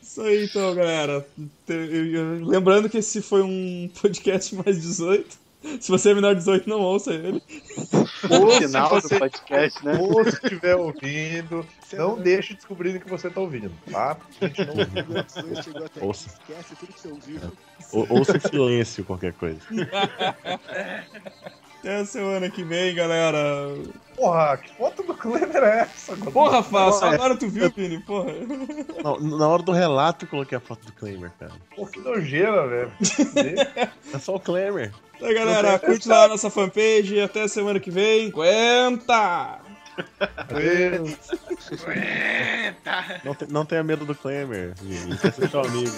[0.00, 1.26] Isso aí, então, galera.
[2.42, 5.47] Lembrando que esse foi um podcast mais 18.
[5.80, 7.42] Se você é menor de 18, não ouça ele.
[8.30, 9.98] O se final você- do podcast, né?
[10.00, 14.16] Ou se estiver ouvindo, não deixe descobrir que você tá ouvindo, tá?
[14.40, 16.06] A gente não ouviu.
[16.06, 16.28] Ouça.
[16.28, 17.40] esquece tudo que você ouviu.
[17.92, 19.58] Ou, ouça em silêncio qualquer coisa.
[21.80, 23.38] Até a semana que vem, galera.
[24.16, 26.16] Porra, que foto do Kleber é essa?
[26.16, 26.32] mano?
[26.32, 28.00] Porra, Fácil, agora tu viu, Vini?
[28.00, 28.32] Porra.
[29.02, 31.52] Não, na hora do relato eu coloquei a foto do Claimer, cara.
[31.76, 32.92] Pô, que nojeira, velho.
[34.12, 34.92] É só o Claimer.
[35.18, 37.20] Então, galera, curte lá a nossa fanpage.
[37.20, 38.28] Até a semana que vem.
[38.28, 39.58] Aguenta!
[43.24, 44.14] Não, te- não tenha medo do
[45.16, 45.92] quer ser seu amigo.